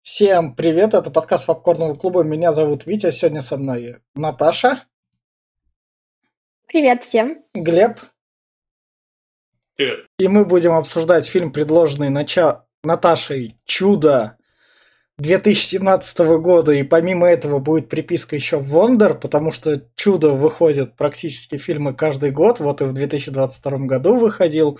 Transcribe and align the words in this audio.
Всем 0.00 0.54
привет, 0.54 0.94
это 0.94 1.10
подкаст 1.10 1.44
Попкорного 1.44 1.94
клуба. 1.94 2.22
Меня 2.22 2.54
зовут 2.54 2.86
Витя, 2.86 3.10
сегодня 3.10 3.42
со 3.42 3.58
мной 3.58 3.96
Наташа. 4.14 4.84
Привет 6.66 7.04
всем. 7.04 7.44
Глеб. 7.52 7.98
Привет. 9.76 10.06
И 10.18 10.28
мы 10.28 10.46
будем 10.46 10.72
обсуждать 10.72 11.26
фильм, 11.26 11.52
предложенный 11.52 12.08
нача... 12.08 12.64
Наташей 12.82 13.56
«Чудо» 13.66 14.38
2017 15.18 16.18
года. 16.40 16.72
И 16.72 16.82
помимо 16.82 17.26
этого 17.26 17.58
будет 17.58 17.90
приписка 17.90 18.34
еще 18.34 18.56
«Вондер», 18.56 19.12
потому 19.12 19.50
что 19.50 19.82
«Чудо» 19.94 20.30
выходит 20.30 20.96
практически 20.96 21.58
фильмы 21.58 21.92
каждый 21.92 22.30
год. 22.30 22.60
Вот 22.60 22.80
и 22.80 22.84
в 22.84 22.94
2022 22.94 23.78
году 23.80 24.16
выходил. 24.16 24.78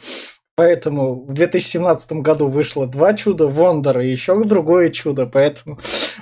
Поэтому 0.58 1.24
в 1.24 1.34
2017 1.34 2.14
году 2.14 2.48
вышло 2.48 2.88
два 2.88 3.14
чуда, 3.14 3.46
Вондер 3.46 4.00
и 4.00 4.10
еще 4.10 4.42
другое 4.42 4.88
чудо. 4.88 5.24
Поэтому 5.24 5.78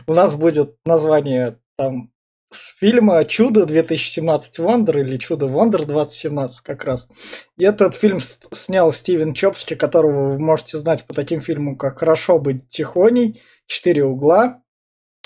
у 0.07 0.13
нас 0.13 0.37
будет 0.37 0.77
название 0.85 1.59
там 1.79 2.13
с 2.53 2.77
фильма 2.79 3.25
«Чудо 3.25 3.65
2017 3.65 4.59
Вондер» 4.59 4.99
или 4.99 5.17
«Чудо 5.17 5.47
Вондер 5.47 5.85
2017» 5.85 6.51
как 6.63 6.85
раз. 6.85 7.09
И 7.57 7.65
этот 7.65 7.95
фильм 7.95 8.19
снял 8.21 8.93
Стивен 8.93 9.33
Чопски, 9.33 9.73
которого 9.75 10.33
вы 10.33 10.39
можете 10.39 10.77
знать 10.77 11.07
по 11.07 11.15
таким 11.15 11.41
фильмам, 11.41 11.77
как 11.77 12.01
«Хорошо 12.01 12.39
быть 12.39 12.69
тихоней», 12.69 13.41
«Четыре 13.67 14.05
угла» 14.05 14.63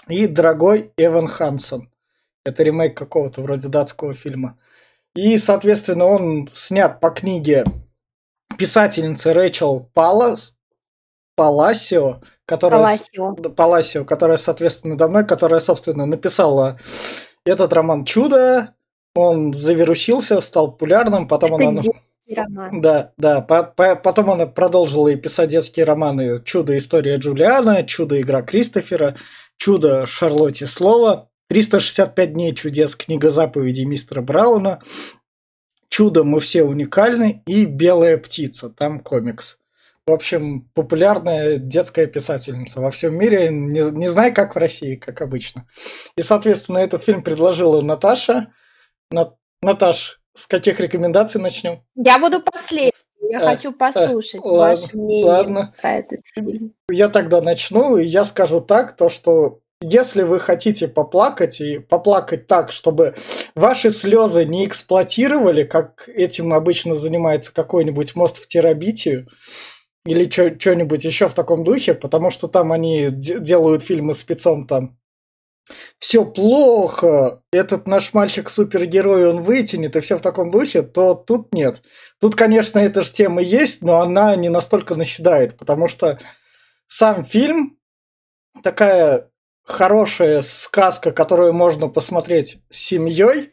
и 0.06 0.28
«Дорогой 0.28 0.92
Эван 0.96 1.26
Хансон». 1.26 1.90
Это 2.44 2.62
ремейк 2.62 2.96
какого-то 2.96 3.42
вроде 3.42 3.66
датского 3.66 4.14
фильма. 4.14 4.56
И, 5.16 5.36
соответственно, 5.36 6.04
он 6.04 6.46
снят 6.52 7.00
по 7.00 7.10
книге 7.10 7.64
писательницы 8.60 9.32
Рэйчел 9.32 9.88
Палас, 9.94 10.54
Паласио, 11.34 12.20
которая, 12.44 12.80
Паласио. 12.82 13.34
Паласио, 13.34 14.04
которая, 14.04 14.36
соответственно, 14.36 14.98
давно, 14.98 15.24
которая, 15.24 15.60
собственно, 15.60 16.04
написала 16.04 16.78
этот 17.46 17.72
роман 17.72 18.04
«Чудо», 18.04 18.74
он 19.14 19.54
завирусился, 19.54 20.42
стал 20.42 20.72
популярным, 20.72 21.26
потом 21.26 21.54
Это 21.54 21.68
она... 21.68 21.80
Роман. 22.36 22.80
Да, 22.80 23.12
да. 23.16 23.40
По 23.40 23.74
-по 23.76 23.96
потом 23.96 24.30
она 24.30 24.46
продолжила 24.46 25.08
и 25.08 25.16
писать 25.16 25.48
детские 25.48 25.84
романы 25.84 26.40
«Чудо. 26.44 26.76
История 26.76 27.16
Джулиана», 27.16 27.82
«Чудо. 27.82 28.20
Игра 28.20 28.42
Кристофера», 28.42 29.16
«Чудо. 29.56 30.04
Шарлотте 30.06 30.66
Слово», 30.66 31.30
«365 31.50 32.26
дней 32.26 32.54
чудес. 32.54 32.94
Книга 32.94 33.30
заповедей 33.30 33.84
мистера 33.84 34.20
Брауна», 34.20 34.80
«Чудо. 35.90 36.24
Мы 36.24 36.40
все 36.40 36.62
уникальны» 36.62 37.42
и 37.46 37.66
«Белая 37.66 38.16
птица». 38.16 38.70
Там 38.70 39.00
комикс. 39.00 39.58
В 40.06 40.12
общем, 40.12 40.62
популярная 40.74 41.58
детская 41.58 42.06
писательница 42.06 42.80
во 42.80 42.90
всем 42.90 43.14
мире. 43.14 43.50
Не, 43.50 43.90
не 43.90 44.08
знаю, 44.08 44.34
как 44.34 44.54
в 44.54 44.58
России, 44.58 44.96
как 44.96 45.20
обычно. 45.20 45.66
И, 46.16 46.22
соответственно, 46.22 46.78
этот 46.78 47.02
фильм 47.02 47.22
предложила 47.22 47.80
Наташа. 47.80 48.52
На, 49.10 49.34
Наташ, 49.62 50.20
с 50.34 50.46
каких 50.46 50.80
рекомендаций 50.80 51.40
начнем? 51.40 51.84
Я 51.94 52.18
буду 52.18 52.40
последней. 52.40 52.92
Я 53.20 53.40
а, 53.40 53.50
хочу 53.50 53.72
послушать 53.72 54.40
а, 54.42 54.48
ваше 54.48 54.82
ладно, 54.82 55.02
мнение 55.02 55.24
ладно. 55.24 55.74
про 55.80 55.98
этот 55.98 56.20
фильм. 56.24 56.74
Я 56.90 57.08
тогда 57.08 57.40
начну, 57.40 57.96
и 57.96 58.06
я 58.06 58.24
скажу 58.24 58.60
так, 58.60 58.96
то 58.96 59.08
что 59.08 59.60
если 59.80 60.22
вы 60.22 60.38
хотите 60.38 60.88
поплакать 60.88 61.60
и 61.60 61.78
поплакать 61.78 62.46
так, 62.46 62.72
чтобы 62.72 63.14
ваши 63.54 63.90
слезы 63.90 64.44
не 64.44 64.66
эксплуатировали, 64.66 65.64
как 65.64 66.08
этим 66.08 66.52
обычно 66.52 66.94
занимается 66.94 67.52
какой-нибудь 67.52 68.14
мост 68.14 68.38
в 68.38 68.46
терабитию, 68.46 69.28
или 70.06 70.28
что-нибудь 70.30 71.04
еще 71.04 71.28
в 71.28 71.34
таком 71.34 71.64
духе, 71.64 71.94
потому 71.94 72.30
что 72.30 72.48
там 72.48 72.72
они 72.72 73.08
делают 73.10 73.82
фильмы 73.82 74.14
спецом 74.14 74.66
там 74.66 74.98
все 75.98 76.24
плохо, 76.24 77.42
этот 77.52 77.86
наш 77.86 78.12
мальчик 78.12 78.50
супергерой, 78.50 79.28
он 79.28 79.42
вытянет, 79.42 79.96
и 79.96 80.00
все 80.00 80.18
в 80.18 80.22
таком 80.22 80.50
духе, 80.50 80.82
то 80.82 81.14
тут 81.14 81.54
нет. 81.54 81.82
Тут, 82.20 82.34
конечно, 82.34 82.78
эта 82.78 83.02
же 83.02 83.12
тема 83.12 83.40
есть, 83.40 83.82
но 83.82 84.00
она 84.00 84.34
не 84.36 84.48
настолько 84.48 84.94
наседает, 84.94 85.56
потому 85.56 85.88
что 85.88 86.18
сам 86.88 87.24
фильм 87.24 87.78
такая 88.62 89.29
хорошая 89.64 90.42
сказка, 90.42 91.12
которую 91.12 91.52
можно 91.52 91.88
посмотреть 91.88 92.58
с 92.70 92.78
семьей, 92.78 93.52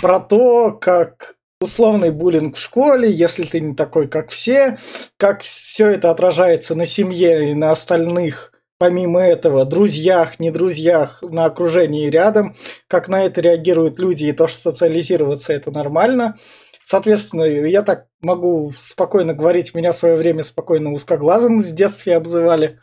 про 0.00 0.20
то, 0.20 0.72
как 0.72 1.36
условный 1.60 2.10
буллинг 2.10 2.56
в 2.56 2.60
школе, 2.60 3.12
если 3.12 3.44
ты 3.44 3.60
не 3.60 3.74
такой, 3.74 4.08
как 4.08 4.30
все, 4.30 4.78
как 5.18 5.42
все 5.42 5.88
это 5.88 6.10
отражается 6.10 6.74
на 6.74 6.86
семье 6.86 7.50
и 7.50 7.54
на 7.54 7.70
остальных, 7.70 8.52
помимо 8.78 9.20
этого, 9.20 9.66
друзьях, 9.66 10.40
не 10.40 10.50
друзьях, 10.50 11.22
на 11.22 11.44
окружении 11.44 12.08
рядом, 12.08 12.56
как 12.88 13.08
на 13.08 13.24
это 13.26 13.42
реагируют 13.42 13.98
люди 13.98 14.24
и 14.24 14.32
то, 14.32 14.46
что 14.46 14.72
социализироваться 14.72 15.52
это 15.52 15.70
нормально. 15.70 16.38
Соответственно, 16.86 17.44
я 17.44 17.82
так 17.82 18.06
могу 18.22 18.72
спокойно 18.76 19.34
говорить, 19.34 19.74
меня 19.74 19.92
в 19.92 19.96
свое 19.96 20.16
время 20.16 20.42
спокойно 20.42 20.92
узкоглазым 20.92 21.62
в 21.62 21.70
детстве 21.72 22.16
обзывали. 22.16 22.80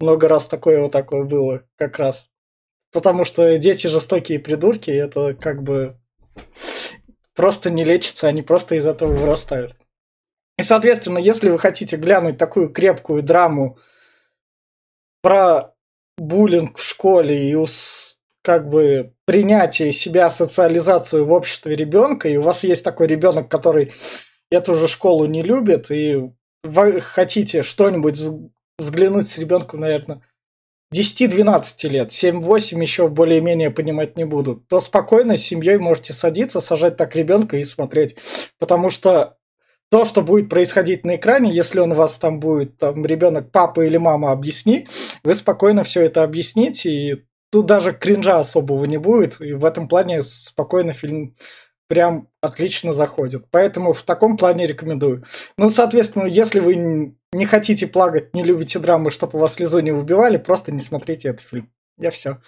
Много 0.00 0.28
раз 0.28 0.46
такое 0.46 0.80
вот 0.80 0.92
такое 0.92 1.24
было 1.24 1.62
как 1.76 1.98
раз. 1.98 2.28
Потому 2.92 3.24
что 3.24 3.56
дети 3.58 3.86
жестокие 3.86 4.38
придурки, 4.38 4.90
это 4.90 5.34
как 5.34 5.62
бы 5.62 5.96
просто 7.34 7.70
не 7.70 7.84
лечится, 7.84 8.28
они 8.28 8.42
просто 8.42 8.76
из 8.76 8.86
этого 8.86 9.12
вырастают. 9.12 9.76
И, 10.56 10.62
соответственно, 10.62 11.18
если 11.18 11.50
вы 11.50 11.58
хотите 11.58 11.96
глянуть 11.96 12.38
такую 12.38 12.68
крепкую 12.68 13.22
драму 13.22 13.78
про 15.20 15.74
буллинг 16.16 16.78
в 16.78 16.84
школе 16.84 17.50
и 17.50 17.66
как 18.42 18.68
бы 18.68 19.14
принятие 19.24 19.90
себя, 19.90 20.30
социализацию 20.30 21.24
в 21.24 21.32
обществе 21.32 21.74
ребенка, 21.74 22.28
и 22.28 22.36
у 22.36 22.42
вас 22.42 22.62
есть 22.62 22.84
такой 22.84 23.06
ребенок, 23.06 23.50
который 23.50 23.92
эту 24.50 24.74
же 24.74 24.86
школу 24.86 25.24
не 25.24 25.42
любит, 25.42 25.90
и 25.90 26.30
вы 26.62 27.00
хотите 27.00 27.62
что-нибудь 27.62 28.20
взглянуть 28.78 29.28
с 29.28 29.38
ребенком, 29.38 29.80
наверное, 29.80 30.22
10-12 30.94 31.88
лет, 31.88 32.10
7-8 32.10 32.80
еще 32.80 33.08
более-менее 33.08 33.70
понимать 33.70 34.16
не 34.16 34.24
будут, 34.24 34.68
то 34.68 34.80
спокойно 34.80 35.36
с 35.36 35.42
семьей 35.42 35.78
можете 35.78 36.12
садиться, 36.12 36.60
сажать 36.60 36.96
так 36.96 37.16
ребенка 37.16 37.56
и 37.56 37.64
смотреть. 37.64 38.16
Потому 38.58 38.90
что 38.90 39.36
то, 39.90 40.04
что 40.04 40.22
будет 40.22 40.48
происходить 40.48 41.04
на 41.04 41.16
экране, 41.16 41.52
если 41.52 41.80
он 41.80 41.92
у 41.92 41.94
вас 41.94 42.18
там 42.18 42.40
будет, 42.40 42.78
там, 42.78 43.04
ребенок, 43.04 43.50
папа 43.50 43.80
или 43.82 43.96
мама, 43.96 44.30
объясни, 44.30 44.86
вы 45.24 45.34
спокойно 45.34 45.84
все 45.84 46.02
это 46.02 46.22
объясните, 46.22 46.90
и 46.90 47.24
тут 47.50 47.66
даже 47.66 47.92
кринжа 47.92 48.38
особого 48.40 48.84
не 48.84 48.98
будет, 48.98 49.40
и 49.40 49.52
в 49.52 49.64
этом 49.64 49.88
плане 49.88 50.22
спокойно 50.22 50.92
фильм 50.92 51.36
прям 51.88 52.28
отлично 52.40 52.92
заходит. 52.92 53.46
Поэтому 53.50 53.92
в 53.92 54.02
таком 54.02 54.36
плане 54.36 54.66
рекомендую. 54.66 55.24
Ну, 55.56 55.70
соответственно, 55.70 56.26
если 56.26 56.60
вы 56.60 57.16
не 57.32 57.46
хотите 57.46 57.86
плакать, 57.86 58.34
не 58.34 58.42
любите 58.42 58.78
драмы, 58.78 59.10
чтобы 59.10 59.38
у 59.38 59.40
вас 59.40 59.54
слезу 59.54 59.80
не 59.80 59.92
выбивали, 59.92 60.36
просто 60.36 60.72
не 60.72 60.80
смотрите 60.80 61.28
этот 61.28 61.46
фильм. 61.46 61.70
Я 61.98 62.10
все. 62.10 62.40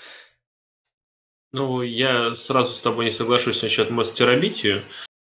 Ну, 1.52 1.82
я 1.82 2.34
сразу 2.34 2.74
с 2.74 2.80
тобой 2.80 3.06
не 3.06 3.10
соглашусь 3.12 3.62
насчет 3.62 3.90
мастер-терабитию. 3.90 4.82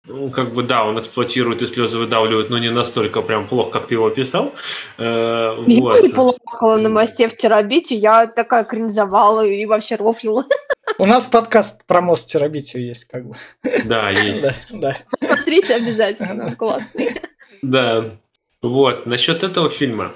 Ну, 0.07 0.31
как 0.31 0.53
бы 0.53 0.63
да, 0.63 0.85
он 0.85 1.01
эксплуатирует 1.01 1.63
и 1.63 1.67
слезы 1.67 1.97
выдавливает, 1.97 2.51
но 2.51 2.59
не 2.59 2.71
настолько 2.71 3.23
прям 3.23 3.49
плохо, 3.49 3.71
как 3.71 3.87
ты 3.87 3.95
его 3.95 4.07
описал. 4.07 4.53
Э, 4.99 5.57
я 5.67 5.81
вот. 5.81 6.03
не 6.03 6.11
плакала 6.11 6.77
на 6.77 6.91
мосте 6.91 7.27
в 7.27 7.35
терабите, 7.37 7.95
я 7.95 8.27
такая 8.27 8.65
кринжовала 8.65 9.47
и 9.47 9.65
вообще 9.65 9.97
рофлила. 9.97 10.45
У 10.99 11.07
нас 11.07 11.27
подкаст 11.27 11.85
про 11.87 12.01
мост 12.01 12.31
терабитию 12.31 12.87
есть, 12.87 13.07
как 13.07 13.27
бы. 13.27 13.37
Да, 13.85 14.11
есть. 14.11 14.43
Да, 14.43 14.55
да. 14.71 14.97
Посмотрите 15.11 15.75
обязательно, 15.75 16.47
он 16.47 16.57
классный. 16.57 17.21
Да. 17.63 18.17
Вот, 18.63 19.05
насчет 19.07 19.43
этого 19.43 19.69
фильма. 19.69 20.15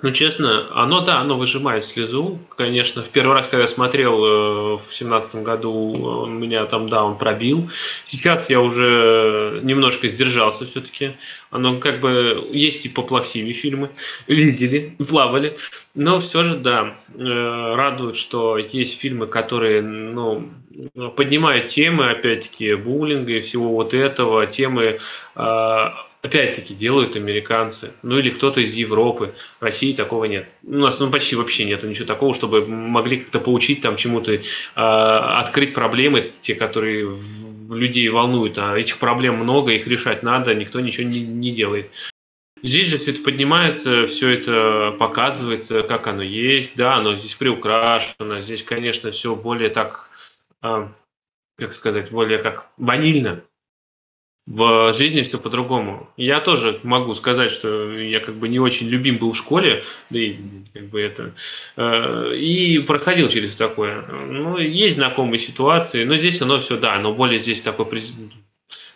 Ну, 0.00 0.12
честно, 0.12 0.68
оно, 0.80 1.00
да, 1.00 1.18
оно 1.18 1.36
выжимает 1.36 1.84
слезу. 1.84 2.38
Конечно, 2.56 3.02
в 3.02 3.08
первый 3.08 3.34
раз, 3.34 3.48
когда 3.48 3.62
я 3.62 3.66
смотрел 3.66 4.24
э, 4.24 4.78
в 4.88 4.94
семнадцатом 4.94 5.42
году, 5.42 5.72
он 6.22 6.38
меня 6.38 6.66
там, 6.66 6.88
да, 6.88 7.02
он 7.02 7.18
пробил. 7.18 7.68
Сейчас 8.04 8.48
я 8.48 8.60
уже 8.60 9.58
немножко 9.64 10.06
сдержался 10.06 10.66
все-таки. 10.66 11.16
Оно 11.50 11.80
как 11.80 12.00
бы 12.00 12.48
есть 12.52 12.86
и 12.86 12.88
поплохсивее 12.88 13.54
фильмы. 13.54 13.90
Видели, 14.28 14.94
плавали. 15.08 15.56
Но 15.96 16.20
все 16.20 16.44
же, 16.44 16.56
да, 16.58 16.94
э, 17.16 17.74
радует, 17.74 18.16
что 18.16 18.56
есть 18.56 19.00
фильмы, 19.00 19.26
которые, 19.26 19.82
ну, 19.82 20.48
поднимают 21.16 21.68
темы, 21.68 22.10
опять-таки, 22.10 22.74
буллинга 22.74 23.32
и 23.32 23.40
всего 23.40 23.70
вот 23.70 23.94
этого, 23.94 24.46
темы 24.46 25.00
э, 25.34 25.90
опять-таки 26.22 26.74
делают 26.74 27.16
американцы, 27.16 27.92
ну 28.02 28.18
или 28.18 28.30
кто-то 28.30 28.60
из 28.60 28.74
Европы. 28.74 29.34
В 29.60 29.62
России 29.62 29.94
такого 29.94 30.24
нет. 30.24 30.48
У 30.64 30.76
нас 30.76 30.98
ну, 30.98 31.10
почти 31.10 31.36
вообще 31.36 31.64
нету 31.64 31.86
ничего 31.88 32.06
такого, 32.06 32.34
чтобы 32.34 32.66
могли 32.66 33.18
как-то 33.18 33.40
поучить 33.40 33.80
там 33.80 33.96
чему-то, 33.96 34.32
э, 34.32 34.40
открыть 34.74 35.74
проблемы, 35.74 36.32
те, 36.42 36.54
которые 36.54 37.18
людей 37.70 38.08
волнуют. 38.08 38.58
А 38.58 38.76
этих 38.76 38.98
проблем 38.98 39.36
много, 39.36 39.72
их 39.72 39.86
решать 39.86 40.22
надо, 40.22 40.54
никто 40.54 40.80
ничего 40.80 41.06
не, 41.06 41.20
не 41.20 41.52
делает. 41.52 41.90
Здесь 42.62 42.88
же 42.88 42.98
все 42.98 43.12
это 43.12 43.22
поднимается, 43.22 44.08
все 44.08 44.30
это 44.30 44.96
показывается, 44.98 45.84
как 45.84 46.08
оно 46.08 46.22
есть, 46.22 46.74
да, 46.74 46.96
оно 46.96 47.16
здесь 47.16 47.34
приукрашено, 47.34 48.40
здесь, 48.40 48.64
конечно, 48.64 49.12
все 49.12 49.36
более 49.36 49.70
так, 49.70 50.08
э, 50.64 50.88
как 51.56 51.74
сказать, 51.74 52.10
более 52.10 52.38
как 52.38 52.66
ванильно, 52.76 53.44
в 54.48 54.94
жизни 54.94 55.22
все 55.22 55.38
по-другому. 55.38 56.08
Я 56.16 56.40
тоже 56.40 56.80
могу 56.82 57.14
сказать, 57.14 57.50
что 57.50 57.92
я 57.92 58.20
как 58.20 58.36
бы 58.36 58.48
не 58.48 58.58
очень 58.58 58.88
любим 58.88 59.18
был 59.18 59.32
в 59.34 59.36
школе, 59.36 59.84
да 60.08 60.18
и 60.18 60.36
как 60.72 60.84
бы 60.88 61.00
это, 61.02 61.34
э, 61.76 62.34
и 62.36 62.78
проходил 62.78 63.28
через 63.28 63.56
такое. 63.56 64.06
Ну, 64.06 64.56
есть 64.56 64.96
знакомые 64.96 65.38
ситуации, 65.38 66.04
но 66.04 66.16
здесь 66.16 66.40
оно 66.40 66.60
все, 66.60 66.78
да, 66.78 66.98
но 66.98 67.12
более 67.12 67.38
здесь 67.38 67.60
такое 67.60 67.86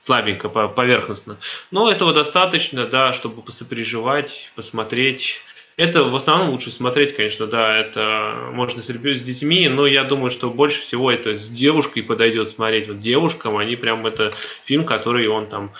слабенько, 0.00 0.48
поверхностно. 0.48 1.36
Но 1.70 1.90
этого 1.90 2.14
достаточно, 2.14 2.86
да, 2.86 3.12
чтобы 3.12 3.42
посопереживать, 3.42 4.50
посмотреть, 4.56 5.40
это 5.76 6.04
в 6.04 6.14
основном 6.14 6.50
лучше 6.50 6.70
смотреть, 6.70 7.16
конечно, 7.16 7.46
да, 7.46 7.76
это 7.76 8.50
можно 8.52 8.82
с, 8.82 8.86
с 8.86 9.22
детьми, 9.22 9.68
но 9.68 9.86
я 9.86 10.04
думаю, 10.04 10.30
что 10.30 10.50
больше 10.50 10.82
всего 10.82 11.10
это 11.10 11.38
с 11.38 11.48
девушкой 11.48 12.02
подойдет 12.02 12.50
смотреть. 12.50 12.88
Вот 12.88 13.00
девушкам, 13.00 13.56
они 13.56 13.76
прям 13.76 14.06
это 14.06 14.34
фильм, 14.64 14.84
который 14.84 15.26
он 15.28 15.46
там 15.46 15.72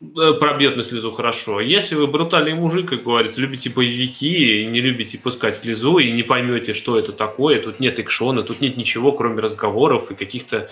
э, 0.00 0.32
пробьет 0.34 0.76
на 0.76 0.82
слезу 0.82 1.12
хорошо. 1.12 1.60
Если 1.60 1.94
вы 1.94 2.08
брутальный 2.08 2.54
мужик, 2.54 2.88
как 2.88 3.04
говорится, 3.04 3.40
любите 3.40 3.70
боевики 3.70 4.62
и 4.62 4.66
не 4.66 4.80
любите 4.80 5.18
пускать 5.18 5.56
слезу 5.56 5.98
и 5.98 6.10
не 6.10 6.24
поймете, 6.24 6.72
что 6.72 6.98
это 6.98 7.12
такое, 7.12 7.62
тут 7.62 7.78
нет 7.78 8.00
экшона, 8.00 8.42
тут 8.42 8.60
нет 8.60 8.76
ничего, 8.76 9.12
кроме 9.12 9.40
разговоров 9.40 10.10
и 10.10 10.16
каких-то, 10.16 10.70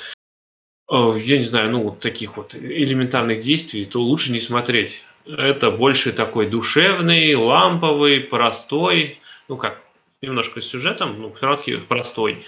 э, 0.91 1.19
я 1.23 1.39
не 1.39 1.45
знаю, 1.45 1.71
ну, 1.71 1.97
таких 2.01 2.37
вот 2.37 2.57
элементарных 2.57 3.41
действий, 3.41 3.85
то 3.85 4.03
лучше 4.03 4.33
не 4.33 4.41
смотреть 4.41 5.05
это 5.29 5.71
больше 5.71 6.13
такой 6.13 6.49
душевный, 6.49 7.35
ламповый, 7.35 8.21
простой, 8.21 9.19
ну 9.49 9.57
как, 9.57 9.83
немножко 10.23 10.61
с 10.61 10.67
сюжетом, 10.67 11.21
ну, 11.21 11.33
все 11.33 11.79
простой. 11.79 12.45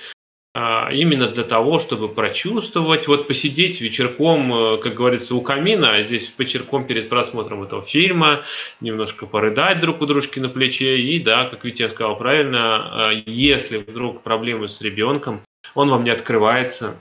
А, 0.53 0.91
именно 0.93 1.29
для 1.29 1.45
того, 1.45 1.79
чтобы 1.79 2.09
прочувствовать, 2.09 3.07
вот 3.07 3.29
посидеть 3.29 3.81
вечерком, 3.81 4.53
э, 4.53 4.79
как 4.79 4.95
говорится, 4.95 5.37
у 5.37 5.43
камина, 5.43 5.95
а 5.95 6.03
здесь 6.03 6.33
вечерком 6.37 6.89
перед 6.89 7.09
просмотром 7.09 7.63
этого 7.63 7.83
фильма, 7.83 8.43
немножко 8.81 9.27
порыдать 9.27 9.79
друг 9.79 10.01
у 10.01 10.07
дружки 10.07 10.41
на 10.41 10.49
плече, 10.49 10.99
и 10.99 11.21
да, 11.21 11.45
как 11.45 11.65
Витя 11.65 11.89
сказал 11.89 12.19
правильно, 12.19 13.11
а, 13.11 13.11
если 13.27 13.79
вдруг 13.79 14.23
проблемы 14.23 14.69
с 14.69 14.81
ребенком, 14.81 15.43
он 15.77 15.89
вам 15.89 16.03
не 16.03 16.11
открывается, 16.11 16.97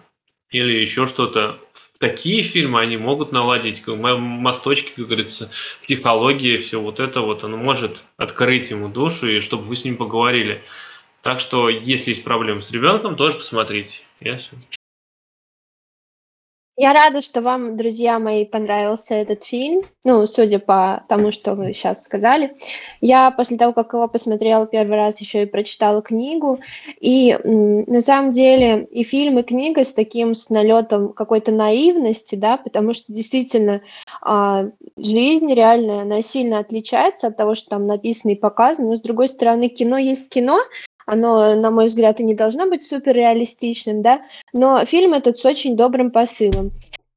или 0.51 0.73
еще 0.73 1.07
что-то, 1.07 1.57
такие 1.99 2.43
фильмы, 2.43 2.79
они 2.79 2.97
могут 2.97 3.31
наладить 3.31 3.85
мосточки, 3.85 4.91
как 4.95 5.05
говорится, 5.05 5.51
психологии, 5.83 6.57
все 6.57 6.81
вот 6.81 6.99
это 6.99 7.21
вот, 7.21 7.43
оно 7.43 7.57
может 7.57 8.03
открыть 8.17 8.69
ему 8.71 8.87
душу, 8.87 9.27
и 9.27 9.39
чтобы 9.41 9.63
вы 9.63 9.75
с 9.75 9.83
ним 9.83 9.97
поговорили. 9.97 10.63
Так 11.21 11.41
что, 11.41 11.69
если 11.69 12.11
есть 12.11 12.23
проблемы 12.23 12.61
с 12.61 12.71
ребенком, 12.71 13.15
тоже 13.15 13.37
посмотрите. 13.37 14.01
Я. 14.21 14.39
Я 16.81 16.93
рада, 16.93 17.19
что 17.19 17.41
вам, 17.41 17.75
друзья 17.75 18.19
мои, 18.19 18.45
понравился 18.45 19.13
этот 19.13 19.43
фильм. 19.43 19.81
Ну, 20.05 20.25
судя 20.25 20.59
по 20.59 21.03
тому, 21.09 21.33
что 21.33 21.53
вы 21.53 21.73
сейчас 21.73 22.05
сказали. 22.05 22.55
Я 23.01 23.31
после 23.31 23.57
того, 23.57 23.73
как 23.73 23.91
его 23.91 24.07
посмотрела 24.07 24.65
первый 24.65 24.95
раз, 24.95 25.19
еще 25.19 25.43
и 25.43 25.45
прочитала 25.45 26.01
книгу. 26.01 26.61
И 27.01 27.37
на 27.43 27.99
самом 27.99 28.31
деле 28.31 28.85
и 28.85 29.03
фильм, 29.03 29.39
и 29.39 29.43
книга 29.43 29.83
с 29.83 29.91
таким 29.91 30.33
с 30.33 30.49
налетом 30.49 31.11
какой-то 31.11 31.51
наивности, 31.51 32.35
да, 32.35 32.55
потому 32.55 32.93
что 32.93 33.11
действительно 33.11 33.81
а, 34.21 34.67
жизнь 34.95 35.53
реальная, 35.53 36.03
она 36.03 36.21
сильно 36.21 36.59
отличается 36.59 37.27
от 37.27 37.35
того, 37.35 37.55
что 37.55 37.71
там 37.71 37.87
написано 37.87 38.31
и 38.31 38.35
показано. 38.35 38.91
Но 38.91 38.95
с 38.95 39.01
другой 39.01 39.27
стороны, 39.27 39.67
кино 39.67 39.97
есть 39.97 40.29
кино, 40.29 40.61
оно, 41.09 41.55
на 41.55 41.71
мой 41.71 41.85
взгляд, 41.85 42.19
и 42.19 42.23
не 42.23 42.35
должно 42.35 42.67
быть 42.67 42.83
супер 42.83 43.15
реалистичным, 43.15 44.01
да, 44.01 44.21
но 44.53 44.85
фильм 44.85 45.13
этот 45.13 45.39
с 45.39 45.45
очень 45.45 45.75
добрым 45.75 46.11
посылом. 46.11 46.71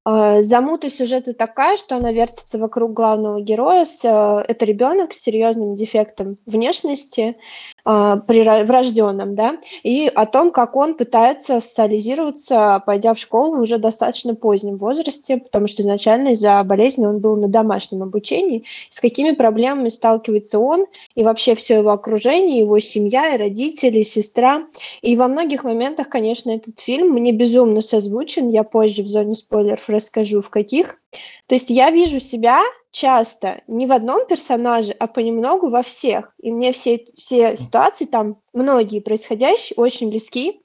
А, 0.05 0.43
замута 0.43 0.91
сюжета 0.91 1.33
такая, 1.33 1.77
что 1.77 1.97
она 1.97 2.11
вертится 2.11 2.59
вокруг 2.59 2.93
главного 2.93 3.41
героя. 3.41 3.85
Э, 4.03 4.43
это 4.49 4.65
ребенок 4.65 5.13
с 5.13 5.21
серьезным 5.21 5.77
дефектом 5.77 6.39
внешности, 6.45 7.37
а, 7.82 7.82
врожденном, 7.85 9.35
да, 9.35 9.57
и 9.83 10.11
о 10.15 10.27
том, 10.27 10.53
как 10.53 10.77
он 10.77 10.95
пытается 10.95 11.61
социализироваться, 11.61 12.83
пойдя 12.87 13.15
в 13.15 13.19
школу 13.19 13.61
уже 13.61 13.79
достаточно 13.79 14.35
позднем 14.35 14.77
возрасте, 14.77 15.39
потому 15.39 15.67
что 15.67 15.83
изначально 15.83 16.29
из-за 16.29 16.63
болезни 16.65 17.07
он 17.07 17.19
был 17.19 17.37
на 17.37 17.49
домашнем 17.49 18.03
обучении, 18.03 18.65
с 18.89 19.01
какими 19.01 19.33
проблемами 19.33 19.89
сталкивается 19.89 20.59
он 20.59 20.87
и 21.15 21.25
вообще 21.25 21.55
все 21.55 21.79
его 21.79 21.91
окружение, 21.91 22.61
его 22.61 22.79
семья, 22.79 23.35
и 23.35 23.39
родители, 23.39 23.99
и 23.99 24.05
сестра. 24.05 24.67
И 25.01 25.17
во 25.17 25.29
многих 25.29 25.65
моментах, 25.65 26.09
конечно, 26.09 26.51
этот 26.51 26.79
фильм 26.79 27.11
мне 27.11 27.33
безумно 27.33 27.81
созвучен, 27.81 28.49
я 28.49 28.63
позже 28.63 29.03
в 29.03 29.09
зоне 29.09 29.35
спойлеров 29.35 29.89
расскажу, 29.89 30.41
в 30.41 30.51
каких. 30.51 30.99
То 31.47 31.55
есть 31.55 31.71
я 31.71 31.91
вижу 31.91 32.21
себя 32.21 32.61
часто 32.93 33.63
не 33.67 33.87
в 33.87 33.93
одном 33.93 34.27
персонаже, 34.27 34.93
а 34.93 35.07
понемногу 35.09 35.71
во 35.71 35.83
всех. 35.83 36.33
И 36.39 36.53
мне 36.53 36.73
все, 36.73 37.05
все 37.17 37.57
ситуации 37.57 38.05
там, 38.05 38.41
многие 38.53 39.01
происходящие, 39.01 39.75
очень 39.77 40.11
близки. 40.11 40.63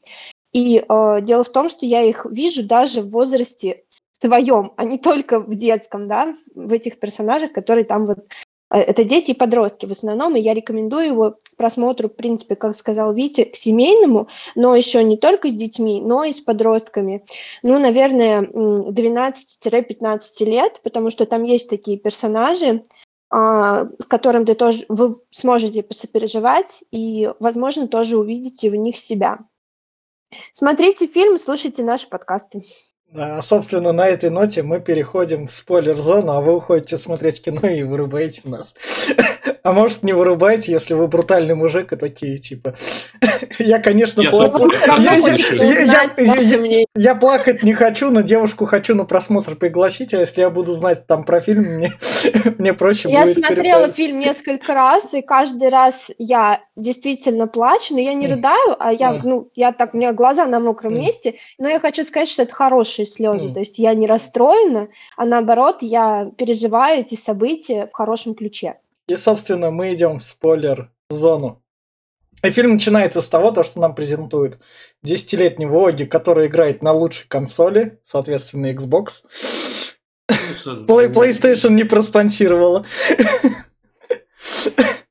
И 0.54 0.78
э, 0.78 1.22
дело 1.22 1.44
в 1.44 1.52
том, 1.52 1.70
что 1.70 1.86
я 1.86 2.04
их 2.04 2.26
вижу 2.30 2.68
даже 2.68 3.02
в 3.02 3.10
возрасте 3.10 3.84
своем, 4.20 4.74
а 4.78 4.84
не 4.84 4.98
только 4.98 5.40
в 5.40 5.56
детском, 5.56 6.08
да, 6.08 6.36
в 6.56 6.74
этих 6.74 7.00
персонажах, 7.00 7.52
которые 7.54 7.86
там 7.86 8.08
вот 8.08 8.20
это 8.70 9.04
дети 9.04 9.32
и 9.32 9.36
подростки 9.36 9.86
в 9.86 9.92
основном, 9.92 10.36
и 10.36 10.42
я 10.42 10.54
рекомендую 10.54 11.06
его 11.06 11.38
просмотру, 11.56 12.10
в 12.10 12.16
принципе, 12.16 12.56
как 12.56 12.76
сказал 12.76 13.14
Витя, 13.14 13.46
к 13.46 13.56
семейному, 13.56 14.28
но 14.56 14.76
еще 14.76 15.04
не 15.04 15.18
только 15.18 15.50
с 15.50 15.56
детьми, 15.56 16.02
но 16.02 16.24
и 16.24 16.34
с 16.34 16.42
подростками. 16.42 17.24
Ну, 17.64 17.80
наверное, 17.80 18.42
12-15 18.42 20.46
лет, 20.46 20.82
потому 20.84 21.10
что 21.10 21.26
там 21.26 21.44
есть 21.44 21.70
такие 21.70 21.98
персонажи, 21.98 22.84
а, 23.30 23.88
с 24.00 24.06
которым 24.06 24.46
ты 24.46 24.54
тоже, 24.54 24.86
вы 24.90 25.16
сможете 25.32 25.84
посопереживать 25.84 26.84
и, 26.92 27.30
возможно, 27.40 27.88
тоже 27.88 28.18
увидите 28.18 28.70
в 28.70 28.76
них 28.76 28.98
себя. 28.98 29.40
Смотрите 30.52 31.08
фильм, 31.08 31.38
слушайте 31.38 31.84
наши 31.84 32.10
подкасты. 32.10 32.64
А, 33.14 33.42
собственно, 33.42 33.94
на 33.94 34.08
этой 34.08 34.30
ноте 34.30 34.64
мы 34.64 34.80
переходим 34.82 35.48
в 35.48 35.52
спойлер-зону, 35.52 36.32
а 36.34 36.42
вы 36.42 36.56
уходите 36.56 36.98
смотреть 36.98 37.42
кино 37.42 37.68
и 37.68 37.84
вырубаете 37.84 38.42
нас. 38.46 38.76
А 39.64 39.74
может, 39.74 40.02
не 40.02 40.14
вырубаете, 40.14 40.72
если 40.72 40.94
вы 40.94 41.08
брутальный 41.08 41.54
мужик 41.54 41.92
и 41.92 41.98
такие, 41.98 42.38
типа... 42.38 42.76
Я, 43.60 43.80
конечно, 43.80 44.24
плакаю. 44.24 44.72
Я 46.96 47.16
плакать 47.16 47.64
не 47.64 47.74
хочу, 47.74 48.10
но 48.10 48.22
девушку 48.22 48.66
хочу 48.66 48.96
на 48.96 49.04
просмотр 49.04 49.58
пригласить, 49.58 50.14
а 50.14 50.20
если 50.20 50.40
я 50.40 50.50
буду 50.50 50.72
знать 50.72 51.06
там 51.06 51.26
про 51.26 51.42
фильм, 51.42 51.64
мне, 51.78 51.94
мне 52.58 52.74
проще 52.74 53.10
я 53.10 53.24
будет... 53.24 53.38
Я 53.38 53.46
смотрела 53.46 53.90
фильм 53.90 54.20
несколько 54.20 54.74
раз, 54.74 55.14
и 55.14 55.22
каждый 55.22 55.68
раз 55.68 56.12
я 56.18 56.62
действительно 56.78 57.48
плачу, 57.48 57.94
но 57.94 58.00
я 58.00 58.14
не 58.14 58.28
рыдаю, 58.28 58.76
а 58.80 58.94
я, 58.94 59.12
ну, 59.12 59.50
я 59.54 59.74
так, 59.74 59.94
у 59.94 59.98
меня 59.98 60.14
глаза 60.14 60.46
на 60.46 60.62
мокром 60.62 60.96
месте, 60.96 61.36
но 61.58 61.68
я 61.68 61.82
хочу 61.82 62.06
сказать, 62.06 62.30
что 62.30 62.44
это 62.44 62.56
хорошие 62.98 63.06
слезы, 63.06 63.54
то 63.54 63.60
есть 63.60 63.80
я 63.80 63.94
не 63.94 64.08
расстроена, 64.08 64.90
а 65.16 65.26
наоборот, 65.26 65.78
я 65.82 66.32
переживаю 66.38 67.02
эти 67.02 67.16
события 67.16 67.88
в 67.88 67.94
хорошем 67.94 68.34
ключе. 68.34 68.76
И, 69.08 69.16
собственно, 69.16 69.72
мы 69.72 69.94
идем 69.94 70.20
в 70.20 70.24
спойлер-зону. 70.24 71.62
И 72.44 72.52
фильм 72.52 72.74
начинается 72.74 73.22
с 73.22 73.30
того, 73.30 73.52
то, 73.52 73.64
что 73.64 73.80
нам 73.80 73.96
презентуют 73.96 74.60
десятилетнего 75.02 75.88
Оги, 75.88 76.06
который 76.06 76.48
играет 76.48 76.84
на 76.84 76.92
лучшей 76.92 77.28
консоли, 77.28 78.00
соответственно, 78.06 78.72
Xbox. 78.74 79.24
Play, 80.66 81.12
PlayStation 81.12 81.72
не 81.72 81.84
проспонсировала. 81.84 82.86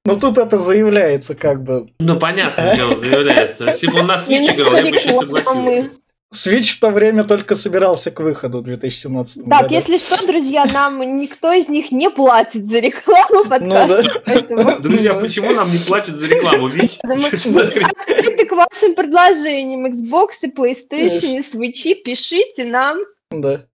Но 0.04 0.14
тут 0.14 0.38
это 0.38 0.58
заявляется 0.58 1.34
как 1.34 1.64
бы. 1.64 1.88
Ну, 1.98 2.18
понятное 2.20 2.76
дело, 2.76 2.96
заявляется. 2.96 3.64
Если 3.64 3.88
бы 3.88 4.00
он 4.00 4.06
на 4.06 4.16
Switch 4.16 4.54
играл, 4.54 4.74
я 4.76 4.82
бы 4.82 4.88
еще 4.88 5.18
согласился. 5.18 5.90
Switch 6.36 6.76
в 6.76 6.80
то 6.80 6.90
время 6.90 7.24
только 7.24 7.54
собирался 7.54 8.10
к 8.10 8.20
выходу 8.20 8.58
в 8.58 8.64
2017 8.64 9.38
году. 9.38 9.50
Так, 9.50 9.70
если 9.70 9.96
что, 9.96 10.24
друзья, 10.26 10.66
нам 10.66 11.00
никто 11.16 11.52
из 11.52 11.68
них 11.68 11.90
не 11.90 12.10
платит 12.10 12.64
за 12.64 12.78
рекламу 12.80 13.44
ну 13.44 13.48
подкаста. 13.48 14.02
Ну, 14.02 14.02
да. 14.14 14.22
поэтому... 14.24 14.80
Друзья, 14.80 15.14
почему 15.14 15.52
нам 15.52 15.72
не 15.72 15.78
платят 15.78 16.16
за 16.16 16.26
рекламу? 16.26 16.68
Ведь 16.68 16.98
открыты 17.02 18.46
к 18.46 18.52
вашим 18.52 18.94
предложениям. 18.94 19.86
Xbox, 19.86 20.28
и 20.42 20.50
PlayStation, 20.52 21.36
и 21.36 21.40
Switch, 21.40 22.02
пишите 22.04 22.66
нам. 22.66 22.98
Да. 23.30 23.64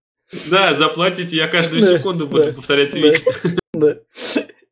Да, 0.51 0.77
заплатите, 0.77 1.37
я 1.37 1.49
каждую 1.49 1.83
да, 1.83 1.99
секунду 1.99 2.27
буду 2.27 2.45
да, 2.45 2.53
повторять 2.53 2.95
Switch. 2.95 3.21
Да. 3.75 3.97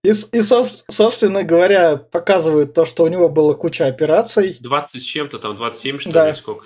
И, 0.04 0.10
и 0.10 0.42
собственно 0.42 1.42
говоря, 1.42 1.96
показывают 1.96 2.74
то, 2.74 2.84
что 2.84 3.04
у 3.04 3.08
него 3.08 3.30
было 3.30 3.54
куча 3.54 3.86
операций. 3.86 4.58
20 4.60 5.02
с 5.02 5.04
чем-то, 5.04 5.38
там 5.38 5.56
27 5.56 5.98
что 5.98 6.08
ли, 6.08 6.14
да. 6.14 6.34
сколько? 6.34 6.64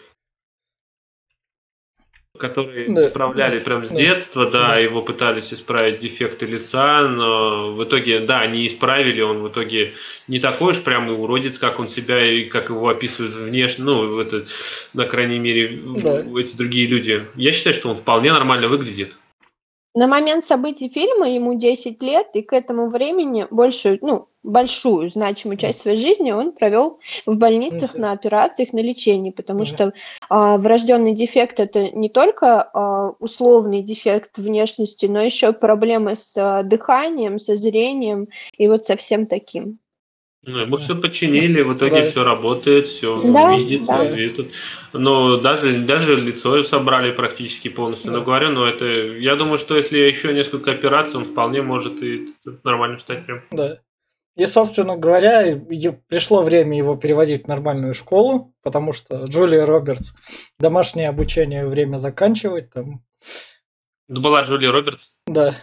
Который 2.38 2.88
да, 2.88 3.02
исправляли 3.02 3.60
прям 3.60 3.86
с 3.86 3.90
да, 3.90 3.96
детства, 3.96 4.50
да, 4.50 4.68
да, 4.68 4.78
его 4.78 5.02
пытались 5.02 5.54
исправить 5.54 6.00
дефекты 6.00 6.46
лица, 6.46 7.02
но 7.02 7.72
в 7.72 7.84
итоге, 7.84 8.20
да, 8.20 8.40
они 8.40 8.66
исправили, 8.66 9.20
он 9.20 9.42
в 9.42 9.48
итоге 9.48 9.94
не 10.26 10.40
такой 10.40 10.72
уж 10.72 10.82
прям 10.82 11.08
и 11.08 11.12
уродец, 11.12 11.58
как 11.58 11.78
он 11.78 11.88
себя 11.88 12.24
и 12.26 12.44
как 12.44 12.70
его 12.70 12.88
описывают 12.88 13.34
внешне, 13.34 13.84
ну, 13.84 14.18
это, 14.18 14.46
на 14.94 15.04
крайней 15.06 15.38
мере, 15.38 15.78
да. 16.02 16.24
эти 16.40 16.56
другие 16.56 16.88
люди. 16.88 17.24
Я 17.36 17.52
считаю, 17.52 17.74
что 17.74 17.88
он 17.88 17.96
вполне 17.96 18.32
нормально 18.32 18.66
выглядит. 18.66 19.16
На 19.94 20.08
момент 20.08 20.42
событий 20.42 20.88
фильма 20.88 21.30
ему 21.30 21.56
10 21.56 22.02
лет, 22.02 22.26
и 22.34 22.42
к 22.42 22.52
этому 22.52 22.90
времени 22.90 23.46
большую, 23.52 23.98
ну, 24.02 24.28
большую 24.44 25.10
значимую 25.10 25.56
часть 25.56 25.80
своей 25.80 25.96
жизни 25.96 26.30
он 26.30 26.52
провел 26.52 27.00
в 27.26 27.38
больницах 27.38 27.94
на 27.94 28.12
операциях, 28.12 28.72
на 28.72 28.80
лечении, 28.80 29.30
потому 29.30 29.64
что 29.64 29.92
а, 30.28 30.58
врожденный 30.58 31.14
дефект 31.14 31.58
это 31.58 31.90
не 31.90 32.10
только 32.10 32.62
а, 32.62 33.10
условный 33.18 33.82
дефект 33.82 34.38
внешности, 34.38 35.06
но 35.06 35.20
еще 35.20 35.52
проблемы 35.52 36.14
с 36.14 36.36
а, 36.36 36.62
дыханием, 36.62 37.38
со 37.38 37.56
зрением 37.56 38.28
и 38.56 38.68
вот 38.68 38.84
со 38.84 38.96
всем 38.96 39.26
таким. 39.26 39.78
Ну, 40.46 40.58
ему 40.58 40.76
все 40.76 40.94
починили, 40.94 41.62
в 41.62 41.72
итоге 41.72 42.00
да. 42.02 42.10
все 42.10 42.22
работает, 42.22 42.86
все 42.86 43.22
да, 43.32 43.56
видит, 43.56 43.86
да. 43.86 44.04
видит. 44.04 44.52
Но 44.92 45.38
даже, 45.38 45.78
даже 45.78 46.16
лицо 46.16 46.62
собрали 46.64 47.12
практически 47.12 47.68
полностью. 47.68 48.12
Да. 48.12 48.18
Но 48.18 48.24
говорю, 48.24 48.50
но 48.50 48.66
это, 48.66 48.84
я 48.84 49.36
думаю, 49.36 49.58
что 49.58 49.74
если 49.74 49.96
еще 49.98 50.34
несколько 50.34 50.72
операций, 50.72 51.18
он 51.18 51.24
вполне 51.24 51.62
может 51.62 52.02
и 52.02 52.34
нормально 52.62 52.98
стать 52.98 53.24
прям. 53.24 53.40
Да. 53.52 53.78
И, 54.36 54.46
собственно 54.46 54.96
говоря, 54.96 55.54
пришло 56.08 56.42
время 56.42 56.76
его 56.76 56.96
переводить 56.96 57.44
в 57.44 57.48
нормальную 57.48 57.94
школу, 57.94 58.52
потому 58.62 58.92
что 58.92 59.24
Джулия 59.26 59.64
Робертс 59.64 60.12
домашнее 60.58 61.08
обучение 61.08 61.66
время 61.66 61.98
заканчивать 61.98 62.70
там. 62.72 63.04
Была 64.08 64.42
Джулия 64.42 64.72
Робертс? 64.72 65.12
Да. 65.26 65.56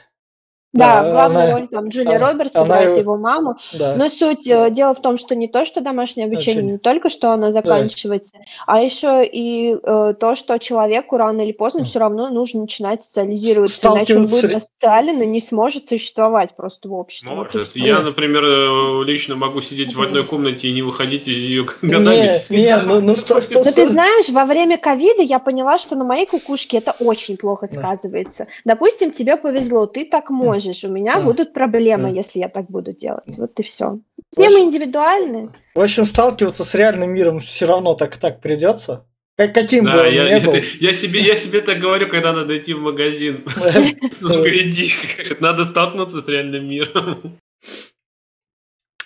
Да, 0.74 1.04
в 1.04 1.12
главной 1.12 1.44
она, 1.44 1.52
роли 1.54 1.66
там 1.66 1.90
Джулия 1.90 2.16
она, 2.16 2.32
Робертс 2.32 2.56
она, 2.56 2.66
играет 2.66 2.98
его 2.98 3.18
маму. 3.18 3.58
Да. 3.74 3.96
Но 3.96 4.08
суть 4.08 4.48
э, 4.48 4.70
дело 4.72 4.94
в 4.94 5.02
том, 5.02 5.18
что 5.18 5.36
не 5.36 5.50
то, 5.50 5.66
что 5.66 5.82
домашнее 5.82 6.28
обучение, 6.28 6.64
Очень. 6.64 6.72
не 6.74 6.78
только 6.78 7.10
что 7.10 7.32
оно 7.32 7.52
заканчивается, 7.52 8.36
да. 8.38 8.46
а 8.68 8.82
еще 8.82 9.22
и 9.26 9.76
э, 9.76 10.14
то, 10.18 10.36
что 10.36 10.58
человеку 10.60 11.18
рано 11.18 11.42
или 11.42 11.52
поздно 11.52 11.84
все 11.84 12.00
равно 12.00 12.30
нужно 12.30 12.62
начинать 12.62 13.02
социализироваться, 13.02 13.86
иначе 13.90 14.16
он 14.16 14.28
будет 14.28 14.56
асоциален 14.56 15.22
и 15.22 15.26
не 15.26 15.42
сможет 15.42 15.90
существовать 15.90 16.56
просто 16.56 16.88
в 16.88 16.94
обществе. 16.94 17.30
Может. 17.30 17.54
Вот 17.54 17.76
Я, 17.76 18.00
например, 18.00 18.44
э, 18.46 19.04
лично 19.04 19.36
могу 19.36 19.62
сидеть 19.62 19.94
в 19.94 20.02
одной 20.02 20.26
комнате 20.26 20.70
и 20.70 20.74
не 20.74 20.84
выходить 20.84 21.28
из 21.28 21.36
ее 21.36 21.66
годами. 21.82 22.46
Не, 22.50 22.62
не, 22.62 22.78
ну, 22.78 23.02
ну, 23.02 23.16
сто, 23.16 23.42
Но 23.52 23.72
ты 23.72 23.86
знаешь, 23.88 24.30
во 24.30 24.46
время 24.46 24.78
ковида 24.78 25.22
я 25.22 25.40
поняла, 25.40 25.78
что 25.78 25.98
на 25.98 26.06
моей 26.06 26.26
кукушке 26.26 26.78
это 26.78 26.96
очень 27.00 27.36
плохо 27.36 27.68
сказывается. 27.68 28.48
Допустим, 28.64 29.12
тебе 29.12 29.36
повезло, 29.36 29.86
ты 29.86 30.06
так 30.06 30.30
можешь 30.30 30.61
можешь, 30.62 30.84
у 30.84 30.92
меня 30.92 31.18
да. 31.18 31.22
будут 31.22 31.54
проблемы, 31.54 32.10
да. 32.10 32.16
если 32.16 32.40
я 32.40 32.50
так 32.50 32.70
буду 32.70 32.94
делать. 32.94 33.38
Вот 33.38 33.60
и 33.60 33.64
все. 33.64 34.00
Все 34.30 34.50
мы 34.50 34.62
индивидуальны. 34.62 35.50
В 35.76 35.82
общем, 35.82 36.06
сталкиваться 36.06 36.64
с 36.64 36.76
реальным 36.76 37.12
миром 37.12 37.40
все 37.40 37.66
равно 37.66 37.96
так 37.96 38.18
так 38.18 38.42
придется. 38.42 39.06
Как, 39.38 39.54
каким 39.54 39.86
да, 39.86 39.94
бы 39.94 40.00
он 40.02 40.14
я, 40.14 40.40
ни 40.40 40.46
был. 40.46 40.54
Я 40.80 40.94
себе, 40.94 41.22
я 41.22 41.36
себе 41.36 41.62
так 41.62 41.80
говорю, 41.80 42.10
когда 42.10 42.34
надо 42.34 42.58
идти 42.58 42.74
в 42.74 42.80
магазин. 42.80 43.44
Иди, 44.22 44.94
надо 45.40 45.66
столкнуться 45.66 46.22
с 46.22 46.28
реальным 46.28 46.68
миром. 46.68 47.40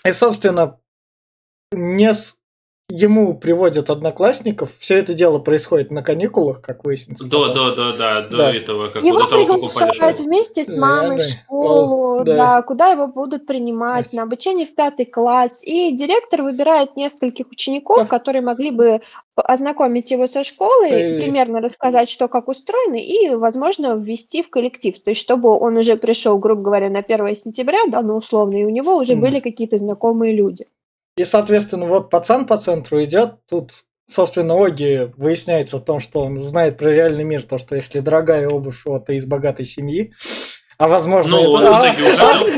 И, 0.05 0.11
собственно, 0.11 0.79
не 1.71 2.13
с 2.13 2.35
ему 2.89 3.35
приводят 3.35 3.89
одноклассников. 3.89 4.71
Все 4.79 4.97
это 4.97 5.13
дело 5.13 5.39
происходит 5.39 5.91
на 5.91 6.03
каникулах, 6.03 6.61
как 6.61 6.85
выяснится. 6.85 7.25
До, 7.25 7.53
до, 7.53 7.75
до, 7.75 7.93
да, 7.97 8.21
до 8.21 8.37
да. 8.37 8.55
этого. 8.55 8.89
Как 8.89 9.03
его 9.03 9.25
того, 9.25 9.45
приглашают 9.45 10.19
вместе 10.19 10.63
с 10.63 10.75
мамой 10.75 11.17
да, 11.17 11.23
в 11.23 11.27
школу, 11.27 12.23
да. 12.23 12.35
да, 12.35 12.61
куда 12.61 12.91
его 12.91 13.07
будут 13.07 13.45
принимать 13.45 14.13
на 14.13 14.23
обучение 14.23 14.65
в 14.65 14.75
пятый 14.75 15.05
класс. 15.05 15.61
И 15.63 15.95
директор 15.95 16.43
выбирает 16.43 16.95
нескольких 16.95 17.49
учеников, 17.51 18.03
да. 18.03 18.05
которые 18.05 18.41
могли 18.41 18.71
бы 18.71 19.01
ознакомить 19.35 20.11
его 20.11 20.27
со 20.27 20.43
школой, 20.43 21.17
и... 21.17 21.21
примерно 21.21 21.59
рассказать, 21.59 22.09
что 22.09 22.27
как 22.27 22.47
устроено, 22.47 22.95
и, 22.95 23.35
возможно, 23.35 23.95
ввести 23.95 24.43
в 24.43 24.49
коллектив. 24.49 24.97
То 25.03 25.09
есть, 25.09 25.19
чтобы 25.19 25.57
он 25.57 25.75
уже 25.75 25.97
пришел, 25.97 26.37
грубо 26.37 26.61
говоря, 26.61 26.89
на 26.89 26.99
1 26.99 27.35
сентября, 27.35 27.79
да, 27.87 28.01
ну, 28.01 28.15
условно, 28.15 28.55
и 28.55 28.63
у 28.63 28.69
него 28.69 28.95
уже 28.95 29.13
mm. 29.13 29.19
были 29.19 29.39
какие-то 29.41 29.77
знакомые 29.77 30.33
люди. 30.33 30.67
И, 31.17 31.23
соответственно, 31.23 31.85
вот 31.85 32.09
пацан 32.09 32.45
по 32.45 32.57
центру 32.57 33.01
идет, 33.03 33.45
тут, 33.47 33.71
собственно, 34.09 34.61
Оги 34.61 35.11
выясняется 35.15 35.77
в 35.77 35.85
том, 35.85 36.01
что 36.01 36.21
он 36.21 36.43
знает 36.43 36.77
про 36.77 36.91
реальный 36.91 37.23
мир, 37.23 37.43
то, 37.43 37.57
что 37.57 37.77
если 37.77 38.01
дорогая 38.01 38.49
обувь, 38.49 38.81
вот, 38.85 39.09
из 39.09 39.25
богатой 39.25 39.65
семьи, 39.65 40.13
а 40.77 40.89
возможно, 40.89 41.37
ну, 41.37 41.57
это... 41.57 42.01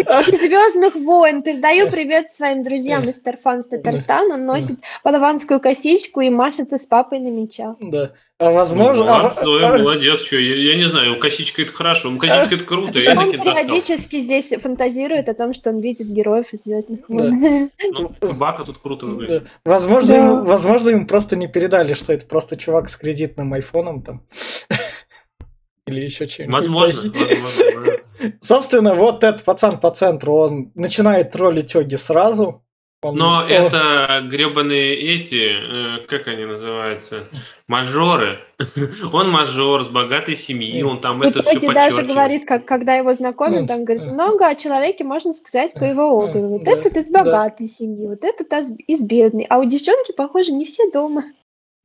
А, 0.08 0.24
Звездных 0.24 0.96
войн. 0.96 1.44
Передаю 1.44 1.92
привет 1.92 2.32
своим 2.32 2.64
друзьям 2.64 3.08
из 3.08 3.22
Тарфан 3.22 3.62
с 3.62 3.68
Татарстана. 3.68 4.36
Он 4.36 4.46
носит 4.46 4.80
подаванскую 5.04 5.60
косичку 5.60 6.22
и 6.22 6.32
машется 6.32 6.80
с 6.80 6.88
папой 6.88 7.20
на 7.20 7.28
мечах. 7.28 7.76
Да. 7.80 8.14
А 8.39 8.51
возможно... 8.51 9.03
Ну, 9.03 9.10
а, 9.10 9.34
а, 9.36 9.77
молодец, 9.79 10.20
что, 10.22 10.36
я, 10.36 10.56
я 10.56 10.77
не 10.77 10.88
знаю, 10.88 11.20
косичка 11.20 11.63
это 11.63 11.74
хорошо, 11.74 12.15
косичка 12.17 12.53
это 12.53 12.65
круто. 12.65 13.00
А, 13.10 13.20
он 13.20 13.32
периодически 13.32 14.20
здесь 14.20 14.50
фантазирует 14.62 15.27
о 15.27 15.34
том, 15.34 15.53
что 15.53 15.72
он 15.72 15.79
видит 15.79 16.08
героев 16.08 16.53
из 16.53 16.65
Звездных 16.65 17.10
войн. 17.10 17.72
Ну, 17.91 18.12
собака 18.22 18.63
тут 18.63 18.77
круто 18.77 19.08
выглядит. 19.08 19.44
Да. 19.44 19.50
Возможно, 19.65 20.10
да. 20.10 20.17
Ему, 20.17 20.46
возможно, 20.46 20.89
им 20.89 21.08
просто 21.08 21.36
не 21.36 21.48
передали, 21.48 21.96
что 21.96 22.13
это 22.13 22.27
просто 22.27 22.58
чувак 22.58 22.89
с 22.89 22.98
кредитным 22.98 23.53
айфоном 23.53 24.03
там. 24.03 24.22
Или 25.88 26.06
еще 26.06 26.27
чем-нибудь. 26.27 26.53
Возможно, 26.53 27.12
возможно. 27.13 27.94
Собственно, 28.41 28.94
вот 28.94 29.24
этот 29.24 29.44
пацан 29.44 29.79
по 29.79 29.89
центру, 29.89 30.36
он 30.36 30.72
начинает 30.75 31.32
троллить 31.32 31.75
Оги 31.75 31.98
сразу. 31.98 32.63
Он, 33.08 33.16
Но 33.16 33.38
он... 33.38 33.50
это 33.50 34.22
гребаные 34.30 34.96
эти, 34.96 36.00
э, 36.02 36.06
как 36.08 36.28
они 36.28 36.44
называются, 36.44 37.24
мажоры. 37.68 38.40
он 39.14 39.30
мажор 39.30 39.86
с 39.86 39.88
богатой 39.88 40.36
семьи, 40.36 40.82
он 40.84 41.00
там 41.00 41.22
это 41.22 41.42
все 41.44 41.74
даже 41.74 42.04
говорит, 42.04 42.46
как, 42.46 42.66
когда 42.66 42.96
его 42.96 43.14
знакомят, 43.14 43.72
он 43.72 43.86
говорит, 43.86 44.12
много 44.12 44.48
о 44.48 44.56
человеке 44.56 45.06
можно 45.06 45.32
сказать 45.32 45.74
по 45.74 45.86
его 45.86 46.10
обуви. 46.10 46.48
Вот 46.48 46.68
этот 46.68 46.98
из 46.98 47.10
богатой 47.10 47.68
семьи, 47.68 48.08
вот 48.08 48.26
этот 48.26 48.52
из 48.88 49.08
бедной. 49.08 49.46
А 49.50 49.60
у 49.60 49.64
девчонки, 49.64 50.12
похоже, 50.12 50.52
не 50.52 50.66
все 50.66 50.92
дома. 50.92 51.24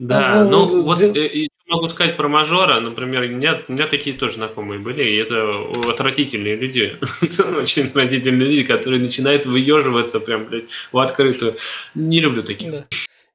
Да, 0.00 0.44
ну 0.44 0.82
вот 0.82 1.00
э, 1.00 1.46
могу 1.72 1.88
сказать 1.88 2.16
про 2.16 2.28
мажора, 2.28 2.80
например, 2.80 3.22
у 3.22 3.28
меня, 3.28 3.62
у 3.66 3.72
меня 3.72 3.86
такие 3.86 4.16
тоже 4.16 4.34
знакомые 4.34 4.78
были, 4.78 5.02
и 5.02 5.16
это 5.16 5.66
отвратительные 5.88 6.56
люди, 6.56 6.96
очень 7.60 7.86
отвратительные 7.86 8.48
люди, 8.48 8.62
которые 8.64 9.00
начинают 9.00 9.46
выеживаться 9.46 10.20
прям, 10.20 10.46
блядь, 10.46 10.68
в 10.92 10.98
открытую. 10.98 11.56
Не 11.94 12.20
люблю 12.20 12.42
таких. 12.42 12.70
Да. 12.70 12.86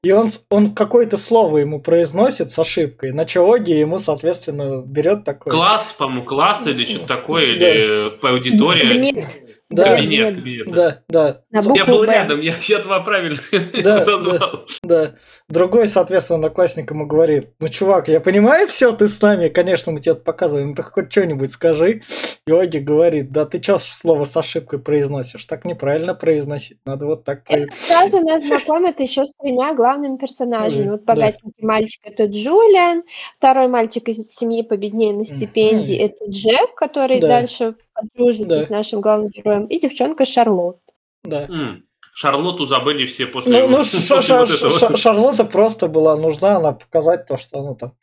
И 0.03 0.11
он, 0.11 0.29
он 0.49 0.73
какое-то 0.73 1.17
слово 1.17 1.57
ему 1.57 1.81
произносит 1.81 2.51
с 2.51 2.59
ошибкой, 2.59 3.11
на 3.11 3.25
чологи 3.25 3.71
ему, 3.71 3.99
соответственно, 3.99 4.83
берет 4.85 5.25
такое. 5.25 5.51
Класс, 5.51 5.95
по-моему, 5.97 6.23
класс 6.23 6.65
или 6.67 6.85
что-то 6.85 7.07
такое, 7.07 7.45
или 7.45 8.09
по 8.17 8.29
аудитории. 8.29 8.79
Предмет. 8.79 9.46
Да, 9.69 9.95
кабинет, 9.95 10.35
кабинет. 10.35 10.71
Да, 10.71 11.01
да. 11.09 11.41
Я 11.51 11.85
был 11.85 12.05
Б. 12.05 12.05
рядом, 12.05 12.39
я, 12.39 12.55
я 12.61 12.79
два 12.79 13.01
правильно 13.01 13.39
да, 13.83 14.05
назвал. 14.05 14.65
Да, 14.81 15.05
да. 15.05 15.15
Другой, 15.49 15.89
соответственно, 15.89 16.37
одноклассник 16.37 16.89
ему 16.89 17.05
говорит, 17.05 17.49
ну, 17.59 17.67
чувак, 17.67 18.07
я 18.07 18.21
понимаю 18.21 18.69
все, 18.69 18.93
ты 18.93 19.09
с 19.09 19.21
нами, 19.21 19.49
конечно, 19.49 19.91
мы 19.91 19.99
тебе 19.99 20.13
это 20.13 20.21
показываем, 20.21 20.69
ну, 20.69 20.75
ты 20.75 20.83
хоть 20.83 21.11
что-нибудь 21.11 21.51
скажи. 21.51 22.03
И 22.45 22.51
Оги 22.51 22.79
говорит, 22.79 23.33
да 23.33 23.43
ты 23.43 23.61
что 23.61 23.77
слово 23.77 24.23
с 24.23 24.37
ошибкой 24.37 24.79
произносишь? 24.79 25.45
Так 25.45 25.65
неправильно 25.65 26.15
произносить, 26.15 26.77
надо 26.85 27.05
вот 27.05 27.25
так 27.25 27.43
произносить. 27.43 27.75
Сразу 27.75 28.21
нас 28.21 28.43
знакомят 28.43 29.01
еще 29.01 29.25
с 29.25 29.35
тремя 29.35 29.73
главными 29.73 30.15
персонажами. 30.15 30.91
Вот 30.91 31.03
богатенький 31.03 31.61
да. 31.61 31.67
мальчик– 31.67 32.01
это 32.05 32.23
Джулиан, 32.25 33.03
второй 33.37 33.67
мальчик 33.67 34.07
из 34.07 34.33
семьи 34.33 34.61
победнее 34.61 35.13
на 35.13 35.25
стипендии– 35.25 35.97
это 35.97 36.29
Джек, 36.29 36.73
который 36.73 37.19
да. 37.19 37.27
дальше 37.27 37.75
подружится 38.01 38.59
да. 38.59 38.61
с 38.61 38.69
нашим 38.69 39.01
главным 39.01 39.29
героем, 39.29 39.65
и 39.65 39.79
девчонка 39.79 40.25
Шарлотт. 40.25 40.79
Да. 41.23 41.45
Mm. 41.45 41.81
Шарлотту 42.13 42.65
забыли 42.65 43.05
все 43.05 43.27
после, 43.27 43.67
ну, 43.67 43.67
ну, 43.67 43.77
после 43.77 43.99
ш- 43.99 44.21
ш- 44.21 44.45
вот 44.45 44.79
ш- 44.79 44.97
Шарлотта 44.97 45.45
просто 45.45 45.87
была 45.87 46.15
нужна, 46.15 46.57
она 46.57 46.73
показать 46.73 47.27
то, 47.27 47.37
что 47.37 47.59
она 47.59 47.75
там 47.75 47.93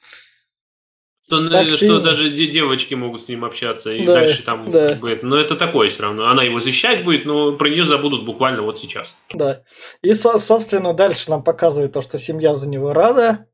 что, 1.27 1.49
так 1.49 1.69
что 1.69 1.77
сильно. 1.79 2.01
даже 2.01 2.31
девочки 2.31 2.95
могут 2.95 3.25
с 3.25 3.29
ним 3.29 3.45
общаться 3.45 3.91
и 3.91 4.05
да, 4.05 4.15
дальше 4.15 4.43
там 4.43 4.71
да. 4.71 4.91
как 4.91 5.01
бы, 5.01 5.19
но 5.23 5.39
это 5.39 5.57
такое 5.57 5.89
все 5.89 6.03
равно. 6.03 6.27
Она 6.27 6.43
его 6.43 6.61
защищать 6.61 7.05
будет, 7.05 7.25
но 7.25 7.57
про 7.57 7.69
нее 7.69 7.85
забудут 7.85 8.25
буквально 8.25 8.63
вот 8.63 8.79
сейчас. 8.79 9.15
Да. 9.33 9.63
И, 10.03 10.13
собственно, 10.15 10.93
дальше 10.93 11.31
нам 11.31 11.43
показывают 11.43 11.93
то, 11.93 12.03
что 12.03 12.19
семья 12.19 12.55
за 12.55 12.69
него 12.69 12.93
рада. 12.93 13.47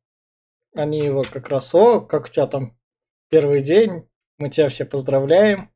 Они 0.75 0.99
его 0.99 1.23
как 1.23 1.49
раз, 1.49 1.75
о, 1.75 2.01
как 2.01 2.27
у 2.27 2.29
тебя 2.29 2.47
там 2.47 2.77
первый 3.29 3.61
день, 3.61 4.09
мы 4.39 4.51
тебя 4.51 4.69
все 4.69 4.85
поздравляем. 4.85 5.70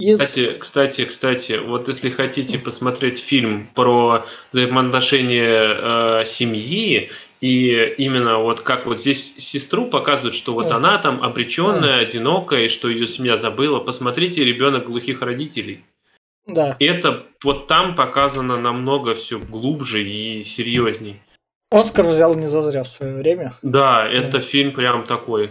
Кстати, 0.00 0.58
кстати, 0.58 1.04
кстати, 1.06 1.52
вот 1.54 1.88
если 1.88 2.10
хотите 2.10 2.56
посмотреть 2.56 3.18
фильм 3.18 3.68
про 3.74 4.26
взаимоотношения 4.52 6.20
э, 6.20 6.24
семьи 6.24 7.10
И 7.40 7.94
именно 7.98 8.38
вот 8.38 8.60
как 8.60 8.86
вот 8.86 9.00
здесь 9.00 9.34
сестру 9.38 9.86
показывают, 9.86 10.36
что 10.36 10.54
вот 10.54 10.70
она 10.70 10.98
там 10.98 11.20
обреченная, 11.20 12.00
одинокая, 12.00 12.66
и 12.66 12.68
что 12.68 12.88
ее 12.88 13.08
семья 13.08 13.36
забыла. 13.36 13.80
Посмотрите, 13.80 14.44
ребенок 14.44 14.86
глухих 14.86 15.20
родителей. 15.20 15.84
Да. 16.46 16.76
Это 16.78 17.24
вот 17.42 17.66
там 17.66 17.96
показано 17.96 18.56
намного 18.56 19.14
все 19.14 19.38
глубже 19.38 20.02
и 20.02 20.44
серьезней. 20.44 21.20
Оскар 21.70 22.06
взял 22.06 22.34
не 22.34 22.46
зазря 22.46 22.82
в 22.82 22.88
свое 22.88 23.16
время. 23.16 23.54
Да, 23.62 24.08
это 24.08 24.38
да. 24.38 24.40
фильм 24.40 24.72
прям 24.72 25.06
такой. 25.06 25.50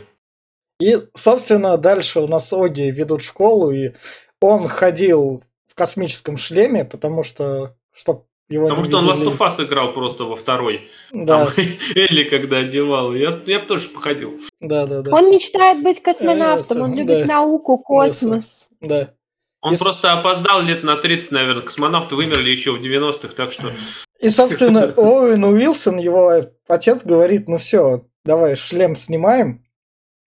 И, 0.80 0.98
собственно, 1.16 1.78
дальше 1.78 2.20
у 2.22 2.28
нас 2.28 2.54
Оги 2.54 2.92
ведут 2.92 3.24
школу, 3.24 3.72
и 3.72 3.94
он 4.42 4.68
ходил 4.68 5.44
в 5.68 5.76
космическом 5.76 6.38
шлеме, 6.38 6.86
потому 6.86 7.24
что, 7.24 7.76
чтобы 7.94 8.24
его 8.50 8.70
Потому 8.70 8.86
что 8.86 9.00
видели... 9.00 9.28
он 9.28 9.34
Last 9.34 9.38
of 9.38 9.40
Us 9.40 9.66
играл 9.66 9.94
просто 9.94 10.24
во 10.24 10.38
второй. 10.38 10.90
Да. 11.12 11.48
Там 11.48 11.54
Элли 11.96 12.24
когда 12.30 12.58
одевал. 12.58 13.14
Я, 13.14 13.42
я 13.46 13.60
бы 13.60 13.66
тоже 13.66 13.90
походил. 13.90 14.40
Да, 14.62 14.86
да, 14.86 15.02
да. 15.02 15.12
Он 15.12 15.30
мечтает 15.30 15.84
быть 15.84 16.02
космонавтом, 16.02 16.82
он 16.82 16.96
любит 16.96 17.20
да. 17.20 17.26
науку, 17.26 17.78
космос. 17.78 18.70
Да. 18.80 19.14
Он 19.62 19.74
и... 19.74 19.78
просто 19.78 20.14
опоздал 20.14 20.62
лет 20.62 20.84
на 20.84 20.96
30, 20.96 21.32
наверное. 21.32 21.64
Космонавты 21.64 22.16
вымерли 22.16 22.52
еще 22.52 22.72
в 22.72 22.82
90-х, 22.82 23.30
так 23.36 23.52
что... 23.52 23.72
И, 24.20 24.30
собственно, 24.30 24.94
Оуэн 24.98 25.44
Уилсон, 25.44 25.98
его 25.98 26.50
отец, 26.68 27.04
говорит, 27.04 27.48
ну 27.48 27.58
все, 27.58 28.06
давай 28.24 28.56
шлем 28.56 28.96
снимаем, 28.96 29.64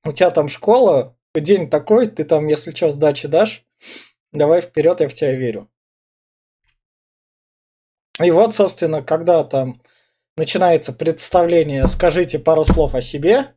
у 0.05 0.13
тебя 0.13 0.31
там 0.31 0.49
школа, 0.49 1.17
день 1.35 1.71
такой, 1.71 2.09
ты 2.09 2.25
там, 2.25 2.49
если 2.49 2.73
что, 2.73 2.91
сдачи 2.91 3.29
дашь, 3.29 3.65
давай 4.33 4.61
вперед, 4.61 5.01
я 5.01 5.09
в 5.09 5.15
тебя 5.15 5.33
верю. 5.33 5.71
И 8.23 8.31
вот, 8.31 8.55
собственно, 8.55 9.03
когда 9.03 9.45
там 9.45 9.83
начинается 10.37 10.93
представление, 10.93 11.87
скажите 11.87 12.39
пару 12.39 12.65
слов 12.65 12.95
о 12.95 13.01
себе, 13.01 13.55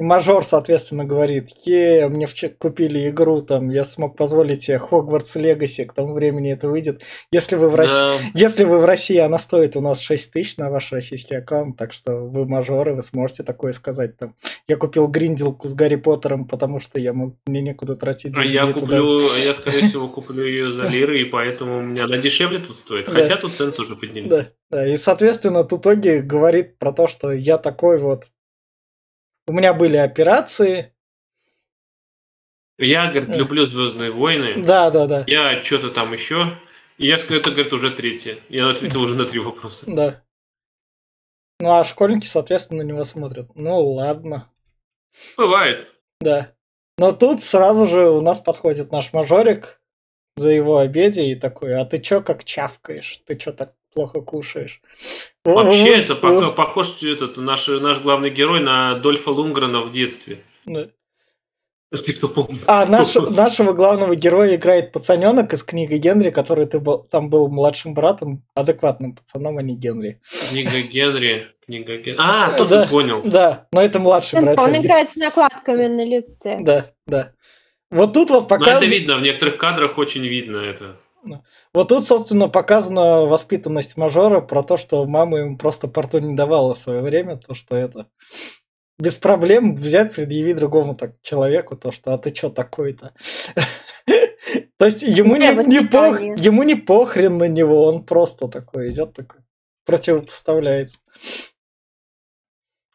Мажор, 0.00 0.42
соответственно, 0.42 1.04
говорит, 1.04 1.50
е, 1.64 2.08
мне 2.08 2.26
купили 2.58 3.10
игру, 3.10 3.42
там, 3.42 3.68
я 3.70 3.84
смог 3.84 4.16
позволить 4.16 4.62
себе 4.62 4.78
Хогвартс 4.78 5.36
Легаси, 5.36 5.84
к 5.84 5.92
тому 5.92 6.14
времени 6.14 6.52
это 6.52 6.68
выйдет. 6.68 7.02
Если 7.30 7.54
вы 7.54 7.68
в 7.68 7.76
России, 7.76 7.94
да. 7.94 8.18
если 8.34 8.64
вы 8.64 8.80
в 8.80 8.84
России, 8.84 9.18
она 9.18 9.38
стоит 9.38 9.76
у 9.76 9.80
нас 9.80 10.00
6 10.00 10.32
тысяч 10.32 10.56
на 10.56 10.68
ваш 10.68 10.90
российский 10.90 11.36
аккаунт, 11.36 11.76
так 11.76 11.92
что 11.92 12.12
вы 12.12 12.44
мажоры, 12.44 12.94
вы 12.94 13.02
сможете 13.02 13.44
такое 13.44 13.70
сказать. 13.70 14.16
Там, 14.16 14.34
я 14.66 14.76
купил 14.76 15.06
гринделку 15.06 15.68
с 15.68 15.74
Гарри 15.74 15.94
Поттером, 15.94 16.48
потому 16.48 16.80
что 16.80 16.98
я 16.98 17.12
мог, 17.12 17.36
мне 17.46 17.62
некуда 17.62 17.94
тратить 17.94 18.34
деньги. 18.34 18.40
А 18.40 18.66
я 18.66 18.72
куплю, 18.72 19.20
туда. 19.20 19.38
я, 19.44 19.52
скорее 19.52 19.88
всего, 19.90 20.08
куплю 20.08 20.44
ее 20.44 20.72
за 20.72 20.88
лиры, 20.88 21.20
и 21.20 21.24
поэтому 21.24 21.78
у 21.78 21.82
меня 21.82 22.06
она 22.06 22.16
дешевле 22.16 22.58
тут 22.58 22.78
стоит. 22.78 23.08
Хотя 23.08 23.36
тут 23.36 23.52
цены 23.52 23.70
тоже 23.70 23.94
поднялись. 23.94 24.48
Да, 24.70 24.88
и, 24.88 24.96
соответственно, 24.96 25.62
тут 25.62 25.86
Оги 25.86 26.18
говорит 26.18 26.80
про 26.80 26.92
то, 26.92 27.06
что 27.06 27.30
я 27.30 27.58
такой 27.58 27.98
вот 27.98 28.24
у 29.46 29.52
меня 29.52 29.74
были 29.74 29.96
операции. 29.96 30.92
Я, 32.78 33.10
говорит, 33.10 33.30
э. 33.30 33.38
люблю 33.38 33.66
Звездные 33.66 34.10
войны. 34.10 34.64
Да, 34.64 34.90
да, 34.90 35.06
да. 35.06 35.24
Я 35.26 35.62
что-то 35.62 35.90
там 35.90 36.12
еще. 36.12 36.58
И 36.98 37.06
я 37.06 37.18
скажу, 37.18 37.40
это, 37.40 37.50
говорит, 37.50 37.72
уже 37.72 37.90
третье. 37.90 38.38
Я 38.48 38.68
ответил 38.68 39.02
уже 39.02 39.14
на 39.14 39.26
три 39.26 39.38
вопроса. 39.38 39.84
Да. 39.90 40.22
Ну, 41.60 41.70
а 41.70 41.84
школьники, 41.84 42.26
соответственно, 42.26 42.82
на 42.82 42.86
него 42.86 43.04
смотрят. 43.04 43.54
Ну, 43.54 43.80
ладно. 43.92 44.50
Бывает. 45.36 45.88
Да. 46.20 46.52
Но 46.98 47.12
тут 47.12 47.40
сразу 47.40 47.86
же 47.86 48.10
у 48.10 48.20
нас 48.20 48.40
подходит 48.40 48.90
наш 48.90 49.12
мажорик 49.12 49.80
за 50.36 50.48
его 50.50 50.78
обеде 50.78 51.26
и 51.26 51.36
такой, 51.36 51.80
а 51.80 51.84
ты 51.84 52.00
чё 52.00 52.22
как 52.22 52.44
чавкаешь? 52.44 53.22
Ты 53.26 53.36
чё 53.36 53.52
так 53.52 53.74
плохо 53.94 54.20
кушаешь. 54.20 54.80
Вообще, 55.44 55.96
это 55.96 56.14
похож 56.16 57.02
этот, 57.02 57.36
наш, 57.36 57.68
наш 57.68 58.00
главный 58.00 58.30
герой 58.30 58.60
на 58.60 58.98
Дольфа 58.98 59.30
Лунгрена 59.30 59.82
в 59.82 59.92
детстве. 59.92 60.42
Да. 60.66 60.88
Если 61.92 62.12
кто 62.12 62.28
помнит. 62.28 62.64
А 62.66 62.86
наш, 62.86 63.14
нашего 63.14 63.72
главного 63.72 64.16
героя 64.16 64.56
играет 64.56 64.90
пацаненок 64.90 65.52
из 65.52 65.62
книги 65.62 65.94
Генри, 65.94 66.30
который 66.30 66.66
ты 66.66 66.80
был, 66.80 66.98
там 67.04 67.30
был 67.30 67.48
младшим 67.48 67.94
братом, 67.94 68.42
адекватным 68.54 69.14
пацаном, 69.14 69.58
а 69.58 69.62
не 69.62 69.76
Генри. 69.76 70.20
Книга 70.50 70.80
Генри. 70.80 71.46
Книга 71.64 71.98
Генри. 71.98 72.16
А, 72.18 72.56
тот 72.56 72.68
да, 72.68 72.88
понял. 72.88 73.22
Да, 73.22 73.68
но 73.72 73.80
это 73.80 74.00
младший 74.00 74.42
брат. 74.42 74.58
Он 74.58 74.76
играет 74.76 75.08
с 75.08 75.16
накладками 75.16 75.86
на 75.86 76.04
лице. 76.04 76.58
Да, 76.60 76.90
да. 77.06 77.32
Вот 77.90 78.12
тут 78.12 78.30
вот 78.30 78.48
показывает... 78.48 78.80
Но 78.80 78.86
это 78.86 78.94
видно, 78.94 79.16
в 79.18 79.22
некоторых 79.22 79.56
кадрах 79.58 79.96
очень 79.96 80.26
видно 80.26 80.56
это. 80.56 80.96
Вот 81.72 81.88
тут, 81.88 82.04
собственно, 82.06 82.48
показана 82.48 83.22
воспитанность 83.22 83.96
мажора 83.96 84.40
про 84.40 84.62
то, 84.62 84.76
что 84.76 85.04
мама 85.06 85.38
ему 85.38 85.58
просто 85.58 85.88
порту 85.88 86.18
не 86.18 86.34
давала 86.34 86.74
в 86.74 86.78
свое 86.78 87.00
время, 87.00 87.36
то, 87.36 87.54
что 87.54 87.76
это 87.76 88.08
без 88.98 89.16
проблем 89.18 89.74
взять, 89.76 90.14
предъявить 90.14 90.56
другому 90.56 90.94
так 90.94 91.20
человеку 91.22 91.76
то, 91.76 91.90
что 91.90 92.14
а 92.14 92.18
ты 92.18 92.34
что 92.34 92.50
такой-то? 92.50 93.12
То 94.78 94.86
есть 94.86 95.02
ему 95.02 95.36
не, 95.36 95.50
не, 95.66 95.86
пох, 95.86 96.20
ему 96.20 96.62
не 96.62 96.74
похрен 96.74 97.38
на 97.38 97.48
него, 97.48 97.86
он 97.86 98.04
просто 98.04 98.48
такой 98.48 98.90
идет 98.90 99.14
такой, 99.14 99.40
противопоставляется. 99.84 100.98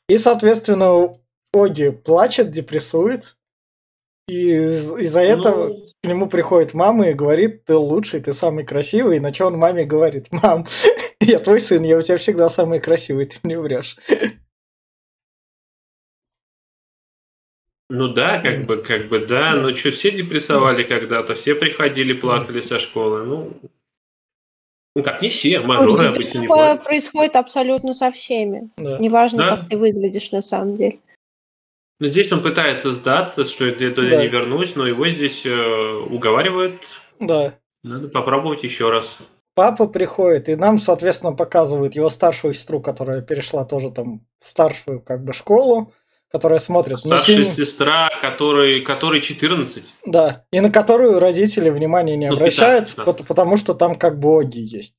И, 0.07 0.17
соответственно, 0.17 1.13
Оги 1.53 1.89
плачет, 1.89 2.51
депрессует, 2.51 3.35
и 4.27 4.63
из-за 4.63 5.21
этого 5.21 5.69
ну... 5.69 5.88
к 6.01 6.07
нему 6.07 6.29
приходит 6.29 6.73
мама 6.73 7.09
и 7.09 7.13
говорит, 7.13 7.65
ты 7.65 7.75
лучший, 7.75 8.21
ты 8.21 8.31
самый 8.31 8.63
красивый. 8.65 9.19
На 9.19 9.33
что 9.33 9.47
он 9.47 9.57
маме 9.57 9.85
говорит, 9.85 10.27
мам, 10.31 10.65
я 11.19 11.39
твой 11.39 11.59
сын, 11.59 11.83
я 11.83 11.97
у 11.97 12.01
тебя 12.01 12.17
всегда 12.17 12.47
самый 12.49 12.79
красивый, 12.79 13.25
ты 13.25 13.38
мне 13.43 13.59
врешь. 13.59 13.97
Ну 17.89 18.07
да, 18.09 18.39
как 18.39 18.65
бы, 18.65 18.77
как 18.77 19.09
бы, 19.09 19.25
да. 19.25 19.55
Ну 19.55 19.75
что, 19.75 19.91
все 19.91 20.12
депрессовали 20.12 20.83
когда-то, 20.83 21.33
все 21.33 21.55
приходили, 21.55 22.13
плакали 22.13 22.62
со 22.62 22.79
школы. 22.79 23.23
Ну, 23.25 23.59
ну 24.95 25.03
как, 25.03 25.21
не 25.21 25.29
все, 25.29 25.59
мажоры 25.59 26.09
обычно 26.09 26.39
не 26.39 26.47
происходит 26.83 27.35
абсолютно 27.35 27.93
со 27.93 28.12
всеми. 28.12 28.69
Да. 28.77 28.99
Неважно, 28.99 29.39
да? 29.39 29.57
как 29.57 29.69
ты 29.69 29.77
выглядишь 29.77 30.31
на 30.31 30.41
самом 30.41 30.75
деле. 30.77 30.99
Ну, 31.99 32.07
здесь 32.07 32.31
он 32.31 32.41
пытается 32.41 32.93
сдаться, 32.93 33.43
что 33.45 33.65
я 33.65 33.91
туда 33.91 34.09
да. 34.09 34.21
не 34.21 34.27
вернусь, 34.27 34.75
но 34.75 34.88
его 34.88 35.09
здесь 35.09 35.45
э, 35.45 35.51
уговаривают. 36.09 36.81
Да. 37.19 37.55
Надо 37.83 38.07
попробовать 38.07 38.63
еще 38.63 38.89
раз. 38.89 39.17
Папа 39.53 39.88
приходит, 39.88 40.47
и 40.47 40.55
нам, 40.55 40.79
соответственно, 40.79 41.33
показывают 41.33 41.95
его 41.95 42.07
старшую 42.07 42.53
сестру, 42.53 42.81
которая 42.81 43.21
перешла 43.21 43.65
тоже 43.65 43.91
там 43.91 44.21
в 44.41 44.47
старшую 44.47 45.01
как 45.01 45.25
бы 45.25 45.33
школу, 45.33 45.93
которая 46.31 46.59
смотрит... 46.59 46.99
Старшая 46.99 47.43
сильно... 47.43 47.45
сестра, 47.45 48.09
которой, 48.21 48.81
которой 48.81 49.19
14. 49.19 49.83
Да, 50.05 50.45
и 50.51 50.62
на 50.62 50.71
которую 50.71 51.19
родители 51.19 51.69
внимания 51.69 52.15
не 52.15 52.29
ну, 52.29 52.38
обращают, 52.38 52.85
15, 52.91 52.95
15. 52.95 53.27
потому 53.27 53.57
что 53.57 53.73
там 53.73 53.95
как 53.95 54.19
боги 54.19 54.59
есть. 54.59 54.95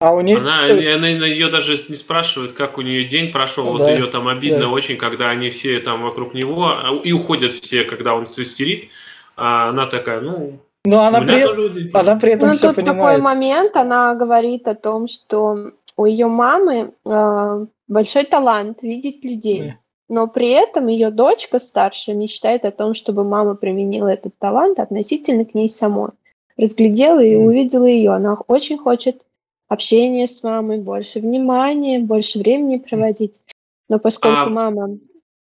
А 0.00 0.12
у 0.14 0.20
нее... 0.20 0.38
Она, 0.38 0.64
она, 0.64 1.08
ее 1.26 1.50
даже 1.50 1.76
не 1.88 1.96
спрашивает, 1.96 2.52
как 2.52 2.78
у 2.78 2.82
нее 2.82 3.04
день 3.04 3.32
прошел. 3.32 3.64
Да, 3.64 3.70
вот 3.70 3.88
ее 3.88 4.06
там 4.06 4.28
обидно 4.28 4.60
да. 4.60 4.68
очень, 4.68 4.96
когда 4.96 5.30
они 5.30 5.50
все 5.50 5.80
там 5.80 6.02
вокруг 6.02 6.34
него, 6.34 6.66
а, 6.66 7.00
и 7.02 7.12
уходят 7.12 7.52
все, 7.52 7.84
когда 7.84 8.14
он 8.14 8.26
все 8.26 8.44
стерит. 8.44 8.90
А 9.36 9.70
она 9.70 9.86
такая, 9.86 10.20
ну... 10.20 10.60
Но 10.84 11.02
она 11.02 11.20
при, 11.22 11.42
тоже... 11.42 11.90
она 11.92 12.16
при 12.16 12.32
этом 12.32 12.50
ну, 12.50 12.54
все 12.54 12.68
тут 12.68 12.76
понимает. 12.76 12.98
такой 12.98 13.22
момент, 13.22 13.76
она 13.76 14.14
говорит 14.14 14.68
о 14.68 14.76
том, 14.76 15.08
что 15.08 15.72
у 15.96 16.04
ее 16.06 16.28
мамы 16.28 16.92
э, 17.04 17.66
большой 17.88 18.24
талант 18.24 18.82
видеть 18.82 19.24
людей. 19.24 19.62
Yeah. 19.62 19.72
Но 20.08 20.28
при 20.28 20.50
этом 20.50 20.86
ее 20.86 21.10
дочка 21.10 21.58
старшая 21.58 22.14
мечтает 22.16 22.64
о 22.64 22.70
том, 22.70 22.94
чтобы 22.94 23.24
мама 23.24 23.56
применила 23.56 24.08
этот 24.08 24.38
талант 24.38 24.78
относительно 24.78 25.44
к 25.44 25.54
ней 25.54 25.68
самой. 25.68 26.12
Разглядела 26.56 27.20
и 27.20 27.36
увидела 27.36 27.84
ее. 27.84 28.12
Она 28.12 28.36
очень 28.46 28.78
хочет 28.78 29.22
общение 29.68 30.26
с 30.26 30.42
мамой, 30.42 30.78
больше 30.78 31.20
внимания, 31.20 31.98
больше 31.98 32.38
времени 32.38 32.78
проводить. 32.78 33.40
Но 33.88 33.98
поскольку 33.98 34.38
а 34.38 34.48
мама 34.50 34.98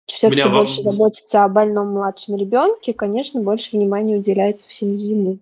все-таки 0.05 0.49
больше 0.49 0.81
вам... 0.81 0.83
заботится 0.83 1.43
о 1.43 1.49
больном 1.49 1.93
младшем 1.93 2.35
ребенке, 2.35 2.93
конечно, 2.93 3.41
больше 3.41 3.75
внимания 3.75 4.17
уделяется 4.17 4.67
всему 4.67 4.93
ему. 4.93 5.39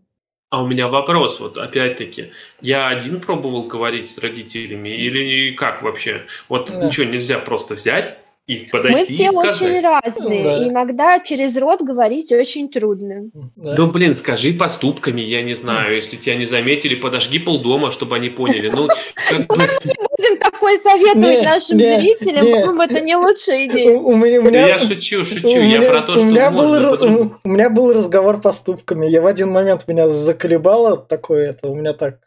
А 0.49 0.61
у 0.61 0.67
меня 0.67 0.87
вопрос, 0.87 1.39
вот 1.39 1.57
опять-таки, 1.57 2.31
я 2.61 2.87
один 2.87 3.19
пробовал 3.19 3.63
говорить 3.63 4.11
с 4.11 4.19
родителями 4.19 4.89
или 4.89 5.55
как 5.55 5.81
вообще? 5.81 6.27
Вот 6.47 6.67
да. 6.67 6.85
ничего 6.85 7.05
нельзя 7.05 7.39
просто 7.39 7.73
взять 7.73 8.19
и 8.45 8.67
подойти 8.69 8.99
Мы 8.99 9.05
все 9.05 9.29
очень 9.31 9.79
разные. 9.79 10.43
Да. 10.43 10.67
Иногда 10.67 11.19
через 11.19 11.55
рот 11.57 11.81
говорить 11.81 12.31
очень 12.33 12.69
трудно. 12.69 13.29
Да. 13.55 13.75
Ну, 13.77 13.87
блин, 13.87 14.15
скажи 14.15 14.53
поступками, 14.53 15.21
я 15.21 15.41
не 15.41 15.53
знаю. 15.53 15.95
Если 15.95 16.17
тебя 16.17 16.35
не 16.35 16.43
заметили, 16.43 16.95
подожги 16.95 17.39
полдома, 17.39 17.93
чтобы 17.93 18.17
они 18.17 18.29
поняли. 18.29 18.69
Ну. 18.69 18.89
Ну, 19.31 19.37
не 19.39 19.93
будем 19.95 20.37
такое 20.39 20.77
советовать 20.77 21.43
нашим 21.43 21.79
зрителям, 21.79 22.45
по-моему, 22.45 22.81
это 22.81 22.99
не 23.01 23.15
лучшая 23.15 23.67
идея. 23.67 23.97
У 23.97 24.15
меня, 24.15 24.67
я 24.67 24.79
шучу, 24.79 25.23
шучу. 25.23 25.47
Я 25.47 25.81
про 25.89 26.01
то, 26.01 26.17
что 26.17 26.25
у 26.25 27.49
меня 27.49 27.69
был 27.69 27.93
разговор 27.93 28.41
поступками. 28.41 29.07
Я 29.07 29.21
в 29.21 29.25
один 29.25 29.51
момент 29.51 29.87
меня 29.87 30.09
заколебало 30.09 30.97
такое 30.97 31.51
это. 31.51 31.69
У 31.69 31.75
меня 31.75 31.93
так 31.93 32.19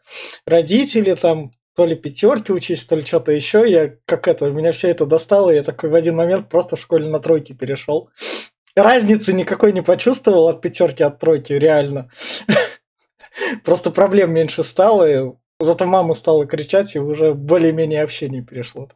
родители 0.47 1.13
там 1.13 1.51
то 1.77 1.85
ли 1.85 1.95
пятерки 1.95 2.51
учись, 2.51 2.87
то 2.87 2.95
ли 2.95 3.05
что-то 3.05 3.31
еще. 3.31 3.63
Я 3.69 3.93
как 4.07 4.27
это, 4.27 4.49
меня 4.49 4.71
все 4.71 4.89
это 4.89 5.05
достало, 5.05 5.51
я 5.51 5.61
такой 5.61 5.91
в 5.91 5.95
один 5.95 6.15
момент 6.15 6.49
просто 6.49 6.75
в 6.75 6.81
школе 6.81 7.07
на 7.07 7.19
тройке 7.19 7.53
перешел. 7.53 8.09
Разницы 8.75 9.31
никакой 9.31 9.73
не 9.73 9.83
почувствовал 9.83 10.47
от 10.47 10.59
пятерки 10.59 11.03
от 11.03 11.19
тройки, 11.19 11.53
реально. 11.53 12.09
Просто 13.63 13.91
проблем 13.91 14.33
меньше 14.33 14.63
стало, 14.63 15.07
и 15.07 15.31
зато 15.59 15.85
мама 15.85 16.15
стала 16.15 16.47
кричать, 16.47 16.95
и 16.95 16.99
уже 16.99 17.35
более-менее 17.35 18.01
общение 18.01 18.41
перешло. 18.41 18.89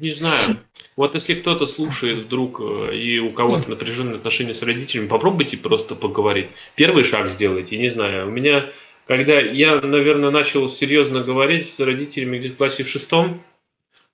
Не 0.00 0.10
знаю. 0.12 0.58
Вот 0.96 1.14
если 1.14 1.34
кто-то 1.34 1.66
слушает 1.66 2.26
вдруг, 2.26 2.60
э, 2.60 2.96
и 2.96 3.18
у 3.18 3.32
кого-то 3.32 3.68
напряженные 3.68 4.16
отношения 4.16 4.54
с 4.54 4.62
родителями, 4.62 5.08
попробуйте 5.08 5.56
просто 5.56 5.94
поговорить. 5.94 6.48
Первый 6.76 7.04
шаг 7.04 7.30
сделайте, 7.30 7.76
не 7.76 7.90
знаю. 7.90 8.28
У 8.28 8.30
меня, 8.30 8.70
когда 9.06 9.40
я, 9.40 9.80
наверное, 9.80 10.30
начал 10.30 10.68
серьезно 10.68 11.22
говорить 11.22 11.72
с 11.72 11.78
родителями 11.78 12.38
где-то 12.38 12.54
в 12.54 12.58
классе 12.58 12.82
в 12.82 12.88
шестом, 12.88 13.42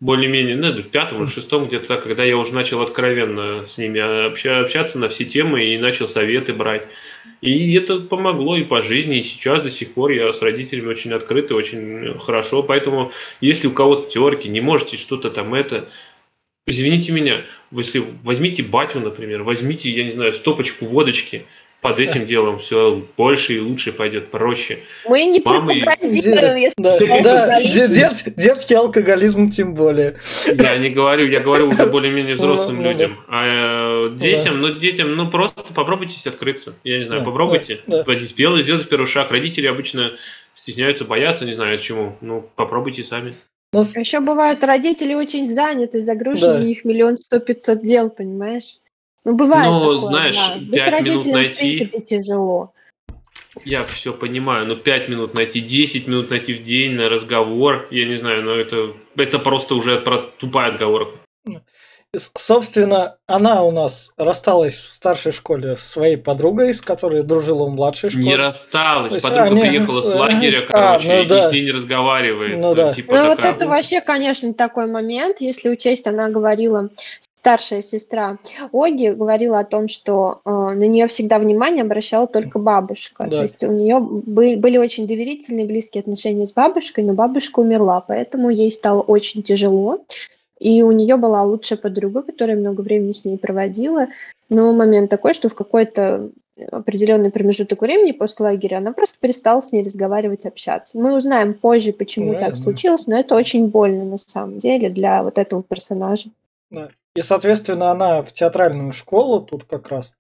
более-менее, 0.00 0.56
ну, 0.56 0.82
в 0.82 0.88
пятом 0.88 1.22
или 1.22 1.30
шестом 1.30 1.68
где-то 1.68 1.86
так, 1.86 2.02
когда 2.02 2.24
я 2.24 2.36
уже 2.36 2.52
начал 2.52 2.82
откровенно 2.82 3.68
с 3.68 3.78
ними 3.78 4.00
общаться 4.00 4.98
на 4.98 5.08
все 5.08 5.24
темы 5.24 5.64
и 5.64 5.78
начал 5.78 6.08
советы 6.08 6.52
брать. 6.52 6.88
И 7.40 7.72
это 7.74 8.00
помогло 8.00 8.56
и 8.56 8.64
по 8.64 8.82
жизни, 8.82 9.20
и 9.20 9.22
сейчас 9.22 9.62
до 9.62 9.70
сих 9.70 9.94
пор 9.94 10.10
я 10.10 10.32
с 10.32 10.42
родителями 10.42 10.88
очень 10.88 11.12
открытый, 11.12 11.56
очень 11.56 12.18
хорошо. 12.18 12.64
Поэтому, 12.64 13.12
если 13.40 13.68
у 13.68 13.72
кого-то 13.72 14.10
теорики, 14.10 14.48
не 14.48 14.60
можете 14.60 14.96
что-то 14.96 15.30
там 15.30 15.54
это, 15.54 15.88
извините 16.66 17.12
меня, 17.12 17.44
если 17.70 18.04
возьмите 18.24 18.64
батю, 18.64 18.98
например, 18.98 19.44
возьмите, 19.44 19.88
я 19.88 20.02
не 20.02 20.12
знаю, 20.12 20.32
стопочку 20.32 20.84
водочки, 20.84 21.46
под 21.82 21.98
этим 21.98 22.26
делом 22.26 22.60
все 22.60 23.04
больше 23.16 23.54
и 23.54 23.60
лучше 23.60 23.92
пойдет, 23.92 24.30
проще. 24.30 24.84
Мы 25.04 25.24
не 25.24 25.40
пропагандируем, 25.40 26.54
если 26.54 26.80
да, 26.80 26.96
да, 27.22 27.60
дет, 27.60 28.22
детский 28.36 28.74
алкоголизм 28.74 29.50
тем 29.50 29.74
более. 29.74 30.20
Я 30.46 30.76
не 30.78 30.90
говорю, 30.90 31.28
я 31.28 31.40
говорю 31.40 31.68
уже 31.68 31.86
более-менее 31.86 32.36
взрослым 32.36 32.82
ну, 32.82 32.90
людям. 32.92 33.24
А 33.26 34.06
э, 34.06 34.16
детям, 34.16 34.60
ну 34.60 34.74
детям, 34.78 35.16
ну 35.16 35.28
просто 35.28 35.64
попробуйте 35.74 36.30
открыться. 36.30 36.74
Я 36.84 37.00
не 37.00 37.06
знаю, 37.06 37.24
попробуйте. 37.24 37.80
Да, 37.88 38.04
Сделать, 38.16 38.64
сделать 38.64 38.88
первый 38.88 39.06
шаг. 39.06 39.32
Родители 39.32 39.66
обычно 39.66 40.12
стесняются, 40.54 41.04
боятся, 41.04 41.44
не 41.44 41.54
знаю 41.54 41.78
чему. 41.78 42.16
Ну, 42.20 42.48
попробуйте 42.54 43.02
сами. 43.02 43.34
Но... 43.72 43.80
Еще 43.80 44.20
бывают 44.20 44.62
родители 44.62 45.14
очень 45.14 45.48
заняты, 45.48 46.00
загружены, 46.00 46.60
у 46.60 46.62
них 46.62 46.84
миллион 46.84 47.16
сто 47.16 47.40
пятьсот 47.40 47.82
дел, 47.82 48.08
понимаешь? 48.08 48.76
Ну, 49.24 49.34
бывает 49.36 49.70
Ну, 49.70 49.80
такое, 49.80 49.96
знаешь, 49.98 50.36
да. 50.36 50.54
5 50.54 50.60
минут 50.60 50.88
родителем, 50.88 51.22
в 51.22 51.34
найти, 51.34 51.54
принципе, 51.58 51.98
тяжело. 52.00 52.72
я 53.64 53.82
все 53.84 54.12
понимаю, 54.12 54.66
но 54.66 54.76
5 54.76 55.08
минут 55.08 55.34
найти, 55.34 55.60
10 55.60 56.08
минут 56.08 56.30
найти 56.30 56.54
в 56.54 56.62
день 56.62 56.92
на 56.92 57.08
разговор, 57.08 57.86
я 57.90 58.06
не 58.06 58.16
знаю, 58.16 58.42
но 58.44 58.54
это, 58.56 58.94
это 59.16 59.38
просто 59.38 59.74
уже 59.74 60.00
про 60.00 60.18
тупая 60.38 60.72
отговорка. 60.72 61.18
Собственно, 62.36 63.16
она 63.26 63.62
у 63.62 63.70
нас 63.70 64.12
рассталась 64.18 64.74
в 64.74 64.92
старшей 64.92 65.32
школе 65.32 65.76
с 65.76 65.80
своей 65.80 66.18
подругой, 66.18 66.74
с 66.74 66.82
которой 66.82 67.22
дружила 67.22 67.64
в 67.64 67.70
младшей 67.70 68.10
Не 68.10 68.20
школе. 68.20 68.36
рассталась, 68.36 69.08
То 69.12 69.14
есть 69.14 69.26
подруга 69.26 69.46
они, 69.46 69.60
приехала 69.62 70.02
с 70.02 70.14
лагеря, 70.14 70.66
а, 70.68 70.98
короче, 70.98 71.08
ну 71.08 71.22
и 71.22 71.24
да. 71.26 71.48
с 71.48 71.52
ней 71.52 71.62
не 71.64 71.70
разговаривает. 71.70 72.58
Ну 72.58 72.72
э, 72.72 72.74
да. 72.74 72.92
Типа 72.92 73.14
Ну, 73.14 73.26
вот 73.28 73.36
такая. 73.38 73.54
это 73.54 73.66
вообще, 73.66 74.02
конечно, 74.02 74.52
такой 74.52 74.88
момент, 74.88 75.38
если 75.40 75.70
учесть, 75.70 76.06
она 76.06 76.28
говорила, 76.28 76.90
старшая 77.42 77.82
сестра 77.82 78.38
Оги 78.72 79.10
говорила 79.10 79.58
о 79.58 79.64
том, 79.64 79.88
что 79.88 80.42
э, 80.44 80.48
на 80.48 80.86
нее 80.86 81.08
всегда 81.08 81.40
внимание 81.40 81.82
обращала 81.82 82.28
только 82.28 82.60
бабушка. 82.60 83.24
Да. 83.24 83.38
То 83.38 83.42
есть 83.42 83.64
у 83.64 83.72
нее 83.72 83.98
бы- 83.98 84.56
были 84.56 84.78
очень 84.78 85.08
доверительные, 85.08 85.66
близкие 85.66 86.02
отношения 86.02 86.46
с 86.46 86.52
бабушкой, 86.52 87.02
но 87.02 87.14
бабушка 87.14 87.58
умерла, 87.58 88.00
поэтому 88.00 88.48
ей 88.48 88.70
стало 88.70 89.00
очень 89.00 89.42
тяжело. 89.42 90.04
И 90.60 90.84
у 90.84 90.92
нее 90.92 91.16
была 91.16 91.42
лучшая 91.42 91.80
подруга, 91.80 92.22
которая 92.22 92.56
много 92.56 92.80
времени 92.82 93.10
с 93.10 93.24
ней 93.24 93.36
проводила. 93.36 94.06
Но 94.48 94.72
момент 94.72 95.10
такой, 95.10 95.34
что 95.34 95.48
в 95.48 95.56
какой-то 95.56 96.30
определенный 96.70 97.32
промежуток 97.32 97.82
времени 97.82 98.12
после 98.12 98.44
лагеря 98.44 98.76
она 98.76 98.92
просто 98.92 99.16
перестала 99.18 99.60
с 99.60 99.72
ней 99.72 99.82
разговаривать, 99.82 100.46
общаться. 100.46 100.96
Мы 100.96 101.16
узнаем 101.16 101.54
позже, 101.54 101.92
почему 101.92 102.26
Наверное. 102.26 102.50
так 102.50 102.56
случилось, 102.56 103.08
но 103.08 103.18
это 103.18 103.34
очень 103.34 103.66
больно 103.66 104.04
на 104.04 104.16
самом 104.16 104.58
деле 104.58 104.90
для 104.90 105.24
вот 105.24 105.38
этого 105.38 105.64
персонажа. 105.64 106.30
Да. 106.72 106.88
И, 107.14 107.20
соответственно, 107.20 107.90
она 107.90 108.22
в 108.22 108.32
театральную 108.32 108.92
школу, 108.92 109.40
тут 109.40 109.64
как 109.64 109.88
раз 109.88 110.14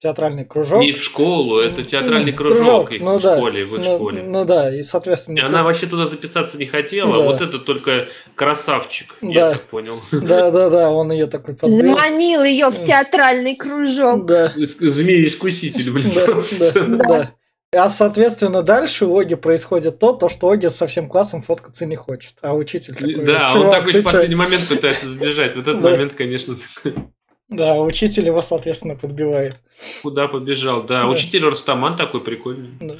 театральный 0.00 0.44
кружок. 0.44 0.80
Не 0.80 0.92
в 0.92 1.02
школу, 1.02 1.58
это 1.58 1.82
театральный 1.82 2.32
кружок, 2.32 2.92
их 2.92 3.00
ну 3.00 3.18
в 3.18 3.22
да. 3.22 3.36
школе, 3.36 3.64
в 3.64 3.78
ну, 3.78 3.96
школе. 3.96 4.22
ну 4.22 4.44
да, 4.44 4.72
и, 4.72 4.82
соответственно... 4.82 5.38
И 5.38 5.40
она 5.40 5.64
вообще 5.64 5.86
туда 5.86 6.06
записаться 6.06 6.56
не 6.56 6.66
хотела, 6.66 7.16
Да. 7.16 7.24
вот 7.24 7.40
это 7.40 7.58
только 7.58 8.06
красавчик, 8.36 9.16
Да. 9.20 9.28
я 9.28 9.52
так 9.52 9.62
понял. 9.64 10.00
Да-да-да, 10.12 10.90
он 10.90 11.10
ее 11.10 11.26
такой 11.26 11.56
подбил. 11.56 11.78
Заманил 11.78 12.44
ее 12.44 12.70
в 12.70 12.76
театральный 12.80 13.56
кружок. 13.56 14.26
Да, 14.26 14.52
Змеи-искуситель, 14.54 15.90
блин, 15.90 16.10
да, 16.14 16.26
да, 16.72 16.84
да. 17.08 17.34
А, 17.74 17.90
соответственно, 17.90 18.62
дальше 18.62 19.04
у 19.04 19.18
Оги 19.18 19.34
происходит 19.34 19.98
то, 19.98 20.12
то, 20.14 20.30
что 20.30 20.48
Оги 20.48 20.68
со 20.68 20.86
всем 20.86 21.06
классом 21.08 21.42
фоткаться 21.42 21.84
не 21.84 21.96
хочет. 21.96 22.34
А 22.40 22.54
учитель 22.54 22.94
такой, 22.94 23.24
Да, 23.26 23.48
он 23.48 23.52
«Чувак, 23.52 23.74
такой 23.74 23.92
в 23.92 23.96
чё?» 23.96 24.02
последний 24.04 24.34
момент 24.36 24.66
пытается 24.68 25.10
сбежать. 25.10 25.54
Вот 25.54 25.68
этот 25.68 25.82
момент, 25.82 26.14
конечно, 26.14 26.56
Да, 27.50 27.74
учитель 27.74 28.24
его, 28.26 28.40
соответственно, 28.40 28.96
подбивает. 28.96 29.56
куда 30.02 30.28
побежал. 30.28 30.82
Да, 30.84 31.02
Да. 31.02 31.08
учитель 31.08 31.44
Ростаман 31.44 31.96
такой 31.96 32.22
прикольный. 32.22 32.70
Да. 32.80 32.96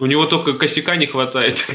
У 0.00 0.06
него 0.06 0.26
только 0.26 0.54
косяка 0.54 0.96
не 0.96 1.06
хватает. 1.06 1.64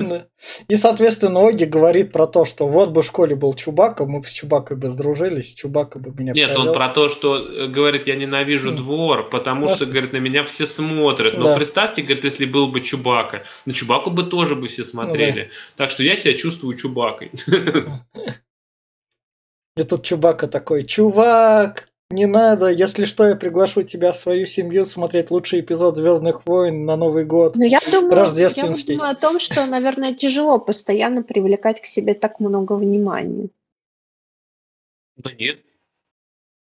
Да. 0.00 0.26
И, 0.68 0.74
соответственно, 0.76 1.46
Оги 1.46 1.64
говорит 1.64 2.12
про 2.12 2.26
то, 2.26 2.44
что 2.44 2.66
вот 2.66 2.90
бы 2.90 3.02
в 3.02 3.06
школе 3.06 3.36
был 3.36 3.52
Чубака, 3.54 4.04
мы 4.06 4.20
бы 4.20 4.26
с 4.26 4.32
Чубакой 4.32 4.76
бы 4.76 4.90
сдружились, 4.90 5.54
Чубака 5.54 5.98
бы 5.98 6.12
меня 6.16 6.32
Нет, 6.32 6.56
он 6.56 6.72
про 6.72 6.88
то, 6.88 7.08
что 7.08 7.36
э, 7.36 7.66
говорит, 7.68 8.06
я 8.06 8.16
ненавижу 8.16 8.72
двор, 8.72 9.28
потому 9.28 9.68
что, 9.68 9.86
говорит, 9.86 10.12
на 10.12 10.18
меня 10.18 10.44
все 10.44 10.66
смотрят. 10.66 11.36
Но 11.36 11.44
Да. 11.44 11.56
представьте, 11.56 12.02
говорит, 12.02 12.24
если 12.24 12.46
был 12.46 12.68
бы 12.68 12.80
Чубака, 12.80 13.44
на 13.66 13.74
Чубаку 13.74 14.10
бы 14.10 14.22
тоже 14.24 14.54
бы 14.56 14.68
все 14.68 14.84
смотрели. 14.84 15.50
Так 15.76 15.90
что 15.90 16.02
я 16.02 16.16
себя 16.16 16.34
чувствую 16.34 16.76
Чубакой. 16.76 17.30
И 19.76 19.82
тут 19.82 20.04
Чубака 20.04 20.48
такой, 20.48 20.84
чувак, 20.84 21.89
не 22.10 22.26
надо, 22.26 22.68
если 22.68 23.04
что, 23.04 23.26
я 23.26 23.36
приглашу 23.36 23.82
тебя 23.82 24.12
свою 24.12 24.44
семью 24.46 24.84
смотреть 24.84 25.30
лучший 25.30 25.60
эпизод 25.60 25.96
Звездных 25.96 26.44
войн 26.44 26.84
на 26.84 26.96
Новый 26.96 27.24
год. 27.24 27.54
Но 27.56 27.64
я 27.64 27.78
думаю, 27.90 28.10
я 28.10 28.16
Рождественский. 28.16 28.96
думаю 28.96 29.12
о 29.12 29.14
том, 29.14 29.38
что, 29.38 29.64
наверное, 29.66 30.14
тяжело 30.14 30.58
постоянно 30.58 31.22
привлекать 31.22 31.80
к 31.80 31.86
себе 31.86 32.14
так 32.14 32.40
много 32.40 32.72
внимания. 32.74 33.48
Да 35.16 35.30
нет. 35.32 35.60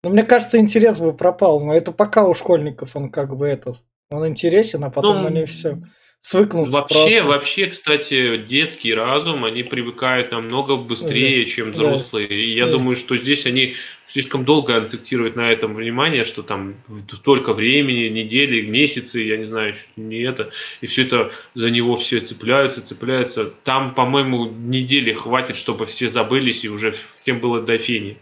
Но 0.05 0.11
мне 0.11 0.23
кажется, 0.23 0.59
интерес 0.59 1.01
бы 1.01 1.13
пропал, 1.13 1.61
но 1.61 1.75
это 1.75 1.91
пока 1.91 2.27
у 2.29 2.35
школьников 2.35 2.95
он 2.95 3.11
как 3.11 3.37
бы 3.37 3.47
этот, 3.47 3.77
он 4.11 4.29
интересен, 4.29 4.85
а 4.85 4.91
потом 4.91 5.23
Ну, 5.23 5.27
они 5.29 5.47
все 5.47 5.83
свыкнутся 6.25 6.73
Вообще, 6.73 6.95
просто. 6.95 7.25
вообще, 7.25 7.67
кстати, 7.67 8.39
детский 8.39 8.95
разум, 8.95 9.45
они 9.45 9.63
привыкают 9.63 10.33
намного 10.33 10.77
быстрее, 10.77 11.45
чем 11.45 11.71
Да. 11.71 11.77
взрослые. 11.79 12.27
И 12.29 12.55
я 12.55 12.65
Да. 12.65 12.73
думаю, 12.73 12.97
что 12.97 13.15
здесь 13.19 13.45
они 13.45 13.75
слишком 14.07 14.47
долго 14.47 14.75
акцентируют 14.77 15.37
на 15.37 15.53
этом 15.53 15.75
внимание, 15.75 16.25
что 16.25 16.43
там 16.43 16.77
столько 17.13 17.53
времени, 17.53 18.09
недели, 18.09 18.63
месяцы, 18.63 19.21
я 19.21 19.37
не 19.37 19.45
знаю, 19.45 19.75
не 19.97 20.23
это. 20.23 20.51
И 20.81 20.87
все 20.87 21.03
это 21.03 21.31
за 21.53 21.71
него 21.71 21.99
все 21.99 22.21
цепляются, 22.21 22.81
цепляются. 22.81 23.53
Там, 23.63 23.95
по-моему, 23.95 24.47
недели 24.47 25.13
хватит, 25.13 25.57
чтобы 25.57 25.85
все 25.85 26.09
забылись 26.09 26.65
и 26.65 26.71
уже 26.71 26.95
всем 27.21 27.39
было 27.39 27.61
до 27.61 27.77
фени. 27.77 28.17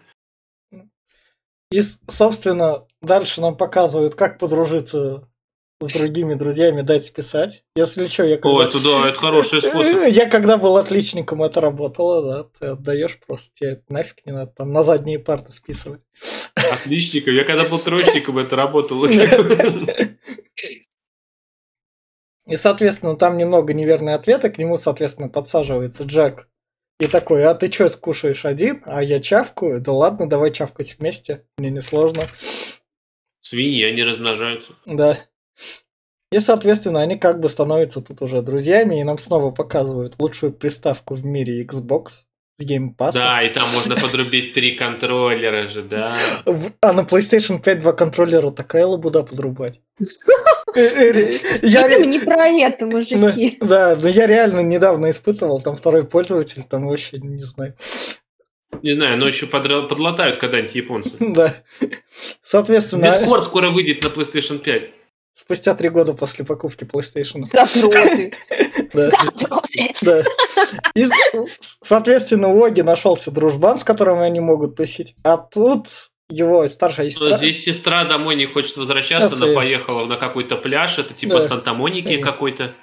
И, 1.70 1.80
собственно, 2.08 2.84
дальше 3.00 3.40
нам 3.40 3.56
показывают, 3.56 4.16
как 4.16 4.38
подружиться 4.40 5.28
с 5.88 5.92
другими 5.92 6.35
друзьями, 6.35 6.83
дать 6.83 7.07
списать. 7.07 7.64
Если 7.77 8.07
что, 8.07 8.25
я 8.25 8.37
О, 8.37 8.38
когда... 8.38 8.64
это 8.68 8.81
да, 8.83 9.09
это 9.09 9.18
хороший 9.18 9.62
способ. 9.62 10.07
Я 10.09 10.29
когда 10.29 10.57
был 10.57 10.77
отличником, 10.77 11.42
это 11.42 11.61
работало, 11.61 12.23
да. 12.23 12.45
Ты 12.59 12.66
отдаешь 12.73 13.18
просто, 13.27 13.51
тебе 13.55 13.83
нафиг 13.88 14.25
не 14.27 14.33
надо 14.33 14.53
там 14.57 14.73
на 14.73 14.83
задние 14.83 15.18
парты 15.18 15.53
списывать. 15.53 16.01
Отличников. 16.55 17.35
Я 17.35 17.45
когда 17.45 17.64
был 17.64 17.79
троечником, 17.79 18.38
это 18.38 18.57
работало. 18.57 19.07
И, 22.47 22.57
соответственно, 22.57 23.16
там 23.16 23.37
немного 23.37 23.73
неверные 23.73 24.16
ответы, 24.16 24.51
к 24.51 24.59
нему, 24.59 24.77
соответственно, 24.77 25.29
подсаживается 25.29 26.05
Джек. 26.05 26.49
И 26.99 27.07
такой, 27.07 27.45
а 27.45 27.55
ты 27.55 27.71
что, 27.71 27.88
скушаешь 27.88 28.45
один? 28.45 28.83
А 28.85 29.03
я 29.03 29.21
чавкаю? 29.21 29.81
Да 29.81 29.92
ладно, 29.92 30.29
давай 30.29 30.53
чавкать 30.53 30.97
вместе, 30.99 31.45
мне 31.59 31.71
не 31.71 31.81
сложно. 31.81 32.23
Свиньи, 33.40 33.85
они 33.85 34.05
размножаются. 34.05 34.73
Да. 34.87 35.18
И, 36.33 36.38
соответственно, 36.38 37.01
они 37.01 37.16
как 37.16 37.40
бы 37.40 37.49
становятся 37.49 38.01
тут 38.01 38.23
уже 38.23 38.42
друзьями, 38.42 39.01
и 39.01 39.05
нам 39.05 39.18
снова 39.18 39.51
показывают 39.51 40.14
лучшую 40.18 40.53
приставку 40.53 41.14
в 41.14 41.25
мире 41.25 41.62
Xbox. 41.64 42.27
с 42.57 42.64
Game 42.64 42.90
Pass. 42.99 43.12
Да, 43.12 43.42
и 43.42 43.51
там 43.51 43.64
можно 43.75 43.97
подрубить 43.97 44.53
три 44.55 44.77
контроллера 44.77 45.68
же, 45.68 45.83
да. 45.83 46.16
А 46.81 46.92
на 46.92 47.01
PlayStation 47.01 47.61
5 47.62 47.79
два 47.81 47.92
контроллера 47.92 48.51
такая 48.51 48.87
лабуда 48.87 49.23
подрубать. 49.23 49.81
Э, 50.75 50.81
э, 50.81 51.31
я 51.62 51.87
не 51.99 52.18
про 52.18 52.47
это, 52.47 52.87
мужики. 52.87 53.59
Да, 53.61 53.95
но 53.97 54.09
я 54.09 54.27
реально 54.27 54.61
недавно 54.61 55.11
испытывал, 55.11 55.61
там 55.61 55.77
второй 55.77 56.05
пользователь, 56.05 56.62
там 56.62 56.88
вообще 56.88 57.18
не 57.18 57.42
знаю. 57.42 57.75
Не 58.83 58.95
знаю, 58.95 59.18
но 59.18 59.29
еще 59.29 59.47
подлатают 59.47 60.38
когда-нибудь 60.38 60.75
японцы. 60.75 61.11
Да. 61.21 61.55
Соответственно... 62.42 63.18
Битпорт 63.18 63.45
скоро 63.45 63.71
выйдет 63.71 64.03
на 64.03 64.09
PlayStation 64.09 64.59
5. 64.59 64.90
Спустя 65.35 65.75
три 65.75 65.88
года 65.88 66.12
после 66.12 66.45
покупки 66.45 66.85
PlayStation. 66.85 67.42
Да. 70.03 70.23
И, 70.95 71.07
соответственно, 71.83 72.49
у 72.49 72.62
Оги 72.62 72.83
нашелся 72.83 73.31
дружбан, 73.31 73.79
с 73.79 73.85
которым 73.85 74.21
они 74.21 74.40
могут 74.40 74.77
тусить. 74.77 75.14
А 75.25 75.38
тут 75.38 75.87
его 76.29 76.66
старшая 76.66 77.09
сестра. 77.09 77.38
Здесь 77.38 77.64
сестра 77.64 78.05
домой 78.05 78.37
не 78.37 78.47
хочет 78.47 78.77
возвращаться, 78.77 79.35
она 79.37 79.55
поехала 79.55 80.05
на 80.05 80.16
какой-то 80.16 80.57
пляж, 80.57 80.99
это 80.99 81.14
типа. 81.14 81.40
Санта-Моники 81.42 82.18
какой-то. 82.18 82.75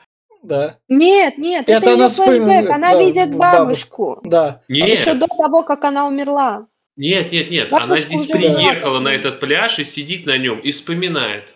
Да. 0.42 0.78
Нет, 0.88 1.38
нет, 1.38 1.68
это, 1.68 1.90
это 1.90 1.92
ее 1.92 2.10
флешбэк, 2.10 2.70
она 2.70 2.94
да, 2.94 3.00
видит 3.00 3.36
бабушку. 3.36 4.22
Да. 4.24 4.62
Нет. 4.70 4.88
Еще 4.88 5.14
до 5.14 5.28
того, 5.28 5.64
как 5.64 5.84
она 5.84 6.08
умерла. 6.08 6.68
Нет, 6.96 7.32
нет, 7.32 7.50
нет, 7.50 7.70
Бабушка 7.70 7.84
она 7.84 7.96
здесь 7.96 8.28
приехала 8.28 9.00
на 9.00 9.10
этот 9.10 9.40
пляж 9.40 9.80
и 9.80 9.84
сидит 9.84 10.26
на 10.26 10.38
нем 10.38 10.60
и 10.60 10.72
вспоминает. 10.72 11.56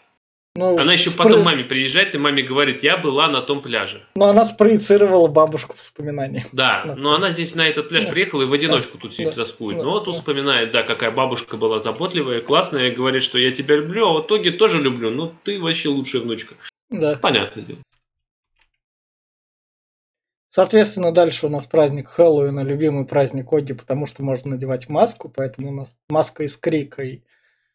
Ну, 0.56 0.78
она 0.78 0.94
еще 0.94 1.10
спро... 1.10 1.24
потом 1.24 1.44
маме 1.44 1.64
приезжает, 1.64 2.14
и 2.14 2.20
маме 2.20 2.44
говорит, 2.44 2.84
я 2.84 2.98
была 2.98 3.28
на 3.28 3.42
том 3.42 3.64
пляже. 3.64 4.06
Но 4.16 4.28
она 4.28 4.46
спроецировала 4.46 5.28
бабушку 5.28 5.76
воспоминания. 5.76 6.46
Да, 6.54 6.84
да. 6.86 6.96
но 6.98 7.16
она 7.16 7.32
здесь 7.32 7.56
на 7.56 7.68
этот 7.68 7.90
пляж 7.90 8.06
да. 8.06 8.12
приехала 8.12 8.44
и 8.44 8.46
в 8.46 8.54
одиночку 8.54 8.98
да. 8.98 9.02
тут 9.02 9.14
сидит, 9.14 9.36
да. 9.36 9.46
тоскует. 9.46 9.78
Да. 9.78 9.84
Ну 9.84 9.90
вот 9.90 10.06
тут 10.06 10.14
да. 10.14 10.20
вспоминает, 10.20 10.72
да, 10.72 10.84
какая 10.84 11.10
бабушка 11.10 11.58
была 11.58 11.80
заботливая, 11.80 12.42
классная, 12.42 12.90
и 12.90 12.96
говорит, 12.96 13.24
что 13.24 13.40
я 13.40 13.52
тебя 13.52 13.78
люблю, 13.78 14.08
а 14.08 14.22
в 14.22 14.26
итоге 14.28 14.52
тоже 14.52 14.80
люблю, 14.80 15.10
ну 15.10 15.34
ты 15.44 15.60
вообще 15.60 15.90
лучшая 15.90 16.22
внучка. 16.22 16.54
Да. 16.92 17.16
Понятное 17.16 17.66
дело. 17.66 17.80
Соответственно, 20.50 21.12
дальше 21.12 21.48
у 21.48 21.50
нас 21.50 21.66
праздник 21.66 22.10
Хэллоуина, 22.10 22.60
любимый 22.60 23.06
праздник 23.06 23.52
Оги, 23.52 23.74
потому 23.74 24.06
что 24.06 24.22
можно 24.22 24.52
надевать 24.52 24.88
маску, 24.88 25.34
поэтому 25.36 25.70
у 25.70 25.74
нас 25.74 25.96
маска 26.10 26.44
из 26.44 26.58
крика 26.58 27.02
и 27.02 27.22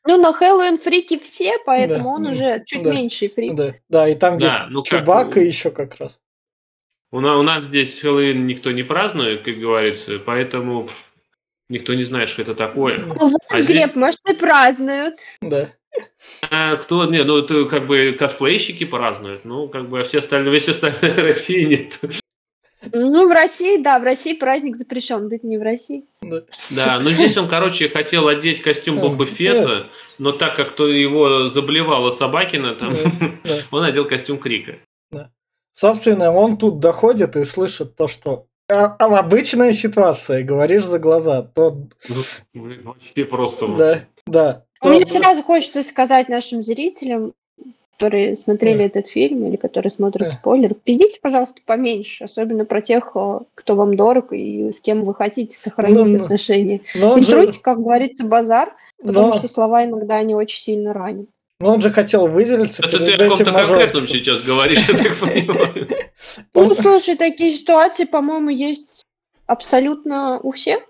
ну, 0.06 0.20
на 0.20 0.32
Хэллоуин 0.32 0.78
фрики 0.78 1.18
все, 1.18 1.58
поэтому 1.64 2.04
да, 2.04 2.10
он 2.10 2.24
да, 2.24 2.30
уже 2.30 2.64
чуть 2.64 2.82
да, 2.82 2.92
меньший 2.92 3.28
фрик. 3.28 3.54
Да, 3.54 3.74
да 3.88 4.08
и 4.08 4.14
там 4.14 4.38
да, 4.38 4.46
есть 4.46 4.60
ну 4.70 4.82
Чубака 4.82 5.30
как, 5.32 5.42
еще 5.42 5.70
как 5.70 5.96
раз. 5.96 6.18
У 7.10 7.20
нас, 7.20 7.36
у 7.36 7.42
нас 7.42 7.64
здесь 7.64 8.00
Хэллоуин 8.00 8.46
никто 8.46 8.70
не 8.70 8.82
празднует, 8.82 9.42
как 9.42 9.58
говорится, 9.58 10.18
поэтому 10.18 10.88
никто 11.68 11.94
не 11.94 12.04
знает, 12.04 12.28
что 12.30 12.42
это 12.42 12.54
такое. 12.54 12.98
Ну, 12.98 13.14
вот, 13.14 13.40
а 13.50 13.60
Глеб, 13.60 13.90
здесь... 13.90 13.96
может, 13.96 14.20
и 14.28 14.34
празднуют. 14.34 15.16
Да. 15.40 15.72
А, 16.50 16.76
кто, 16.76 17.04
не, 17.06 17.24
ну, 17.24 17.38
это 17.38 17.64
как 17.64 17.86
бы 17.86 18.12
косплейщики 18.12 18.84
празднуют, 18.84 19.44
ну, 19.44 19.68
как 19.68 19.88
бы, 19.88 20.00
а 20.00 20.04
все 20.04 20.18
остальные, 20.18 20.52
весь 20.52 20.68
остальной 20.68 21.12
России 21.28 21.64
нет. 21.64 21.98
Ну, 22.92 23.28
в 23.28 23.32
России, 23.32 23.82
да, 23.82 23.98
в 23.98 24.04
России 24.04 24.34
праздник 24.34 24.76
запрещен, 24.76 25.28
да 25.28 25.36
это 25.36 25.46
не 25.46 25.58
в 25.58 25.62
России. 25.62 26.04
Да, 26.70 27.00
но 27.00 27.10
здесь 27.10 27.36
он, 27.36 27.48
короче, 27.48 27.88
хотел 27.88 28.28
одеть 28.28 28.62
костюм 28.62 29.00
Боба 29.00 29.26
Фетта, 29.26 29.88
но 30.18 30.32
так 30.32 30.56
как 30.56 30.76
то 30.76 30.86
его 30.86 31.48
заблевала 31.48 32.10
Собакина, 32.10 32.74
там, 32.76 32.94
он 33.70 33.82
одел 33.84 34.06
костюм 34.06 34.38
Крика. 34.38 34.78
Собственно, 35.72 36.32
он 36.32 36.58
тут 36.58 36.80
доходит 36.80 37.36
и 37.36 37.44
слышит 37.44 37.94
то, 37.94 38.08
что 38.08 38.46
а, 38.70 38.96
а 38.98 39.18
обычная 39.18 39.72
ситуация, 39.72 40.42
говоришь 40.42 40.84
за 40.84 40.98
глаза, 40.98 41.42
то... 41.42 41.86
Ну, 42.52 42.72
вообще 42.84 43.24
просто... 43.24 43.68
Да, 43.68 44.04
да. 44.26 44.64
Мне 44.82 45.06
сразу 45.06 45.42
хочется 45.42 45.82
сказать 45.82 46.28
нашим 46.28 46.62
зрителям, 46.62 47.32
которые 47.98 48.36
смотрели 48.36 48.84
этот 48.84 49.08
фильм 49.08 49.44
или 49.46 49.56
которые 49.56 49.90
смотрят 49.90 50.28
спойлер, 50.28 50.72
пиздите, 50.72 51.18
пожалуйста, 51.20 51.60
поменьше, 51.66 52.24
особенно 52.24 52.64
про 52.64 52.80
тех, 52.80 53.16
кто 53.54 53.74
вам 53.74 53.96
дорог 53.96 54.32
и 54.32 54.70
с 54.70 54.80
кем 54.80 55.02
вы 55.02 55.16
хотите 55.16 55.56
сохранить 55.56 56.14
ну, 56.16 56.24
отношения. 56.24 56.80
Не 56.94 57.22
же... 57.22 57.32
тройте, 57.32 57.58
как 57.60 57.78
говорится, 57.78 58.24
базар, 58.24 58.72
потому 59.02 59.26
но... 59.26 59.32
что 59.32 59.48
слова 59.48 59.84
иногда 59.84 60.18
они 60.18 60.36
очень 60.36 60.60
сильно 60.60 60.92
ранят. 60.92 61.26
Ну, 61.58 61.70
он 61.70 61.82
же 61.82 61.90
хотел 61.90 62.28
выделиться. 62.28 62.86
Это 62.86 63.04
ты 63.04 63.14
о 63.14 63.28
ком-то 63.30 63.44
конкретном 63.46 64.06
сейчас 64.06 64.42
говоришь, 64.42 64.88
я 64.88 64.96
так 64.96 65.18
понимаю. 65.20 65.88
Ну, 66.54 66.74
слушай, 66.74 67.16
такие 67.16 67.52
ситуации, 67.52 68.04
по-моему, 68.04 68.50
есть 68.50 69.02
абсолютно 69.46 70.38
у 70.40 70.52
всех. 70.52 70.82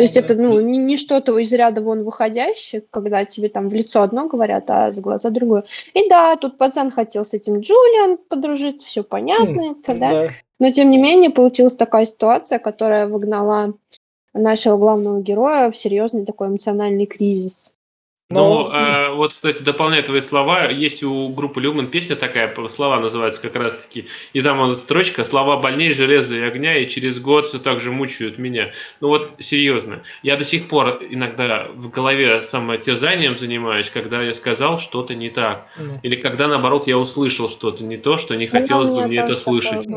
То 0.00 0.04
есть 0.04 0.16
это 0.16 0.34
ну, 0.34 0.58
не, 0.60 0.78
не 0.78 0.96
что-то 0.96 1.38
из 1.38 1.52
ряда 1.52 1.82
вон 1.82 2.04
выходящее, 2.04 2.82
когда 2.90 3.26
тебе 3.26 3.50
там 3.50 3.68
в 3.68 3.74
лицо 3.74 4.00
одно 4.00 4.28
говорят, 4.28 4.64
а 4.70 4.94
с 4.94 4.98
глаза 4.98 5.28
другое. 5.28 5.64
И 5.92 6.08
да, 6.08 6.36
тут 6.36 6.56
пацан 6.56 6.90
хотел 6.90 7.26
с 7.26 7.34
этим 7.34 7.60
Джулиан 7.60 8.16
подружиться, 8.16 8.86
все 8.86 9.04
понятно, 9.04 9.60
mm, 9.60 9.76
это, 9.78 9.94
да. 9.94 10.10
да. 10.10 10.28
Но 10.58 10.72
тем 10.72 10.90
не 10.90 10.96
менее 10.96 11.28
получилась 11.28 11.74
такая 11.74 12.06
ситуация, 12.06 12.58
которая 12.58 13.08
выгнала 13.08 13.74
нашего 14.32 14.78
главного 14.78 15.20
героя 15.20 15.70
в 15.70 15.76
серьезный 15.76 16.24
такой 16.24 16.48
эмоциональный 16.48 17.04
кризис. 17.04 17.76
Ну, 18.32 18.70
э, 18.70 19.12
вот, 19.12 19.32
кстати, 19.32 19.60
дополняя 19.60 20.02
твои 20.04 20.20
слова, 20.20 20.70
есть 20.70 21.02
у 21.02 21.30
группы 21.30 21.60
Люман 21.60 21.88
песня 21.88 22.14
такая, 22.14 22.54
слова 22.68 23.00
называется 23.00 23.42
как 23.42 23.56
раз-таки, 23.56 24.06
и 24.32 24.40
там 24.40 24.58
вот 24.58 24.76
строчка 24.76 25.24
«Слова 25.24 25.56
больнее 25.56 25.94
железа 25.94 26.36
и 26.36 26.40
огня, 26.40 26.78
и 26.78 26.88
через 26.88 27.18
год 27.18 27.46
все 27.48 27.58
так 27.58 27.80
же 27.80 27.90
мучают 27.90 28.38
меня». 28.38 28.70
Ну 29.00 29.08
вот, 29.08 29.32
серьезно, 29.40 30.02
я 30.22 30.36
до 30.36 30.44
сих 30.44 30.68
пор 30.68 31.00
иногда 31.10 31.66
в 31.74 31.90
голове 31.90 32.42
самотерзанием 32.42 33.36
занимаюсь, 33.36 33.90
когда 33.90 34.22
я 34.22 34.32
сказал 34.32 34.78
что-то 34.78 35.16
не 35.16 35.30
так, 35.30 35.66
mm. 35.76 35.98
или 36.04 36.14
когда, 36.14 36.46
наоборот, 36.46 36.86
я 36.86 36.98
услышал 36.98 37.48
что-то 37.48 37.82
не 37.82 37.96
то, 37.96 38.16
что 38.16 38.36
не 38.36 38.46
хотелось 38.46 38.90
бы 38.90 39.08
мне 39.08 39.18
это 39.18 39.34
слышать. 39.34 39.88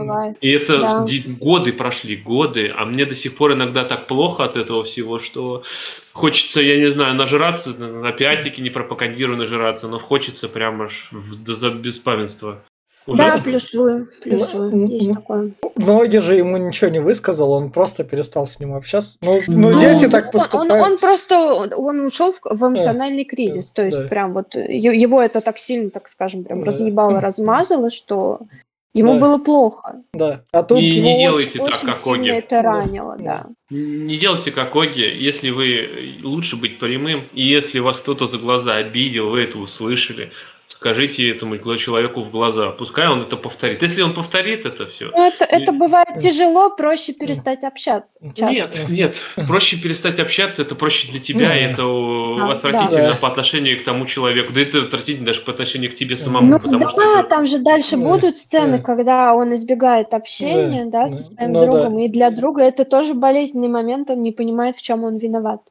И 0.42 0.50
это 0.50 0.80
да. 0.80 1.06
годы 1.40 1.72
прошли, 1.72 2.16
годы, 2.16 2.74
а 2.76 2.86
мне 2.86 3.06
до 3.06 3.14
сих 3.14 3.36
пор 3.36 3.54
иногда 3.54 3.84
так 3.84 4.08
плохо 4.08 4.44
от 4.44 4.56
этого 4.56 4.84
всего, 4.84 5.20
что 5.20 5.62
хочется, 6.14 6.62
я 6.62 6.78
не 6.78 6.90
знаю, 6.90 7.16
нажраться, 7.16 7.74
опять-таки 8.24 8.62
не 8.62 8.70
пропагандирую 8.70 9.38
нажираться, 9.38 9.88
но 9.88 10.00
хочется 10.00 10.50
прямо 10.50 10.86
аж 10.86 11.10
до 11.12 11.72
беспамятства. 11.72 12.64
Да, 13.06 13.38
плюсую, 13.44 14.08
плюсую, 14.24 14.88
есть 14.88 15.14
такое. 15.14 15.52
Ноги 15.76 16.18
же 16.18 16.36
ему 16.36 16.58
ничего 16.58 16.90
не 16.90 17.00
высказал, 17.00 17.52
он 17.52 17.70
просто 17.70 18.04
перестал 18.06 18.48
с 18.48 18.60
ним 18.60 18.74
общаться. 18.74 19.18
Ну, 19.22 19.42
ну, 19.48 19.72
ну 19.72 19.80
дети 19.80 20.08
так 20.08 20.32
поступают. 20.32 20.72
Он, 20.72 20.80
он, 20.80 20.92
он 20.94 20.98
просто, 21.00 21.38
он 21.76 22.00
ушел 22.06 22.32
в, 22.32 22.40
в 22.44 22.68
эмоциональный 22.68 23.26
кризис, 23.26 23.72
то 23.72 23.84
есть 23.84 24.00
да. 24.00 24.08
прям 24.08 24.34
вот 24.34 24.56
его 24.56 25.22
это 25.22 25.42
так 25.42 25.58
сильно, 25.58 25.90
так 25.90 26.08
скажем, 26.08 26.46
прям 26.46 26.62
да. 26.62 26.68
разъебало, 26.68 27.20
размазало, 27.20 27.92
что 27.92 28.40
Ему 28.94 29.16
да. 29.16 29.20
было 29.20 29.38
плохо. 29.40 30.04
Да. 30.14 30.44
А 30.52 30.62
тут 30.62 30.78
не, 30.78 31.02
не 31.02 31.20
делайте 31.20 31.60
очень, 31.60 31.88
так, 31.88 31.96
как 31.96 32.08
Оги. 32.08 32.30
это 32.30 32.62
ранило, 32.62 33.18
да. 33.18 33.24
да. 33.24 33.50
Не 33.76 34.18
делайте 34.18 34.52
как 34.52 34.76
Оги, 34.76 35.02
если 35.02 35.50
вы 35.50 36.20
лучше 36.22 36.58
быть 36.58 36.78
прямым, 36.78 37.28
и 37.34 37.44
если 37.44 37.80
вас 37.80 38.00
кто-то 38.00 38.28
за 38.28 38.38
глаза 38.38 38.76
обидел, 38.76 39.30
вы 39.30 39.42
это 39.42 39.58
услышали, 39.58 40.32
скажите 40.74 41.30
этому 41.30 41.58
человеку 41.78 42.24
в 42.24 42.32
глаза, 42.32 42.72
пускай 42.72 43.08
он 43.08 43.22
это 43.22 43.38
повторит. 43.38 43.82
Если 43.84 44.02
он 44.02 44.14
повторит 44.14 44.66
это 44.66 44.88
все. 44.88 45.12
Ну, 45.14 45.28
это, 45.28 45.46
это 45.46 45.72
бывает 45.72 46.18
тяжело, 46.20 46.72
проще 46.72 47.14
перестать 47.14 47.64
общаться. 47.64 48.20
Часто. 48.34 48.82
Нет, 48.90 48.90
нет, 48.90 49.48
проще 49.48 49.78
перестать 49.78 50.20
общаться, 50.20 50.64
это 50.64 50.74
проще 50.74 51.08
для 51.08 51.20
тебя, 51.20 51.56
и 51.56 51.72
это 51.72 51.84
да, 52.38 52.52
отвратительно 52.52 53.14
да. 53.14 53.16
по 53.16 53.28
отношению 53.28 53.80
к 53.80 53.84
тому 53.84 54.06
человеку. 54.08 54.52
Да 54.52 54.62
это 54.62 54.82
отвратительно 54.82 55.28
даже 55.28 55.42
по 55.42 55.52
отношению 55.52 55.92
к 55.92 55.94
тебе 55.94 56.18
самому. 56.18 56.48
Ну 56.48 56.60
потому 56.60 56.82
да, 56.82 56.90
что 56.90 57.20
это... 57.20 57.30
там 57.30 57.46
же 57.46 57.60
дальше 57.60 57.96
да, 57.96 58.10
будут 58.10 58.38
сцены, 58.38 58.78
да. 58.78 58.84
когда 58.84 59.36
он 59.36 59.54
избегает 59.54 60.14
общения, 60.14 60.86
да, 60.86 61.04
да 61.04 61.08
со 61.08 61.24
своим 61.24 61.54
ну, 61.54 61.62
другом, 61.62 61.98
да. 61.98 62.04
и 62.04 62.08
для 62.10 62.32
друга 62.32 62.64
это 62.64 62.84
тоже 62.84 63.14
болезненный 63.14 63.70
момент, 63.70 64.10
он 64.10 64.24
не 64.24 64.32
понимает, 64.32 64.78
в 64.78 64.82
чем 64.82 65.04
он 65.04 65.18
виноват. 65.18 65.62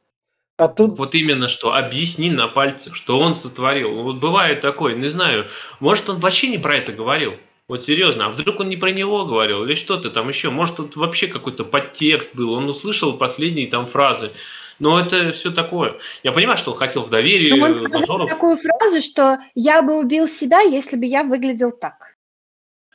А 0.63 0.69
тут... 0.69 0.97
Вот 0.97 1.15
именно 1.15 1.49
что, 1.49 1.75
объясни 1.75 2.31
на 2.31 2.47
пальцах, 2.47 2.95
что 2.95 3.19
он 3.19 3.35
сотворил. 3.35 4.03
Вот 4.03 4.17
бывает 4.17 4.61
такое, 4.61 4.95
не 4.95 5.09
знаю, 5.09 5.49
может 5.81 6.09
он 6.09 6.21
вообще 6.21 6.49
не 6.49 6.59
про 6.59 6.77
это 6.77 6.93
говорил. 6.93 7.35
Вот 7.67 7.85
серьезно, 7.85 8.27
а 8.27 8.29
вдруг 8.29 8.61
он 8.61 8.69
не 8.69 8.77
про 8.77 8.93
него 8.93 9.25
говорил 9.25 9.65
или 9.65 9.75
что-то 9.75 10.11
там 10.11 10.29
еще? 10.29 10.51
Может 10.51 10.77
тут 10.77 10.97
вообще 10.97 11.27
какой-то 11.27 11.65
подтекст 11.65 12.31
был, 12.35 12.53
он 12.53 12.69
услышал 12.69 13.15
последние 13.15 13.67
там 13.69 13.87
фразы. 13.87 14.31
Но 14.79 15.01
это 15.01 15.33
все 15.33 15.51
такое. 15.51 15.97
Я 16.23 16.33
понимаю, 16.33 16.59
что 16.59 16.73
он 16.73 16.77
хотел 16.77 17.03
в 17.03 17.11
доверии. 17.11 17.59
Но 17.59 17.67
он 17.67 17.75
сказал 17.75 18.01
мажоров. 18.01 18.29
такую 18.29 18.57
фразу, 18.57 19.01
что 19.01 19.39
я 19.55 19.81
бы 19.83 19.99
убил 19.99 20.27
себя, 20.27 20.61
если 20.61 20.97
бы 20.97 21.07
я 21.07 21.23
выглядел 21.23 21.73
так. 21.73 22.12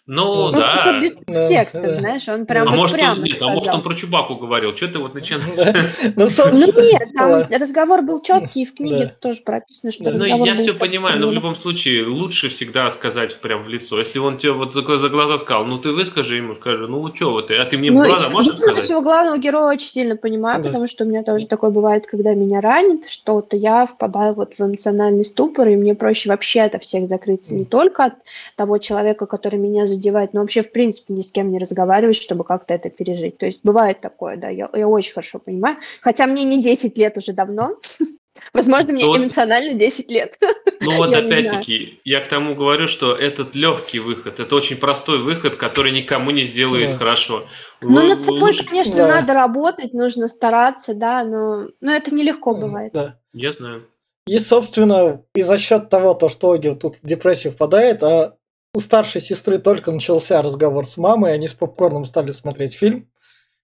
Ну, 0.07 0.45
Ну, 0.45 0.51
да. 0.51 0.83
тут 0.85 1.01
без 1.01 1.19
Да, 1.27 1.47
текста, 1.49 1.81
да. 1.81 1.99
знаешь, 1.99 2.27
он 2.29 2.45
прям 2.45 2.67
А 2.67 2.71
вот 2.71 2.77
может, 2.77 2.95
прямо 2.95 3.15
он, 3.17 3.23
нет, 3.23 3.37
а 3.41 3.45
может, 3.47 3.61
сказал. 3.63 3.75
он 3.75 3.83
про 3.83 3.93
Чубаку 3.93 4.35
говорил. 4.35 4.73
Что 4.75 4.87
ты 4.87 4.99
вот 4.99 5.13
начинаешь? 5.13 5.93
Ну, 6.01 6.11
Ну 6.15 6.29
собственно, 6.29 6.81
нет, 6.81 7.03
там 7.13 7.47
разговор 7.51 8.01
был 8.03 8.21
четкий, 8.21 8.61
и 8.63 8.65
в 8.65 8.73
книге 8.73 9.13
тоже 9.19 9.41
прописано, 9.45 9.91
что. 9.91 10.05
Ну, 10.05 10.11
разговор 10.11 10.47
я 10.47 10.55
все 10.55 10.73
понимаю, 10.73 11.19
но 11.19 11.27
в 11.27 11.33
любом 11.33 11.57
случае 11.57 12.07
лучше 12.07 12.47
всегда 12.49 12.89
сказать 12.89 13.37
прям 13.41 13.63
в 13.63 13.67
лицо. 13.67 13.99
Если 13.99 14.17
он 14.19 14.37
тебе 14.37 14.53
вот 14.53 14.73
за 14.73 14.81
гла- 14.81 14.97
за 14.97 15.09
глаза 15.09 15.37
сказал, 15.39 15.65
ну 15.65 15.77
ты 15.77 15.91
выскажи 15.91 16.37
ему, 16.37 16.55
скажи, 16.55 16.87
ну 16.87 17.13
что 17.13 17.31
вот 17.31 17.47
ты, 17.47 17.55
а 17.57 17.65
ты 17.65 17.77
мне 17.77 17.91
в 17.91 17.95
Ну, 17.95 18.05
глаза 18.05 18.29
можешь 18.29 18.51
я 18.51 18.57
сказать? 18.57 18.85
своего 18.85 19.01
главного 19.01 19.37
героя 19.37 19.73
очень 19.73 19.89
сильно 19.89 20.15
понимаю, 20.15 20.63
потому 20.63 20.87
что 20.87 21.03
у 21.03 21.07
меня 21.07 21.23
тоже 21.23 21.47
такое 21.47 21.69
бывает, 21.71 22.07
когда 22.07 22.33
меня 22.33 22.61
ранит 22.61 23.09
что-то, 23.09 23.57
я 23.57 23.85
впадаю 23.85 24.35
вот 24.35 24.53
в 24.55 24.61
эмоциональный 24.61 25.25
ступор, 25.25 25.67
и 25.67 25.75
мне 25.75 25.95
проще 25.95 26.29
вообще 26.29 26.61
от 26.61 26.81
всех 26.81 27.07
закрыться, 27.09 27.53
не 27.55 27.65
только 27.65 28.05
от 28.05 28.13
того 28.55 28.77
человека, 28.77 29.25
который 29.25 29.59
меня 29.59 29.85
задевает, 29.97 30.33
но 30.33 30.41
вообще, 30.41 30.62
в 30.62 30.71
принципе, 30.71 31.13
ни 31.13 31.21
с 31.21 31.31
кем 31.31 31.51
не 31.51 31.60
разговаривать, 31.60 32.15
чтобы 32.21 32.43
как-то 32.43 32.73
это 32.73 32.89
пережить. 32.89 33.38
То 33.38 33.45
есть 33.45 33.60
бывает 33.63 33.99
такое, 34.01 34.38
да, 34.38 34.49
я, 34.49 34.69
я 34.73 34.88
очень 34.88 35.13
хорошо 35.13 35.39
понимаю. 35.39 35.77
Хотя 36.01 36.27
мне 36.27 36.43
не 36.43 36.62
10 36.62 36.97
лет 36.97 37.17
уже 37.17 37.33
давно. 37.33 37.77
Возможно, 38.53 38.93
мне 38.93 39.05
Вот. 39.05 39.17
эмоционально 39.17 39.73
10 39.73 40.12
лет. 40.12 40.38
Ну 40.79 40.95
вот 40.97 41.12
опять-таки, 41.13 41.99
я 42.05 42.21
к 42.21 42.29
тому 42.29 42.53
говорю, 42.55 42.88
что 42.88 43.13
этот 43.13 43.55
легкий 43.55 43.97
выход, 43.99 44.39
это 44.39 44.55
очень 44.55 44.77
простой 44.77 45.17
выход, 45.17 45.55
который 45.55 45.91
никому 45.91 46.29
не 46.31 46.43
сделает 46.43 46.91
Да. 46.91 46.97
хорошо. 46.97 47.47
Ну, 47.81 47.89
Вы- 48.01 48.07
над 48.10 48.21
собой, 48.21 48.41
лучше- 48.41 48.63
конечно, 48.63 48.95
Да. 48.95 49.07
надо 49.07 49.33
работать, 49.33 49.91
нужно 49.93 50.27
стараться, 50.27 50.93
да, 50.93 51.25
но, 51.25 51.69
но 51.81 51.91
это 51.91 52.13
нелегко 52.13 52.53
бывает. 52.53 52.93
Да. 52.93 53.17
Я 53.33 53.51
знаю. 53.53 53.88
И, 54.27 54.38
собственно, 54.39 55.23
и 55.33 55.41
за 55.41 55.57
счет 55.57 55.89
того, 55.89 56.13
то, 56.13 56.29
что 56.29 56.51
Оги 56.51 56.71
тут 56.73 56.97
в 57.01 57.07
депрессию 57.07 57.53
впадает, 57.53 58.03
а 58.03 58.36
у 58.73 58.80
старшей 58.80 59.21
сестры 59.21 59.58
только 59.58 59.91
начался 59.91 60.41
разговор 60.41 60.86
с 60.86 60.97
мамой, 60.97 61.34
они 61.34 61.47
с 61.47 61.53
попкорном 61.53 62.06
стали 62.06 62.32
смотреть 62.32 62.75
фильм. 62.75 63.10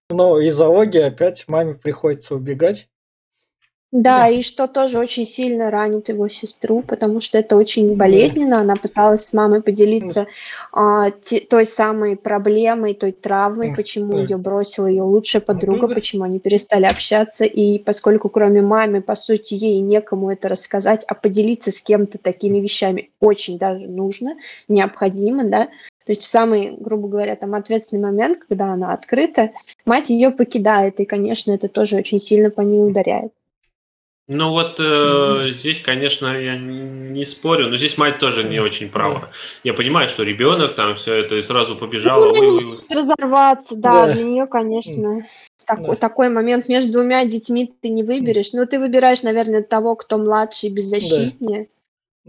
Но 0.09 0.39
из-за 0.39 0.67
Оги 0.67 0.99
опять 0.99 1.47
маме 1.47 1.75
приходится 1.75 2.35
убегать. 2.35 2.89
Да, 3.93 4.27
и 4.27 4.41
что 4.41 4.67
тоже 4.67 4.97
очень 4.97 5.23
сильно 5.23 5.69
ранит 5.69 6.09
его 6.09 6.27
сестру, 6.27 6.81
потому 6.81 7.21
что 7.21 7.37
это 7.37 7.55
очень 7.55 7.95
болезненно. 7.95 8.59
Она 8.59 8.75
пыталась 8.75 9.23
с 9.23 9.33
мамой 9.33 9.61
поделиться 9.61 10.25
а, 10.71 11.11
те- 11.11 11.41
той 11.41 11.63
самой 11.67 12.15
проблемой, 12.17 12.95
той 12.95 13.11
травмой, 13.11 13.75
почему 13.75 14.13
да. 14.13 14.21
ее 14.23 14.37
бросила 14.37 14.87
ее 14.87 15.03
лучшая 15.03 15.43
подруга, 15.43 15.87
да. 15.87 15.93
почему 15.93 16.23
они 16.23 16.39
перестали 16.39 16.85
общаться. 16.85 17.45
И 17.45 17.77
поскольку 17.77 18.29
кроме 18.29 18.63
мамы, 18.63 19.03
по 19.03 19.13
сути, 19.13 19.53
ей 19.53 19.79
некому 19.79 20.31
это 20.31 20.49
рассказать, 20.49 21.05
а 21.07 21.13
поделиться 21.13 21.71
с 21.71 21.79
кем-то 21.79 22.17
такими 22.17 22.57
вещами 22.57 23.11
очень 23.19 23.59
даже 23.59 23.87
нужно, 23.87 24.37
необходимо, 24.67 25.43
да. 25.43 25.65
То 25.65 26.11
есть 26.13 26.23
в 26.23 26.27
самый, 26.27 26.75
грубо 26.79 27.07
говоря, 27.07 27.35
там 27.35 27.53
ответственный 27.53 28.01
момент, 28.01 28.39
когда 28.49 28.73
она 28.73 28.91
открыта, 28.91 29.51
мать 29.85 30.09
ее 30.09 30.31
покидает, 30.31 30.99
и, 30.99 31.05
конечно, 31.05 31.51
это 31.51 31.67
тоже 31.67 31.97
очень 31.97 32.17
сильно 32.17 32.49
по 32.49 32.61
ней 32.61 32.81
ударяет. 32.89 33.31
Ну 34.33 34.49
вот 34.49 34.79
э, 34.79 35.51
здесь, 35.51 35.79
конечно, 35.79 36.27
я 36.27 36.57
не 36.57 37.23
спорю, 37.25 37.69
но 37.69 37.77
здесь 37.77 37.97
мать 37.97 38.19
тоже 38.19 38.43
не 38.43 38.59
очень 38.59 38.89
права. 38.89 39.29
Я 39.63 39.73
понимаю, 39.73 40.09
что 40.09 40.23
ребенок 40.23 40.75
там 40.75 40.95
все 40.95 41.13
это 41.15 41.35
и 41.35 41.43
сразу 41.43 41.75
побежал. 41.75 42.19
Ну, 42.19 42.31
ой, 42.31 42.49
ой, 42.49 42.65
ой. 42.65 42.77
разорваться, 42.89 43.75
да, 43.79 44.07
Да. 44.07 44.13
для 44.13 44.23
нее, 44.23 44.47
конечно, 44.47 45.21
такой, 45.65 45.87
Да. 45.89 45.95
такой 45.95 46.29
момент 46.29 46.67
между 46.67 46.91
двумя 46.93 47.23
детьми 47.25 47.71
ты 47.81 47.89
не 47.89 48.03
выберешь. 48.03 48.53
Но 48.53 48.65
ты 48.65 48.79
выбираешь, 48.79 49.23
наверное, 49.23 49.61
того, 49.61 49.95
кто 49.95 50.17
младше 50.17 50.67
и 50.67 50.73
беззащитнее. 50.73 51.67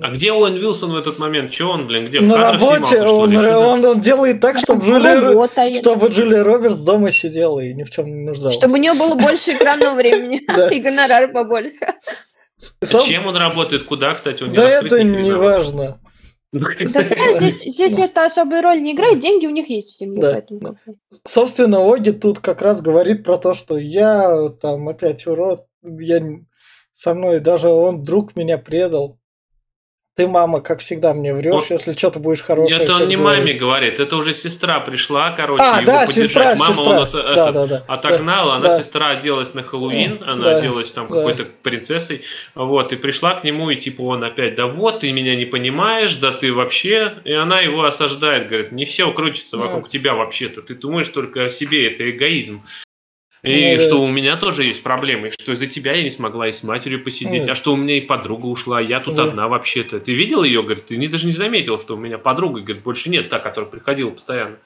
А 0.01 0.11
где 0.11 0.33
Оуэн 0.33 0.57
Вилсон 0.57 0.91
в 0.93 0.97
этот 0.97 1.21
момент? 1.21 1.53
Че 1.53 1.67
он, 1.67 1.87
блин, 1.87 2.09
где? 2.09 2.19
В 2.19 2.25
На 2.25 2.37
работе 2.37 2.85
снимался, 2.85 3.15
он, 3.15 3.37
он, 3.37 3.85
он 3.85 4.01
делает 4.01 4.41
так, 4.41 4.59
чтобы 4.59 4.85
Джулия, 4.85 5.79
чтобы 5.79 6.09
Джулия 6.09 6.43
Робертс 6.43 6.83
дома 6.83 7.13
сидела 7.13 7.61
и 7.61 7.73
ни 7.75 7.85
в 7.85 7.91
чем 7.91 8.07
не 8.07 8.25
нуждалась. 8.25 8.55
чтобы 8.55 8.75
у 8.75 8.77
нее 8.77 8.95
было 8.95 9.15
больше 9.15 9.53
экранного 9.53 9.95
времени 9.95 10.39
и 10.75 10.81
гонорар 10.81 11.31
побольше. 11.33 11.79
А 12.81 12.87
Чем 12.87 13.27
он 13.27 13.37
работает, 13.37 13.85
куда, 13.85 14.15
кстати, 14.15 14.43
он 14.43 14.51
не 14.51 14.57
Да 14.57 14.69
это 14.69 15.03
не 15.03 15.33
важно. 15.33 16.01
Да, 16.53 16.69
да, 17.03 17.33
здесь, 17.33 17.63
здесь 17.65 17.99
это 17.99 18.27
особую 18.27 18.63
роль 18.63 18.81
не 18.81 18.93
играет, 18.93 19.19
деньги 19.19 19.47
у 19.47 19.51
них 19.51 19.69
есть 19.69 19.91
в 19.91 19.97
семье, 19.97 20.21
Да, 20.21 20.33
поэтому. 20.33 20.79
Собственно, 21.25 21.81
Оги 21.93 22.13
тут 22.13 22.39
как 22.39 22.63
раз 22.63 22.81
говорит 22.81 23.25
про 23.25 23.39
то, 23.39 23.55
что 23.55 23.77
я 23.77 24.51
там 24.61 24.89
опять 24.89 25.27
урод, 25.27 25.67
я 25.83 26.23
со 26.95 27.15
мной 27.15 27.41
даже 27.41 27.69
он 27.69 28.05
друг 28.05 28.37
меня 28.37 28.57
предал. 28.57 29.19
Ты, 30.17 30.29
мама, 30.29 30.61
как 30.61 30.79
всегда 30.79 31.13
мне 31.13 31.35
врешь, 31.35 31.53
Вот. 31.53 31.71
если 31.71 31.93
что-то 31.95 32.21
будешь 32.21 32.41
хорошее 32.41 32.83
Это 32.85 32.95
он 32.95 33.09
не 33.09 33.17
говорить». 33.17 33.41
маме 33.49 33.53
говорит, 33.55 33.99
это 33.99 34.17
уже 34.17 34.33
сестра 34.33 34.79
пришла, 34.79 35.33
короче, 35.33 35.65
А, 35.65 35.79
его 35.81 35.87
да, 35.87 36.07
поддержать. 36.07 36.27
сестра, 36.27 36.55
Мама 36.57 36.75
сестра. 36.75 37.01
он 37.01 37.07
это- 37.09 37.23
да, 37.23 37.33
это 37.33 37.53
да, 37.53 37.67
да. 37.67 37.85
отогнала, 37.89 38.55
она 38.55 38.65
да. 38.69 38.79
сестра 38.79 39.09
оделась 39.09 39.55
на 39.55 39.65
Хэллоуин, 39.65 40.19
Да, 40.19 40.29
она 40.29 40.45
да, 40.45 40.59
оделась 40.59 40.93
там 40.93 41.09
да. 41.09 41.17
какой-то 41.17 41.47
принцессой, 41.65 42.23
вот, 42.55 42.93
и 42.93 42.97
пришла 42.97 43.35
к 43.35 43.43
нему, 43.43 43.71
и 43.71 43.77
типа 43.77 44.03
он 44.03 44.23
опять, 44.23 44.55
да 44.55 44.69
вот, 44.69 45.01
ты 45.01 45.11
меня 45.11 45.35
не 45.35 45.47
понимаешь, 45.47 46.15
да 46.15 46.31
ты 46.31 46.53
вообще, 46.53 47.15
и 47.25 47.33
она 47.33 47.59
его 47.61 47.83
осаждает, 47.83 48.47
говорит, 48.47 48.71
не 48.71 48.85
все 48.85 49.11
крутится 49.13 49.57
Да. 49.57 49.65
вокруг 49.65 49.89
тебя 49.89 50.15
вообще-то, 50.15 50.63
ты 50.63 50.77
думаешь 50.77 51.09
только 51.09 51.47
о 51.47 51.49
себе, 51.51 51.89
это 51.93 52.09
эгоизм. 52.09 52.63
И 53.45 53.73
Ну, 53.73 53.77
да. 53.77 53.81
что 53.83 54.03
у 54.03 54.09
меня 54.09 54.37
тоже 54.37 54.65
есть 54.65 54.83
проблемы, 54.83 55.31
что 55.31 55.53
из-за 55.53 55.67
тебя 55.67 55.93
я 55.95 56.03
не 56.03 56.09
смогла 56.11 56.49
и 56.49 56.53
с 56.53 56.63
матерью 56.63 57.05
посидеть, 57.05 57.45
Да. 57.45 57.53
а 57.53 57.55
что 57.55 57.75
у 57.75 57.77
меня 57.77 57.99
и 57.99 58.01
подруга 58.01 58.47
ушла, 58.47 58.81
я 58.81 59.01
тут 59.01 59.17
Да. 59.17 59.25
одна 59.25 59.49
вообще-то. 59.49 60.01
Ты 60.01 60.15
видел 60.15 60.45
ее, 60.45 60.63
говорит, 60.63 60.87
ты 60.87 60.97
не, 60.97 61.09
даже 61.09 61.27
не 61.27 61.33
заметил, 61.33 61.79
что 61.79 61.95
у 61.95 61.99
меня 61.99 62.17
подруга, 62.17 62.61
говорит, 62.63 62.83
больше 62.83 63.11
нет, 63.11 63.29
та, 63.29 63.39
которая 63.41 63.71
приходила 63.71 64.11
постоянно. 64.11 64.57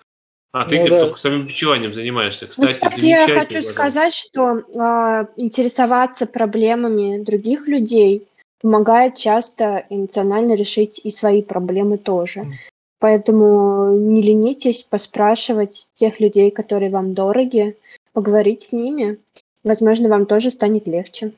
А 0.52 0.64
ты, 0.64 0.76
Ну, 0.76 0.82
говорит, 0.82 0.98
да. 0.98 1.04
только 1.06 1.18
самобичеванием 1.18 1.92
занимаешься. 1.92 2.44
Ну, 2.46 2.50
Кстати, 2.68 2.74
кстати, 2.74 3.06
я 3.06 3.26
хочу 3.26 3.34
пожалуйста. 3.46 3.70
сказать, 3.72 4.14
что 4.14 4.62
а, 4.80 5.26
интересоваться 5.36 6.26
проблемами 6.26 7.18
других 7.22 7.66
людей 7.66 8.22
помогает 8.62 9.16
часто 9.16 9.84
эмоционально 9.90 10.54
решить 10.54 11.00
и 11.02 11.10
свои 11.10 11.42
проблемы 11.42 11.98
тоже. 11.98 12.40
М. 12.40 12.54
Поэтому 13.00 13.92
не 13.96 14.22
ленитесь 14.22 14.82
поспрашивать 14.82 15.88
тех 15.94 16.18
людей, 16.20 16.50
которые 16.50 16.90
вам 16.90 17.14
дороги, 17.14 17.76
поговорить 18.12 18.62
с 18.62 18.72
ними. 18.72 19.18
Возможно, 19.64 20.08
вам 20.08 20.26
тоже 20.26 20.50
станет 20.50 20.86
легче. 20.86 21.32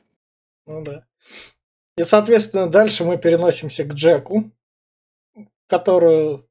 Ну 0.66 0.82
да. 0.82 1.04
И, 1.96 2.02
соответственно, 2.02 2.68
дальше 2.68 3.04
мы 3.04 3.18
переносимся 3.18 3.84
к 3.84 3.92
Джеку, 3.92 4.50
которую, 5.66 6.48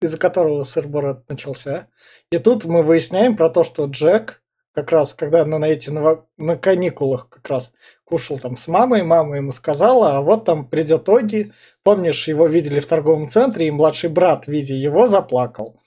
из-за 0.00 0.18
которого 0.18 0.62
сыр-бород 0.62 1.28
начался. 1.28 1.88
И 2.30 2.38
тут 2.38 2.64
мы 2.64 2.82
выясняем 2.82 3.36
про 3.36 3.50
то, 3.50 3.64
что 3.64 3.86
Джек, 3.86 4.42
как 4.72 4.92
раз, 4.92 5.14
когда 5.14 5.44
на, 5.44 5.58
на 5.58 5.64
эти 5.64 5.90
ново- 5.90 6.26
на 6.36 6.56
каникулах 6.56 7.28
как 7.28 7.48
раз 7.48 7.72
кушал 8.04 8.38
там 8.38 8.56
с 8.56 8.68
мамой, 8.68 9.02
мама 9.02 9.36
ему 9.36 9.50
сказала, 9.50 10.16
а 10.16 10.20
вот 10.20 10.44
там 10.44 10.68
придет 10.68 11.08
Оги, 11.08 11.52
помнишь, 11.82 12.28
его 12.28 12.46
видели 12.46 12.78
в 12.80 12.86
торговом 12.86 13.28
центре, 13.28 13.66
и 13.66 13.72
младший 13.72 14.10
брат, 14.10 14.46
видя 14.46 14.74
его, 14.74 15.06
заплакал. 15.06 15.80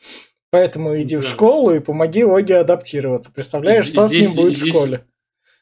Поэтому 0.56 1.00
иди 1.00 1.16
в 1.16 1.22
Да. 1.22 1.28
школу 1.30 1.74
и 1.74 1.80
помоги 1.80 2.24
Оги 2.24 2.52
адаптироваться. 2.54 3.32
Представляешь, 3.32 3.86
что 3.88 4.06
с 4.08 4.10
Здесь- 4.12 4.28
ним 4.28 4.36
будет 4.36 4.54
в 4.54 4.58
здесь- 4.58 4.74
школе? 4.74 5.06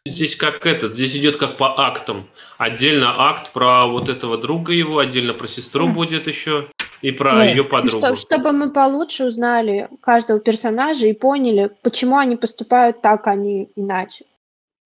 Здесь 0.06 0.36
как 0.36 0.66
этот, 0.66 0.96
здесь 0.96 1.16
идет 1.16 1.38
как 1.38 1.58
по 1.58 1.80
актам. 1.80 2.28
Отдельно 2.58 3.14
акт 3.30 3.52
про 3.54 3.86
вот 3.86 4.10
этого 4.10 4.38
друга 4.40 4.74
его, 4.74 4.98
отдельно 4.98 5.34
про 5.34 5.48
сестру 5.48 5.86
Мгм. 5.86 5.94
будет 5.94 6.26
еще, 6.28 6.70
и 7.04 7.12
про 7.12 7.34
Ну, 7.36 7.44
ее 7.44 7.64
подругу. 7.64 7.98
что- 8.08 8.16
чтобы 8.16 8.52
мы 8.52 8.72
получше 8.72 9.26
узнали 9.26 9.88
каждого 10.02 10.40
персонажа 10.40 11.06
и 11.06 11.14
поняли, 11.14 11.70
почему 11.84 12.18
они 12.18 12.36
поступают 12.38 13.02
так, 13.02 13.28
а 13.28 13.36
не 13.36 13.70
иначе. 13.76 14.26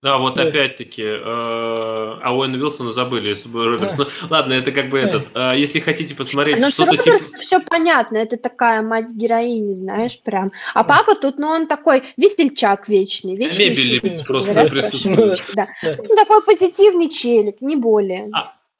Да, 0.04 0.18
вот 0.18 0.38
опять-таки, 0.38 1.02
э, 1.02 1.22
а 1.24 2.36
Уэйна 2.36 2.58
Вилсона 2.58 2.92
забыли, 2.92 3.30
если 3.30 3.48
бы 3.48 3.64
Робертс. 3.64 3.94
Да. 3.96 4.04
Ну, 4.04 4.28
ладно, 4.30 4.52
это 4.52 4.74
как 4.74 4.90
бы 4.90 5.00
этот. 5.00 5.28
э, 5.34 5.54
если 5.56 5.80
хотите 5.80 6.14
посмотреть 6.14 6.60
Но 6.60 6.72
все 6.72 6.84
что-то 6.84 7.04
типа... 7.04 7.40
все 7.40 7.62
понятно, 7.62 8.18
это 8.18 8.36
такая 8.36 8.82
мать 8.82 9.14
героини, 9.16 9.72
знаешь, 9.72 10.22
прям. 10.22 10.52
А 10.74 10.84
папа 10.84 11.16
тут, 11.16 11.40
ну, 11.40 11.48
он 11.48 11.68
такой 11.68 12.04
весельчак 12.18 12.90
вечный, 12.90 13.38
вечный 13.38 13.74
шуточки, 13.74 14.28
просто 14.28 14.70
присутствует. 14.70 15.46
да. 15.56 15.70
Он 15.82 16.18
такой 16.18 16.44
позитивный 16.44 17.08
челик, 17.08 17.62
не 17.62 17.78
более. 17.78 18.30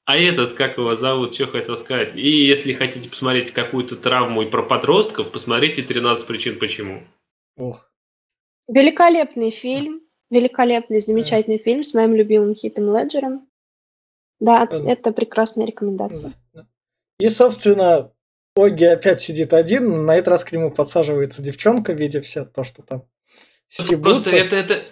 А 0.06 0.18
этот, 0.18 0.56
как 0.56 0.78
его 0.78 0.94
зовут, 0.94 1.36
что 1.36 1.48
хотел 1.48 1.78
сказать. 1.78 2.16
И 2.16 2.46
если 2.46 2.74
хотите 2.74 3.08
посмотреть 3.08 3.52
какую-то 3.52 3.96
травму 3.96 4.42
и 4.42 4.50
про 4.50 4.62
подростков, 4.62 5.32
посмотрите 5.32 5.84
13 5.84 6.28
причин 6.28 6.60
почему. 6.60 7.04
Ох. 7.56 7.90
Великолепный 8.68 9.52
фильм, 9.52 10.03
великолепный, 10.34 11.00
замечательный 11.00 11.58
фильм 11.58 11.84
с 11.84 11.94
моим 11.94 12.16
любимым 12.16 12.56
Хитом 12.56 12.96
Леджером. 12.96 13.48
Да, 14.40 14.66
Да. 14.66 14.78
это 14.92 15.12
прекрасная 15.14 15.66
рекомендация. 15.66 16.34
Да. 16.54 16.68
И, 17.20 17.30
собственно, 17.30 18.12
Оги 18.56 18.86
опять 18.86 19.22
сидит 19.22 19.54
один, 19.54 20.06
на 20.06 20.16
этот 20.16 20.28
раз 20.30 20.44
к 20.44 20.52
нему 20.52 20.70
подсаживается 20.72 21.42
девчонка, 21.42 21.94
видя 21.94 22.22
все 22.22 22.46
то, 22.46 22.64
что 22.64 22.84
там 22.84 23.02
Просто 23.68 23.86
стебутся. 23.86 24.36
это, 24.36 24.56
это, 24.56 24.74
это 24.74 24.86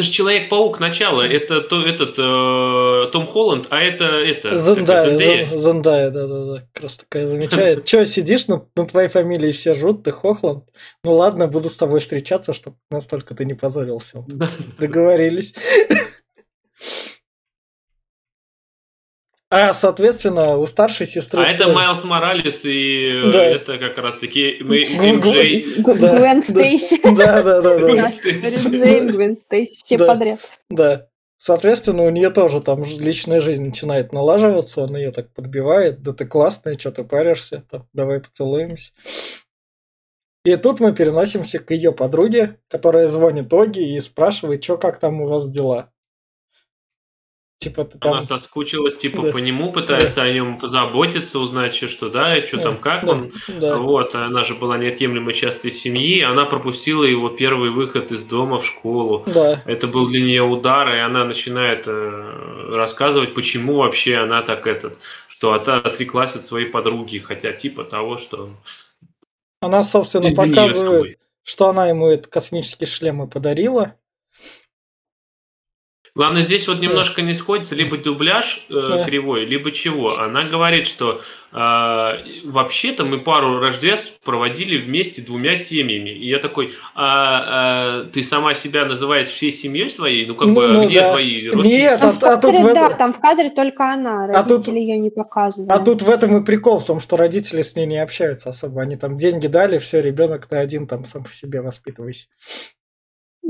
это 0.00 0.06
же 0.06 0.12
Человек-паук 0.12 0.80
начало, 0.80 1.22
это 1.22 1.60
то, 1.60 1.82
этот 1.86 2.14
э, 2.18 3.10
Том 3.12 3.26
Холланд, 3.26 3.66
а 3.70 3.80
это 3.80 4.04
это 4.04 4.54
Зендая, 4.54 5.18
Зендая, 5.18 5.56
Зендая, 5.56 6.10
да, 6.10 6.26
да, 6.26 6.44
да, 6.44 6.66
как 6.72 6.82
раз 6.84 6.96
такая 6.96 7.26
замечает. 7.26 7.84
Че, 7.86 8.06
сидишь 8.06 8.48
на, 8.48 8.64
на 8.76 8.86
твоей 8.86 9.08
фамилии 9.08 9.52
все 9.52 9.74
жрут, 9.74 10.02
ты 10.02 10.10
Хохланд? 10.10 10.64
Ну 11.04 11.14
ладно, 11.14 11.48
буду 11.48 11.68
с 11.68 11.76
тобой 11.76 12.00
встречаться, 12.00 12.54
чтобы 12.54 12.76
настолько 12.90 13.34
ты 13.34 13.44
не 13.44 13.54
позорился. 13.54 14.24
Договорились. 14.78 15.54
А, 19.52 19.74
соответственно, 19.74 20.56
у 20.58 20.66
старшей 20.68 21.06
сестры... 21.06 21.42
А 21.42 21.48
это 21.48 21.68
Майлз 21.68 22.04
Моралес, 22.04 22.60
и 22.64 23.20
да. 23.32 23.44
это 23.44 23.78
как 23.78 23.98
раз-таки 23.98 24.58
Гвен 24.60 26.40
Стейси. 26.40 27.00
Да, 27.16 27.42
да, 27.42 27.60
да. 27.60 27.78
Джейн, 27.78 29.08
Гвен 29.08 29.36
Стейси, 29.36 29.82
все 29.82 29.98
подряд. 29.98 30.38
Да. 30.70 31.08
Соответственно, 31.38 32.04
у 32.04 32.10
нее 32.10 32.30
тоже 32.30 32.60
там 32.60 32.84
личная 32.84 33.40
жизнь 33.40 33.64
начинает 33.64 34.12
налаживаться, 34.12 34.82
он 34.82 34.94
ее 34.94 35.10
так 35.10 35.32
подбивает, 35.32 36.02
да 36.02 36.12
ты 36.12 36.26
классная, 36.26 36.78
что 36.78 36.92
ты 36.92 37.02
паришься, 37.02 37.64
там, 37.70 37.88
давай 37.92 38.20
поцелуемся. 38.20 38.92
И 40.44 40.54
тут 40.56 40.80
мы 40.80 40.94
переносимся 40.94 41.58
к 41.58 41.70
ее 41.72 41.92
подруге, 41.92 42.58
которая 42.68 43.08
звонит 43.08 43.52
Оги 43.52 43.96
и 43.96 44.00
спрашивает, 44.00 44.62
что 44.62 44.76
как 44.76 45.00
там 45.00 45.22
у 45.22 45.28
вас 45.28 45.48
дела. 45.48 45.90
Типа 47.60 47.84
ты 47.84 47.98
там... 47.98 48.12
Она 48.14 48.22
соскучилась, 48.22 48.96
типа, 48.96 49.20
да. 49.20 49.32
по 49.32 49.36
нему, 49.36 49.70
пытается 49.70 50.16
да. 50.16 50.22
о 50.22 50.32
нем 50.32 50.58
позаботиться, 50.58 51.38
узнать, 51.38 51.74
что 51.74 52.08
да, 52.08 52.38
и 52.38 52.46
что 52.46 52.56
да. 52.56 52.62
там, 52.62 52.78
как 52.78 53.04
да. 53.04 53.12
он. 53.12 53.32
Да. 53.48 53.76
Вот, 53.76 54.14
она 54.14 54.44
же 54.44 54.54
была 54.54 54.78
неотъемлемой 54.78 55.34
частью 55.34 55.70
семьи, 55.70 56.22
она 56.22 56.46
пропустила 56.46 57.04
его 57.04 57.28
первый 57.28 57.68
выход 57.68 58.12
из 58.12 58.24
дома 58.24 58.60
в 58.60 58.66
школу. 58.66 59.24
Да. 59.26 59.62
Это 59.66 59.88
был 59.88 60.08
для 60.08 60.22
нее 60.22 60.42
удар, 60.42 60.88
и 60.88 61.00
она 61.00 61.26
начинает 61.26 61.84
э, 61.86 62.70
рассказывать, 62.70 63.34
почему 63.34 63.76
вообще 63.76 64.16
она 64.16 64.40
так 64.40 64.66
этот, 64.66 64.98
что 65.28 65.52
от, 65.52 65.68
отреклась 65.68 66.34
от 66.36 66.44
своей 66.44 66.66
подруги, 66.66 67.18
хотя 67.18 67.52
типа 67.52 67.84
того, 67.84 68.16
что... 68.16 68.48
Она, 69.60 69.82
собственно, 69.82 70.34
показывает, 70.34 71.18
что 71.44 71.68
она 71.68 71.88
ему 71.88 72.08
этот 72.08 72.28
космический 72.28 72.86
шлем 72.86 73.22
и 73.22 73.28
подарила, 73.28 73.96
Главное, 76.14 76.42
здесь 76.42 76.66
вот 76.66 76.80
немножко 76.80 77.22
не 77.22 77.34
сходится 77.34 77.74
либо 77.74 77.96
дубляж 77.96 78.66
э, 78.68 78.72
да. 78.72 79.04
кривой, 79.04 79.44
либо 79.44 79.70
чего. 79.70 80.18
Она 80.18 80.42
говорит, 80.42 80.86
что 80.86 81.20
э, 81.52 81.56
вообще-то 82.44 83.04
мы 83.04 83.20
пару 83.20 83.60
рождеств 83.60 84.14
проводили 84.24 84.78
вместе 84.78 85.22
двумя 85.22 85.54
семьями. 85.54 86.10
И 86.10 86.28
я 86.28 86.38
такой, 86.38 86.74
а, 86.94 88.02
а 88.02 88.04
ты 88.06 88.24
сама 88.24 88.54
себя 88.54 88.84
называешь 88.86 89.28
всей 89.28 89.52
семьей 89.52 89.88
своей? 89.88 90.26
Ну, 90.26 90.34
как 90.34 90.48
ну, 90.48 90.54
бы, 90.54 90.68
ну, 90.68 90.86
где 90.86 91.00
да. 91.00 91.10
твои 91.10 91.48
родственники? 91.48 91.80
Нет, 91.80 92.00
а, 92.02 92.32
а, 92.32 92.36
тут 92.38 92.58
в 92.58 92.74
да, 92.74 92.90
там 92.90 93.12
в 93.12 93.20
кадре 93.20 93.50
только 93.50 93.92
она, 93.92 94.26
родители 94.26 94.54
а 94.54 94.58
тут, 94.58 94.68
ее 94.68 94.98
не 94.98 95.10
показывают. 95.10 95.70
А 95.70 95.78
тут 95.84 96.02
в 96.02 96.10
этом 96.10 96.42
и 96.42 96.44
прикол, 96.44 96.78
в 96.80 96.84
том, 96.84 96.98
что 96.98 97.16
родители 97.16 97.62
с 97.62 97.76
ней 97.76 97.86
не 97.86 98.02
общаются 98.02 98.48
особо. 98.48 98.82
Они 98.82 98.96
там 98.96 99.16
деньги 99.16 99.46
дали, 99.46 99.78
все, 99.78 100.00
ребенок 100.00 100.46
ты 100.46 100.56
один 100.56 100.86
там 100.88 101.04
сам 101.04 101.22
по 101.22 101.32
себе 101.32 101.60
воспитывайся. 101.60 102.26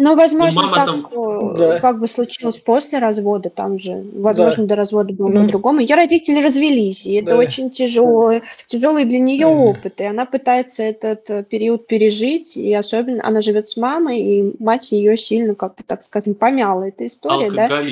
Ну, 0.02 0.16
возможно, 0.16 0.62
так 0.74 0.86
там... 0.86 1.08
Э, 1.12 1.58
да. 1.58 1.78
как 1.78 2.00
бы 2.00 2.08
случилось 2.08 2.56
после 2.56 3.00
развода, 3.00 3.50
там 3.50 3.78
же, 3.78 4.02
возможно, 4.14 4.62
да. 4.64 4.70
до 4.70 4.76
развода 4.76 5.12
было 5.12 5.28
ну... 5.28 5.44
по-другому. 5.44 5.80
Ее 5.80 5.94
родители 5.94 6.42
развелись, 6.42 7.04
и 7.04 7.16
это 7.16 7.30
да. 7.30 7.36
очень 7.36 7.70
тяжелый, 7.70 8.40
тяжелый 8.66 9.04
для 9.04 9.18
нее 9.18 9.46
mm. 9.46 9.56
опыт, 9.58 10.00
и 10.00 10.04
она 10.04 10.24
пытается 10.24 10.84
этот 10.84 11.28
э, 11.28 11.44
период 11.44 11.86
пережить, 11.86 12.56
и 12.56 12.72
особенно 12.72 13.26
она 13.26 13.42
живет 13.42 13.68
с 13.68 13.76
мамой, 13.76 14.22
и 14.22 14.54
мать 14.58 14.90
ее 14.90 15.18
сильно, 15.18 15.54
как 15.54 15.76
бы 15.76 15.82
так 15.86 16.02
скажем, 16.02 16.32
помяла 16.32 16.84
эта 16.84 17.06
история, 17.06 17.50
да? 17.50 17.82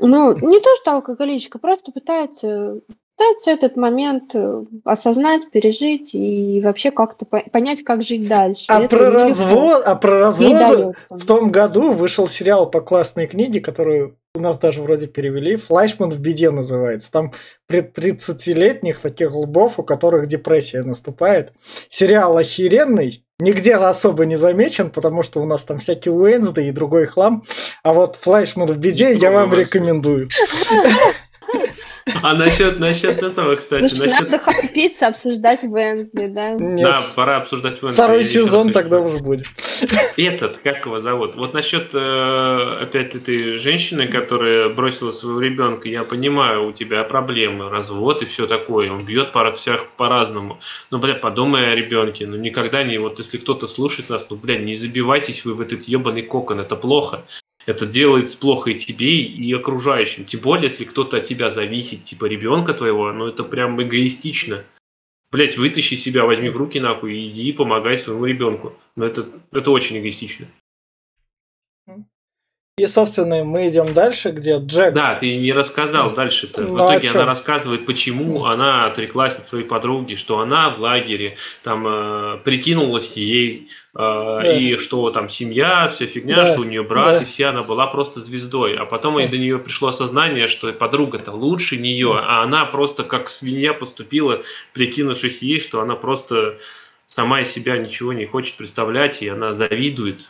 Ну, 0.00 0.36
не 0.36 0.60
то, 0.60 0.68
что 0.82 0.92
алкоголичка, 0.92 1.58
просто 1.58 1.92
пытается 1.92 2.80
пытается 3.20 3.50
этот 3.50 3.76
момент 3.76 4.34
э, 4.34 4.64
осознать, 4.84 5.50
пережить 5.50 6.14
и 6.14 6.60
вообще 6.64 6.90
как-то 6.90 7.26
понять, 7.26 7.82
как 7.82 8.02
жить 8.02 8.26
дальше. 8.26 8.64
А 8.68 8.80
про, 8.88 9.10
развод, 9.10 9.82
а 9.84 9.94
про 9.94 10.20
развод 10.20 10.96
в 11.10 11.26
том 11.26 11.50
году 11.50 11.92
вышел 11.92 12.26
сериал 12.26 12.70
по 12.70 12.80
классной 12.80 13.26
книге, 13.26 13.60
которую 13.60 14.16
у 14.34 14.40
нас 14.40 14.58
даже 14.58 14.80
вроде 14.80 15.06
перевели. 15.06 15.56
«Флайшман 15.56 16.10
в 16.10 16.18
беде» 16.18 16.50
называется. 16.50 17.12
Там 17.12 17.32
пред 17.66 17.98
30-летних 17.98 19.00
таких 19.00 19.34
лбов, 19.34 19.78
у 19.78 19.82
которых 19.82 20.26
депрессия 20.26 20.82
наступает. 20.82 21.52
Сериал 21.90 22.38
охеренный, 22.38 23.24
нигде 23.38 23.74
особо 23.74 24.24
не 24.24 24.36
замечен, 24.36 24.88
потому 24.90 25.22
что 25.24 25.42
у 25.42 25.46
нас 25.46 25.64
там 25.64 25.78
всякие 25.78 26.14
Уэнсды 26.14 26.68
и 26.68 26.72
другой 26.72 27.06
хлам. 27.06 27.42
А 27.82 27.92
вот 27.92 28.16
«Флайшман 28.16 28.68
в 28.68 28.78
беде» 28.78 29.12
я 29.12 29.30
вам 29.30 29.52
рекомендую. 29.52 30.28
А 32.22 32.34
насчет, 32.34 32.78
насчет 32.78 33.22
этого, 33.22 33.56
кстати... 33.56 33.86
Слушай, 33.86 34.10
насчет... 34.10 34.30
надо 34.30 34.42
хапиться, 34.42 35.06
обсуждать 35.08 35.62
Венсли, 35.62 36.26
да? 36.26 36.52
Нет. 36.52 36.88
Да, 36.88 37.02
пора 37.14 37.38
обсуждать 37.38 37.82
Венсли. 37.82 37.94
Второй 37.94 38.24
сезон 38.24 38.72
тогда 38.72 39.00
уже 39.00 39.18
будет. 39.18 39.46
Этот, 40.16 40.58
как 40.58 40.84
его 40.86 41.00
зовут? 41.00 41.36
Вот 41.36 41.54
насчет 41.54 41.90
э, 41.94 42.78
опять 42.82 43.14
этой 43.14 43.56
женщины, 43.58 44.06
которая 44.08 44.68
бросила 44.68 45.12
своего 45.12 45.40
ребенка, 45.40 45.88
я 45.88 46.04
понимаю, 46.04 46.68
у 46.68 46.72
тебя 46.72 47.04
проблемы, 47.04 47.68
развод 47.68 48.22
и 48.22 48.26
все 48.26 48.46
такое. 48.46 48.90
Он 48.90 49.04
бьет 49.04 49.32
по 49.32 49.50
всех 49.52 49.88
по-разному. 49.96 50.60
Но, 50.90 50.98
бля, 50.98 51.14
подумай 51.14 51.72
о 51.72 51.74
ребенке. 51.74 52.26
Ну, 52.26 52.36
никогда 52.36 52.82
не... 52.82 52.98
Вот 52.98 53.18
если 53.18 53.38
кто-то 53.38 53.66
слушает 53.66 54.10
нас, 54.10 54.26
ну, 54.28 54.36
бля, 54.36 54.58
не 54.58 54.74
забивайтесь 54.74 55.44
вы 55.44 55.54
в 55.54 55.60
этот 55.60 55.82
ебаный 55.88 56.22
кокон. 56.22 56.60
Это 56.60 56.76
плохо. 56.76 57.24
Это 57.66 57.86
делает 57.86 58.36
плохо 58.38 58.70
и 58.70 58.78
тебе, 58.78 59.22
и 59.22 59.52
окружающим. 59.52 60.24
Тем 60.24 60.40
более, 60.40 60.64
если 60.64 60.84
кто-то 60.84 61.18
от 61.18 61.26
тебя 61.26 61.50
зависит, 61.50 62.04
типа 62.04 62.24
ребенка 62.24 62.74
твоего, 62.74 63.12
ну 63.12 63.26
это 63.26 63.44
прям 63.44 63.80
эгоистично. 63.82 64.64
Блять, 65.30 65.56
вытащи 65.56 65.94
себя, 65.94 66.24
возьми 66.24 66.48
в 66.48 66.56
руки 66.56 66.80
нахуй 66.80 67.28
иди 67.28 67.52
помогай 67.52 67.98
своему 67.98 68.24
ребенку. 68.24 68.74
Но 68.96 69.06
это, 69.06 69.28
это 69.52 69.70
очень 69.70 69.98
эгоистично. 69.98 70.48
И, 72.80 72.86
собственно, 72.86 73.44
мы 73.44 73.68
идем 73.68 73.92
дальше, 73.92 74.30
где 74.30 74.56
Джек... 74.56 74.94
Да, 74.94 75.14
ты 75.16 75.36
не 75.36 75.52
рассказал 75.52 76.14
дальше-то. 76.14 76.62
Ну, 76.62 76.72
в 76.72 76.76
итоге 76.76 77.10
а 77.10 77.14
она 77.14 77.24
рассказывает, 77.26 77.84
почему 77.84 78.46
она 78.46 78.86
отреклась 78.86 79.36
от 79.36 79.44
своей 79.44 79.66
подруги, 79.66 80.14
что 80.14 80.38
она 80.38 80.70
в 80.70 80.80
лагере, 80.80 81.36
там, 81.62 81.86
э, 81.86 82.38
прикинулась 82.42 83.12
ей, 83.18 83.68
э, 83.94 83.98
да. 83.98 84.56
и 84.56 84.78
что 84.78 85.10
там 85.10 85.28
семья, 85.28 85.88
вся 85.88 86.06
фигня, 86.06 86.36
да. 86.36 86.46
что 86.46 86.62
у 86.62 86.64
нее 86.64 86.82
брат, 86.82 87.08
да. 87.08 87.16
и 87.18 87.24
вся 87.26 87.50
она 87.50 87.62
была 87.62 87.86
просто 87.86 88.22
звездой. 88.22 88.76
А 88.76 88.86
потом 88.86 89.18
да. 89.18 89.28
до 89.28 89.36
нее 89.36 89.58
пришло 89.58 89.88
осознание, 89.88 90.48
что 90.48 90.72
подруга-то 90.72 91.32
лучше 91.32 91.76
нее, 91.76 92.14
да. 92.14 92.38
а 92.38 92.42
она 92.44 92.64
просто 92.64 93.04
как 93.04 93.28
свинья 93.28 93.74
поступила, 93.74 94.40
прикинувшись 94.72 95.42
ей, 95.42 95.60
что 95.60 95.82
она 95.82 95.96
просто 95.96 96.56
сама 97.06 97.42
из 97.42 97.52
себя 97.52 97.76
ничего 97.76 98.14
не 98.14 98.24
хочет 98.24 98.54
представлять, 98.54 99.20
и 99.20 99.28
она 99.28 99.52
завидует 99.52 100.26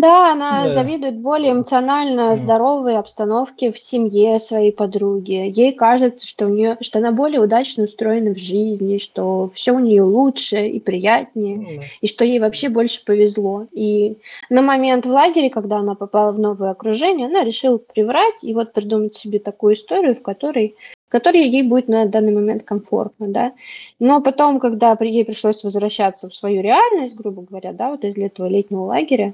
да, 0.00 0.32
она 0.32 0.64
Да. 0.64 0.68
завидует 0.68 1.18
более 1.18 1.52
эмоционально 1.52 2.34
здоровой 2.34 2.96
обстановке 2.96 3.72
в 3.72 3.78
семье 3.78 4.38
своей 4.38 4.72
подруги. 4.72 5.50
Ей 5.54 5.72
кажется, 5.72 6.26
что 6.26 6.46
у 6.46 6.48
нее, 6.48 6.76
что 6.80 6.98
она 6.98 7.12
более 7.12 7.40
удачно 7.40 7.84
устроена 7.84 8.34
в 8.34 8.38
жизни, 8.38 8.98
что 8.98 9.48
все 9.52 9.72
у 9.72 9.78
нее 9.78 10.02
лучше 10.02 10.66
и 10.66 10.80
приятнее, 10.80 11.56
Ну 11.56 11.68
и 12.00 12.06
что 12.06 12.24
ей 12.24 12.38
вообще 12.38 12.68
больше 12.68 13.04
повезло. 13.04 13.66
И 13.72 14.16
на 14.50 14.62
момент 14.62 15.06
в 15.06 15.10
лагере, 15.10 15.50
когда 15.50 15.78
она 15.78 15.94
попала 15.94 16.32
в 16.32 16.38
новое 16.38 16.70
окружение, 16.70 17.26
она 17.26 17.44
решила 17.44 17.78
приврать 17.78 18.44
и 18.44 18.54
вот 18.54 18.72
придумать 18.72 19.14
себе 19.14 19.38
такую 19.38 19.74
историю, 19.74 20.14
в 20.14 20.22
которой 20.22 20.76
которой 21.08 21.42
ей 21.42 21.62
будет 21.62 21.88
на 21.88 22.04
данный 22.06 22.32
момент 22.32 22.64
комфортно, 22.64 23.28
да. 23.28 23.52
Но 23.98 24.20
потом, 24.20 24.60
когда 24.60 24.96
ей 25.00 25.24
пришлось 25.24 25.64
возвращаться 25.64 26.28
в 26.28 26.34
свою 26.34 26.60
реальность, 26.60 27.16
грубо 27.16 27.42
говоря, 27.42 27.72
да, 27.72 27.90
вот 27.90 28.04
из 28.04 28.18
этого 28.18 28.46
летнего 28.46 28.82
лагеря, 28.82 29.32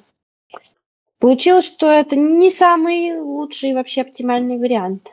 Получилось, 1.21 1.67
что 1.67 1.91
это 1.91 2.17
не 2.17 2.51
самый 2.51 3.19
лучший 3.19 3.71
и 3.71 3.75
вообще 3.75 4.03
оптимальный 4.03 4.59
вариант. 4.59 5.11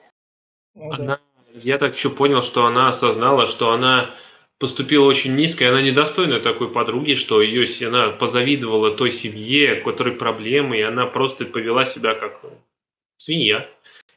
Ну 0.76 0.91
она, 0.91 1.20
я 1.54 1.78
так 1.78 1.95
еще 1.95 2.10
понял, 2.10 2.41
что 2.41 2.66
она 2.66 2.89
осознала, 2.89 3.47
что 3.47 3.72
она 3.72 4.14
поступила 4.62 5.06
очень 5.06 5.36
низко, 5.36 5.64
и 5.64 5.68
она 5.68 5.82
недостойна 5.82 6.39
такой 6.39 6.70
подруги, 6.72 7.16
что 7.16 7.41
ее 7.41 7.68
она 7.88 8.10
позавидовала 8.10 8.91
той 8.91 9.12
семье, 9.12 9.82
у 9.82 9.86
которой 9.86 10.14
проблемы, 10.14 10.78
и 10.78 10.84
она 10.84 11.08
просто 11.08 11.45
повела 11.45 11.86
себя 11.86 12.14
как 12.14 12.41
свинья. 13.18 13.68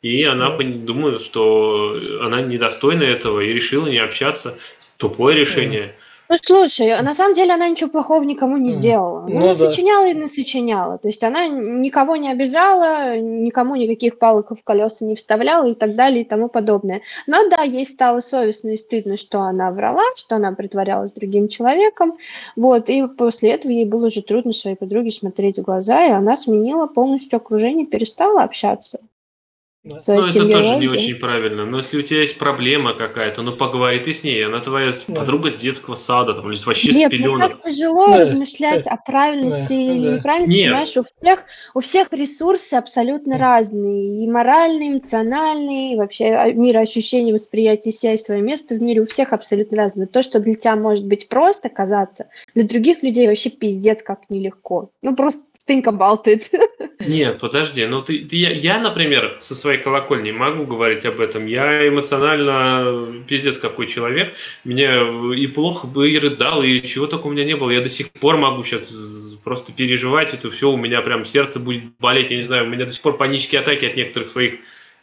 И 0.02 0.22
она 0.24 0.50
mm. 0.50 0.84
думала, 0.84 1.18
что 1.18 1.98
она 2.20 2.42
недостойна 2.42 3.04
этого, 3.04 3.40
и 3.40 3.54
решила 3.54 3.86
не 3.86 3.98
общаться. 3.98 4.58
Тупое 4.98 5.34
решение. 5.34 5.96
Ну, 6.28 6.36
слушай, 6.42 6.90
а 6.90 7.02
на 7.02 7.12
самом 7.12 7.34
деле 7.34 7.52
она 7.52 7.68
ничего 7.68 7.90
плохого 7.90 8.22
никому 8.22 8.56
не 8.56 8.70
сделала. 8.70 9.26
Ну, 9.28 9.34
Ну 9.34 9.40
да. 9.40 9.46
насочиняла 9.48 10.06
и 10.08 10.14
насочиняла. 10.14 10.96
То 10.98 11.08
есть 11.08 11.22
она 11.22 11.46
никого 11.48 12.16
не 12.16 12.30
обижала, 12.30 13.16
никому 13.18 13.76
никаких 13.76 14.18
палок 14.18 14.50
в 14.50 14.64
колеса 14.64 15.04
не 15.04 15.16
вставляла 15.16 15.66
и 15.66 15.74
так 15.74 15.94
далее 15.94 16.22
и 16.22 16.24
тому 16.24 16.48
подобное. 16.48 17.02
Но 17.26 17.48
да, 17.50 17.62
ей 17.62 17.84
стало 17.84 18.20
совестно 18.20 18.70
и 18.70 18.76
стыдно, 18.78 19.16
что 19.18 19.40
она 19.42 19.70
врала, 19.70 20.02
что 20.16 20.36
она 20.36 20.52
притворялась 20.52 21.12
другим 21.12 21.48
человеком. 21.48 22.16
Вот, 22.56 22.88
и 22.88 23.06
после 23.06 23.50
этого 23.52 23.70
ей 23.72 23.84
было 23.84 24.06
уже 24.06 24.22
трудно 24.22 24.52
своей 24.52 24.76
подруге 24.76 25.10
смотреть 25.10 25.58
в 25.58 25.62
глаза, 25.62 26.06
и 26.06 26.10
она 26.10 26.36
сменила 26.36 26.86
полностью 26.86 27.36
окружение, 27.36 27.86
перестала 27.86 28.42
общаться. 28.42 28.98
Ну, 29.84 29.96
это 29.96 30.48
тоже 30.48 30.76
не 30.78 30.88
очень 30.88 31.16
правильно. 31.16 31.66
Но 31.66 31.78
если 31.78 31.98
у 31.98 32.02
тебя 32.02 32.20
есть 32.20 32.38
проблема 32.38 32.94
какая-то, 32.94 33.42
ну 33.42 33.54
поговори 33.54 33.98
ты 34.00 34.14
с 34.14 34.22
ней. 34.22 34.46
Она 34.46 34.60
твоя 34.60 34.92
Да. 35.08 35.14
подруга 35.14 35.50
с 35.50 35.56
детского 35.56 35.94
сада, 35.94 36.32
там, 36.32 36.50
или 36.50 36.58
вообще 36.64 36.88
Нет, 36.88 36.94
с 36.94 36.96
мне 36.96 37.08
пеленок. 37.10 37.50
так 37.50 37.58
тяжело 37.58 38.06
Да, 38.06 38.20
размышлять 38.20 38.86
о 38.86 38.96
правильности 38.96 39.68
да, 39.68 39.74
или 39.74 40.06
да. 40.06 40.14
неправильности, 40.14 40.56
Нет. 40.56 40.64
понимаешь, 40.68 40.96
у 40.96 41.02
всех, 41.02 41.44
у 41.74 41.80
всех 41.80 42.12
ресурсы 42.12 42.74
абсолютно 42.74 43.34
Да. 43.38 43.56
разные, 43.56 44.24
и 44.24 44.26
моральные, 44.26 44.88
и 44.88 44.92
эмоциональные, 44.94 45.92
и 45.92 45.96
вообще 45.96 46.28
а, 46.34 46.50
мироощущение, 46.50 47.34
восприятие 47.34 47.92
себя 47.92 48.14
и 48.14 48.16
свое 48.16 48.40
место 48.40 48.76
в 48.76 48.80
мире 48.80 49.02
у 49.02 49.06
всех 49.06 49.34
абсолютно 49.34 49.76
разное. 49.76 50.06
То, 50.06 50.22
что 50.22 50.40
для 50.40 50.54
тебя 50.54 50.76
может 50.76 51.06
быть 51.06 51.28
просто 51.28 51.68
казаться, 51.68 52.28
для 52.54 52.64
других 52.64 53.02
людей 53.02 53.28
вообще 53.28 53.50
пиздец 53.50 54.02
как 54.02 54.30
нелегко. 54.30 54.88
Ну, 55.02 55.14
просто 55.14 55.40
about 55.66 56.24
it. 56.26 56.50
Нет, 57.06 57.38
подожди, 57.38 57.84
ну 57.86 58.00
ты, 58.02 58.24
ты- 58.24 58.36
я, 58.36 58.50
я, 58.52 58.78
например, 58.80 59.36
со 59.38 59.54
своей 59.54 59.78
колокольни 59.82 60.30
могу 60.32 60.64
говорить 60.64 61.04
об 61.04 61.20
этом. 61.20 61.44
Я 61.44 61.86
эмоционально 61.86 62.82
э, 62.86 63.22
пиздец 63.28 63.58
какой 63.58 63.88
человек. 63.88 64.34
Мне 64.64 64.86
э, 64.86 65.34
и 65.36 65.46
плохо 65.48 65.86
бы, 65.86 66.10
и 66.10 66.18
рыдал, 66.18 66.62
и 66.62 66.80
чего 66.82 67.06
только 67.06 67.26
у 67.26 67.30
меня 67.30 67.44
не 67.44 67.56
было. 67.56 67.70
Я 67.70 67.82
до 67.82 67.90
сих 67.90 68.10
пор 68.10 68.38
могу 68.38 68.64
сейчас 68.64 68.88
просто 69.44 69.72
переживать 69.72 70.32
это 70.32 70.50
все. 70.50 70.70
У 70.70 70.78
меня 70.78 71.02
прям 71.02 71.26
сердце 71.26 71.60
будет 71.60 71.82
болеть, 71.98 72.30
я 72.30 72.38
не 72.38 72.42
знаю, 72.44 72.64
у 72.64 72.68
меня 72.70 72.86
до 72.86 72.90
сих 72.92 73.02
пор 73.02 73.18
панические 73.18 73.60
атаки 73.60 73.84
от 73.84 73.96
некоторых 73.96 74.30
своих 74.30 74.54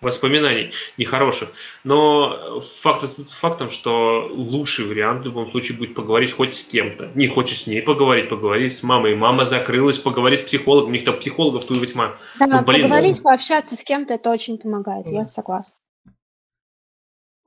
воспоминаний 0.01 0.71
нехороших. 0.97 1.49
Но 1.83 2.61
факт 2.81 3.07
фактом, 3.39 3.69
что 3.69 4.27
лучший 4.31 4.85
вариант 4.85 5.23
в 5.23 5.25
любом 5.25 5.51
случае 5.51 5.77
будет 5.77 5.95
поговорить 5.95 6.33
хоть 6.33 6.55
с 6.55 6.63
кем-то. 6.63 7.11
Не 7.15 7.27
хочешь 7.27 7.63
с 7.63 7.67
ней 7.67 7.81
поговорить, 7.81 8.29
поговори 8.29 8.69
с 8.69 8.83
мамой. 8.83 9.15
Мама 9.15 9.45
закрылась, 9.45 9.97
поговори 9.97 10.37
с 10.37 10.41
психологом. 10.41 10.89
У 10.89 10.93
них 10.93 11.05
там 11.05 11.19
психологов 11.19 11.65
тут 11.65 11.91
тьма. 11.91 12.17
Да, 12.39 12.47
Ну, 12.47 12.63
блин, 12.63 12.83
поговорить, 12.83 13.21
пообщаться 13.21 13.75
с 13.75 13.83
кем-то, 13.83 14.15
это 14.15 14.29
очень 14.29 14.57
помогает, 14.57 15.05
Да. 15.05 15.11
я 15.11 15.25
согласна. 15.25 15.77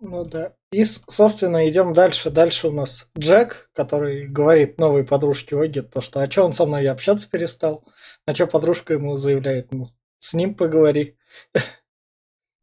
Ну 0.00 0.24
да. 0.24 0.52
И, 0.70 0.84
собственно, 0.84 1.68
идем 1.68 1.94
дальше. 1.94 2.30
Дальше 2.30 2.68
у 2.68 2.72
нас 2.72 3.08
Джек, 3.18 3.70
который 3.74 4.26
говорит 4.26 4.78
новой 4.78 5.04
подружке 5.04 5.56
Оге, 5.56 5.82
то, 5.82 6.00
что 6.00 6.20
а 6.20 6.30
что 6.30 6.42
он 6.42 6.52
со 6.52 6.66
мной 6.66 6.86
общаться 6.88 7.28
перестал? 7.30 7.84
А 8.26 8.34
что 8.34 8.46
подружка 8.46 8.94
ему 8.94 9.16
заявляет? 9.16 9.72
Ну, 9.72 9.86
с 10.18 10.34
ним 10.34 10.54
поговори. 10.54 11.16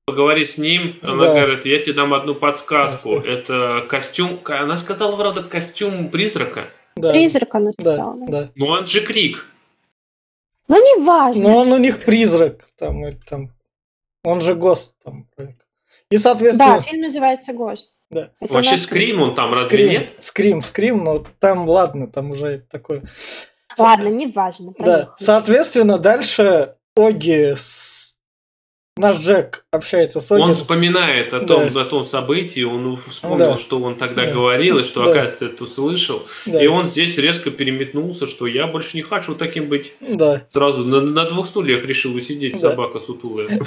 Поговори 0.05 0.45
с 0.45 0.57
ним, 0.57 0.99
она 1.03 1.17
Да. 1.25 1.33
говорит, 1.33 1.65
я 1.65 1.81
тебе 1.81 1.93
дам 1.93 2.13
одну 2.13 2.35
подсказку. 2.35 3.15
Ясно. 3.15 3.29
Это 3.29 3.85
костюм, 3.87 4.41
она 4.45 4.77
сказала, 4.77 5.15
правда, 5.15 5.43
костюм 5.43 6.09
призрака. 6.09 6.69
Да, 6.95 7.11
Призрак 7.11 7.53
она 7.55 7.71
сказала. 7.71 8.15
да. 8.27 8.41
да. 8.43 8.51
Но 8.55 8.67
он 8.67 8.87
же 8.87 9.01
крик. 9.01 9.45
Ну, 10.67 10.75
не 10.75 11.05
важно. 11.05 11.43
Но 11.49 11.57
он 11.59 11.71
у 11.71 11.77
них 11.77 12.03
призрак. 12.03 12.65
Там, 12.77 13.05
или 13.07 13.19
там. 13.27 13.51
Он 14.23 14.41
же 14.41 14.55
ГОСТ. 14.55 14.93
Там. 15.03 15.27
И, 16.09 16.17
соответственно... 16.17 16.75
Да, 16.77 16.81
фильм 16.81 17.01
называется 17.01 17.53
«Гость». 17.53 17.97
Да. 18.09 18.31
Это 18.41 18.53
Вообще 18.53 18.71
наш- 18.71 18.81
скрим 18.81 19.21
он 19.21 19.35
там 19.35 19.51
разве 19.51 19.67
Скрим, 19.67 19.89
нет? 19.89 20.11
скрим, 20.19 20.61
скрим, 20.61 21.03
но 21.05 21.23
там, 21.39 21.67
ладно, 21.69 22.07
там 22.07 22.31
уже 22.31 22.65
такое. 22.69 23.03
Ладно, 23.77 24.09
не 24.09 24.27
важно. 24.27 24.73
Да, 24.77 25.15
соответственно, 25.17 25.97
дальше 25.97 26.75
Оги 26.97 27.53
с... 27.55 27.90
Наш 28.97 29.19
Джек 29.19 29.63
общается 29.71 30.19
с 30.19 30.29
Оги. 30.33 30.41
Он 30.41 30.51
вспоминает 30.51 31.33
о 31.33 31.39
том, 31.39 31.71
Да. 31.71 31.81
о 31.83 31.85
том 31.85 32.05
событии, 32.05 32.61
он 32.63 32.97
вспомнил, 33.07 33.37
Да. 33.51 33.57
что 33.57 33.79
он 33.79 33.95
тогда 33.95 34.25
Да. 34.25 34.33
говорил, 34.33 34.79
и 34.79 34.83
что, 34.83 35.05
Да. 35.05 35.11
оказывается, 35.11 35.45
это 35.45 35.63
услышал. 35.63 36.27
Да, 36.45 36.61
И 36.61 36.67
он 36.67 36.87
здесь 36.87 37.17
резко 37.17 37.51
переметнулся, 37.51 38.27
что 38.27 38.47
я 38.47 38.67
больше 38.67 38.97
не 38.97 39.01
хочу 39.01 39.33
таким 39.33 39.69
быть. 39.69 39.93
да. 40.01 40.45
Сразу 40.51 40.83
на, 40.83 40.99
на 40.99 41.23
двух 41.23 41.47
стульях 41.47 41.85
решил 41.85 42.13
усидеть, 42.13 42.53
Да. 42.59 42.71
собака 42.71 42.99
сутулая. 42.99 43.61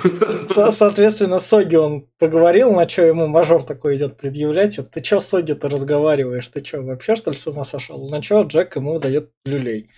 Со- 0.50 0.70
Соответственно, 0.70 1.38
с 1.38 1.50
Оги 1.54 1.76
он 1.76 2.06
поговорил, 2.18 2.72
на 2.72 2.86
что 2.86 3.02
ему 3.06 3.26
мажор 3.26 3.62
такой 3.62 3.96
идет 3.96 4.18
предъявлять. 4.18 4.78
Ты 4.92 5.00
чё 5.00 5.20
с 5.20 5.32
Оги-то 5.32 5.70
разговариваешь? 5.70 6.46
Ты 6.48 6.60
чё, 6.60 6.82
вообще 6.82 7.16
что 7.16 7.30
ли 7.30 7.36
с 7.38 7.46
ума 7.46 7.64
сошел? 7.64 8.10
На 8.10 8.22
что 8.22 8.42
Джек 8.42 8.76
ему 8.76 8.98
дает 8.98 9.30
люлей? 9.46 9.88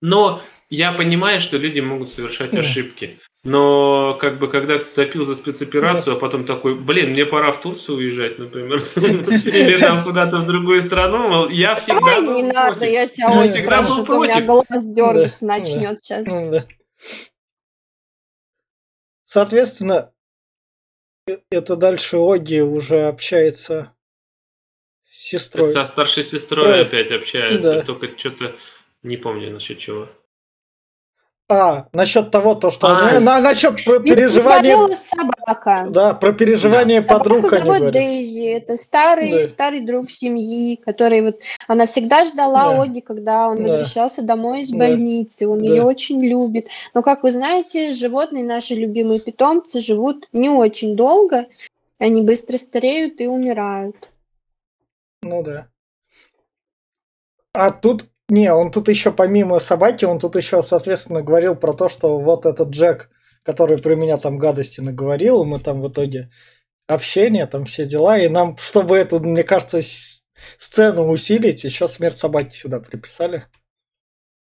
Но 0.00 0.40
я 0.70 0.92
понимаю, 0.92 1.40
что 1.40 1.58
люди 1.58 1.80
могут 1.80 2.10
совершать 2.12 2.52
Да. 2.52 2.60
ошибки. 2.60 3.18
Но 3.44 4.14
как 4.20 4.40
бы 4.40 4.48
когда 4.48 4.78
ты 4.78 4.84
топил 4.84 5.24
за 5.24 5.36
спецоперацию, 5.36 6.16
а 6.16 6.18
потом 6.18 6.44
такой, 6.44 6.74
блин, 6.74 7.10
мне 7.10 7.24
пора 7.24 7.52
в 7.52 7.60
Турцию 7.60 7.98
уезжать, 7.98 8.38
например, 8.38 8.82
или 8.96 9.78
там 9.78 10.02
куда-то 10.02 10.38
в 10.38 10.46
другую 10.46 10.82
страну, 10.82 11.48
я 11.48 11.76
всегда 11.76 12.00
Давай, 12.00 12.24
был 12.24 12.34
не 12.34 12.42
надо, 12.42 12.84
я 12.84 13.06
тебя 13.06 13.30
очень 13.30 13.64
прошу, 13.64 14.02
у 14.02 14.22
меня 14.24 14.40
голос 14.42 14.86
дергаться 14.86 15.46
начнет 15.46 16.00
сейчас. 16.00 16.26
Соответственно, 19.24 20.12
это 21.50 21.76
дальше 21.76 22.16
Оги 22.16 22.60
уже 22.60 23.06
общается 23.06 23.94
с 25.04 25.28
сестрой. 25.28 25.72
Со 25.72 25.84
старшей 25.84 26.24
сестрой 26.24 26.80
опять 26.80 27.12
общается, 27.12 27.82
только 27.82 28.18
что-то 28.18 28.56
не 29.02 29.16
помню 29.16 29.52
насчет 29.52 29.78
чего. 29.78 30.08
А, 31.50 31.86
насчет 31.94 32.30
того, 32.30 32.54
то, 32.54 32.70
что... 32.70 32.88
А. 32.88 33.20
на, 33.20 33.40
насчет 33.40 33.82
про 33.82 34.00
переживания... 34.00 34.76
собака. 34.90 35.86
Да, 35.88 36.12
про 36.12 36.32
переживания 36.32 37.00
подруг 37.00 37.48
Собаку 37.48 37.78
зовут. 37.78 37.92
Дейзи, 37.92 38.48
это 38.50 38.76
старый, 38.76 39.30
Да. 39.30 39.46
старый 39.46 39.80
друг 39.80 40.10
семьи, 40.10 40.76
который 40.76 41.22
вот, 41.22 41.40
она 41.66 41.86
всегда 41.86 42.26
ждала 42.26 42.74
Да. 42.74 42.82
Оги, 42.82 43.00
когда 43.00 43.48
он 43.48 43.56
Да. 43.58 43.62
возвращался 43.62 44.20
домой 44.22 44.60
из 44.60 44.70
Да. 44.70 44.76
больницы, 44.76 45.48
он 45.48 45.60
Да. 45.60 45.64
ее 45.64 45.84
очень 45.84 46.22
любит. 46.22 46.68
Но, 46.92 47.02
как 47.02 47.22
вы 47.22 47.32
знаете, 47.32 47.92
животные, 47.92 48.44
наши 48.44 48.74
любимые 48.74 49.18
питомцы, 49.18 49.80
живут 49.80 50.28
не 50.34 50.50
очень 50.50 50.96
долго, 50.96 51.46
они 51.98 52.20
быстро 52.20 52.58
стареют 52.58 53.22
и 53.22 53.26
умирают. 53.26 54.10
Ну 55.22 55.42
да. 55.42 55.68
А 57.54 57.70
тут... 57.70 58.04
Не, 58.30 58.52
он 58.52 58.70
тут 58.70 58.88
еще 58.88 59.10
помимо 59.10 59.58
собаки, 59.58 60.04
он 60.04 60.18
тут 60.18 60.36
еще, 60.36 60.62
соответственно, 60.62 61.22
говорил 61.22 61.56
про 61.56 61.72
то, 61.72 61.88
что 61.88 62.18
вот 62.18 62.44
этот 62.44 62.68
Джек, 62.70 63.10
который 63.42 63.78
про 63.78 63.94
меня 63.94 64.18
там 64.18 64.36
гадости 64.36 64.80
наговорил, 64.80 65.44
мы 65.44 65.60
там 65.60 65.80
в 65.80 65.88
итоге 65.88 66.30
общение, 66.86 67.46
там 67.46 67.64
все 67.64 67.86
дела, 67.86 68.18
и 68.18 68.28
нам, 68.28 68.56
чтобы 68.58 68.98
эту, 68.98 69.20
мне 69.20 69.44
кажется, 69.44 69.80
сцену 70.58 71.08
усилить, 71.08 71.64
еще 71.64 71.88
смерть 71.88 72.18
собаки 72.18 72.54
сюда 72.54 72.80
приписали. 72.80 73.46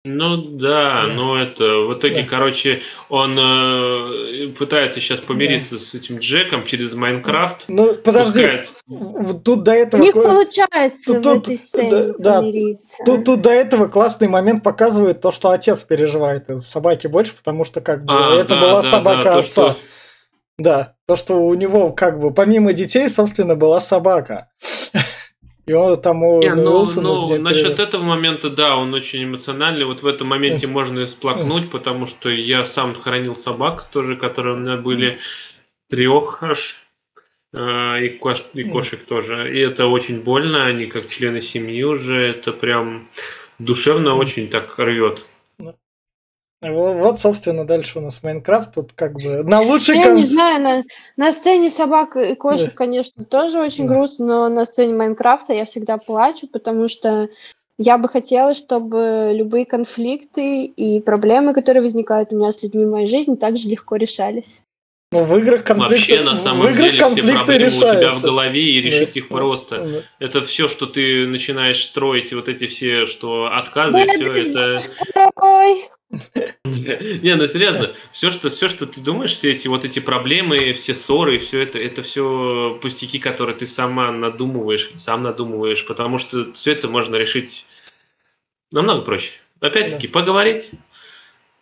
Ну 0.09 0.37
да, 0.37 1.03
Да. 1.07 1.13
но 1.13 1.37
это 1.41 1.63
в 1.63 1.93
итоге, 1.97 2.23
Да. 2.23 2.27
короче, 2.29 2.81
он 3.09 3.37
э, 3.37 4.47
пытается 4.57 4.99
сейчас 5.01 5.19
помириться 5.19 5.77
с 5.77 5.93
этим 5.93 6.19
Джеком 6.19 6.65
через 6.65 6.93
Майнкрафт. 6.93 7.65
Ну, 7.67 7.93
подожди, 7.95 8.39
пускает- 8.45 9.43
тут 9.43 9.63
до 9.63 9.73
этого... 9.73 10.05
ко- 10.05 10.21
получается 10.21 11.13
тут- 11.13 11.17
в 11.21 11.23
тут, 11.23 11.37
этой 11.43 11.57
сцене 11.57 11.91
да, 11.91 12.13
да, 12.17 12.39
помириться. 12.39 13.03
Тут, 13.05 13.25
тут 13.25 13.41
до 13.41 13.49
этого 13.51 13.87
классный 13.87 14.27
момент 14.27 14.63
показывает 14.63 15.19
то, 15.21 15.31
что 15.31 15.49
отец 15.49 15.83
переживает 15.83 16.49
из 16.49 16.65
собаки 16.65 17.07
больше, 17.07 17.35
потому 17.35 17.65
что 17.65 17.81
как 17.81 18.05
бы 18.05 18.13
А, 18.13 18.39
это 18.39 18.55
да, 18.55 18.61
была 18.61 18.81
да, 18.81 18.87
собака 18.89 19.23
да, 19.23 19.33
то, 19.33 19.39
отца. 19.39 19.49
что- 19.73 19.77
Да, 20.59 20.93
то, 21.07 21.15
что 21.15 21.35
у 21.35 21.53
него 21.53 21.91
как 21.91 22.19
бы 22.19 22.33
помимо 22.33 22.73
детей, 22.73 23.09
собственно, 23.09 23.55
была 23.55 23.79
собака. 23.79 24.49
И 25.67 25.73
он 25.73 26.01
там 26.01 26.23
у 26.23 26.41
Не, 26.41 26.55
ну, 26.55 26.77
Уилсона 26.77 27.09
ну, 27.09 27.39
насчет 27.39 27.79
этого 27.79 28.01
момента, 28.01 28.49
да, 28.49 28.77
он 28.77 28.93
очень 28.93 29.25
эмоциональный. 29.25 29.85
Вот 29.85 30.01
в 30.01 30.07
этом 30.07 30.27
моменте 30.27 30.67
Мгм. 30.67 30.73
можно 30.73 30.99
и 31.01 31.07
сплакнуть, 31.07 31.69
потому 31.69 32.07
что 32.07 32.29
я 32.29 32.63
сам 32.63 32.95
хранил 32.95 33.35
собак 33.35 33.89
тоже, 33.91 34.15
которые 34.15 34.55
у 34.55 34.59
меня 34.59 34.77
были 34.77 35.19
трех 35.89 36.41
аж, 36.41 36.77
э, 37.53 37.57
и, 37.57 38.17
кош- 38.17 38.45
и 38.53 38.63
кошек 38.63 39.03
тоже. 39.05 39.53
И 39.53 39.59
это 39.59 39.87
очень 39.87 40.21
больно, 40.21 40.65
они 40.65 40.85
как 40.85 41.09
члены 41.09 41.41
семьи 41.41 41.83
уже, 41.83 42.15
это 42.15 42.53
прям 42.53 43.09
душевно 43.59 44.15
очень 44.15 44.47
так 44.47 44.73
рвет. 44.79 45.25
Во- 46.61 46.93
Вот, 46.93 47.19
собственно, 47.19 47.65
дальше 47.65 47.99
у 47.99 48.01
нас 48.01 48.23
Майнкрафт. 48.23 48.73
Тут 48.73 48.93
как 48.93 49.13
бы 49.13 49.43
на 49.43 49.61
лучший 49.61 49.95
Я 49.97 50.11
не 50.11 50.23
конц- 50.23 50.25
знаю, 50.25 50.61
на, 50.63 50.83
на 51.15 51.31
сцене 51.31 51.69
собак 51.69 52.15
и 52.15 52.35
кошек, 52.35 52.71
Да. 52.71 52.75
конечно, 52.75 53.23
тоже 53.25 53.59
очень 53.59 53.87
Да. 53.87 53.93
грустно, 53.93 54.25
но 54.25 54.49
на 54.49 54.65
сцене 54.65 54.93
Майнкрафта 54.95 55.53
я 55.53 55.65
всегда 55.65 55.97
плачу, 55.97 56.47
потому 56.47 56.87
что 56.87 57.29
я 57.77 57.99
бы 57.99 58.09
хотела, 58.09 58.55
чтобы 58.55 59.31
любые 59.35 59.65
конфликты 59.65 60.65
и 60.65 60.99
проблемы, 60.99 61.53
которые 61.53 61.83
возникают 61.83 62.33
у 62.33 62.37
меня 62.37 62.51
с 62.51 62.63
людьми 62.63 62.85
в 62.85 62.89
моей 62.89 63.07
жизни, 63.07 63.35
также 63.35 63.69
легко 63.69 63.95
решались. 63.97 64.63
Ну, 65.13 65.23
в 65.23 65.37
играх 65.37 65.63
конфликты, 65.63 65.95
Вообще, 65.95 66.21
на 66.21 66.35
самом 66.35 66.65
в 66.67 66.69
играх 66.69 66.83
деле, 66.83 66.97
все 66.97 66.99
конфликты 67.05 67.45
проблемы 67.45 67.65
у 67.67 67.69
тебя 67.69 67.79
в 67.79 67.93
решаются. 67.93 68.25
голове, 68.27 68.61
и 68.61 68.81
решить 68.81 69.13
Да. 69.13 69.19
их 69.21 69.29
просто. 69.29 69.77
Да. 69.77 70.25
Это 70.25 70.43
все, 70.43 70.67
что 70.67 70.85
ты 70.85 71.25
начинаешь 71.27 71.81
строить, 71.85 72.33
вот 72.33 72.49
эти 72.49 72.67
все, 72.67 73.07
что 73.07 73.45
отказы, 73.45 74.01
и 74.03 74.07
все 74.07 74.51
это... 74.51 74.77
Ой, 75.37 75.81
Не, 76.65 77.35
ну 77.35 77.47
серьезно, 77.47 77.93
все 78.11 78.29
что, 78.31 78.49
все, 78.49 78.67
что 78.67 78.85
ты 78.85 78.99
думаешь, 78.99 79.31
все 79.31 79.51
эти 79.51 79.67
вот 79.69 79.85
эти 79.85 79.99
проблемы, 79.99 80.73
все 80.73 80.93
ссоры, 80.93 81.39
все 81.39 81.61
это, 81.61 81.77
это 81.79 82.01
все 82.01 82.77
пустяки, 82.81 83.17
которые 83.19 83.55
ты 83.55 83.65
сама 83.65 84.11
надумываешь, 84.11 84.89
сам 84.97 85.23
надумываешь, 85.23 85.85
потому 85.85 86.17
что 86.17 86.51
все 86.53 86.73
это 86.73 86.87
можно 86.89 87.15
решить 87.15 87.65
намного 88.71 89.01
проще. 89.03 89.31
Опять-таки, 89.61 90.07
поговорить. 90.07 90.69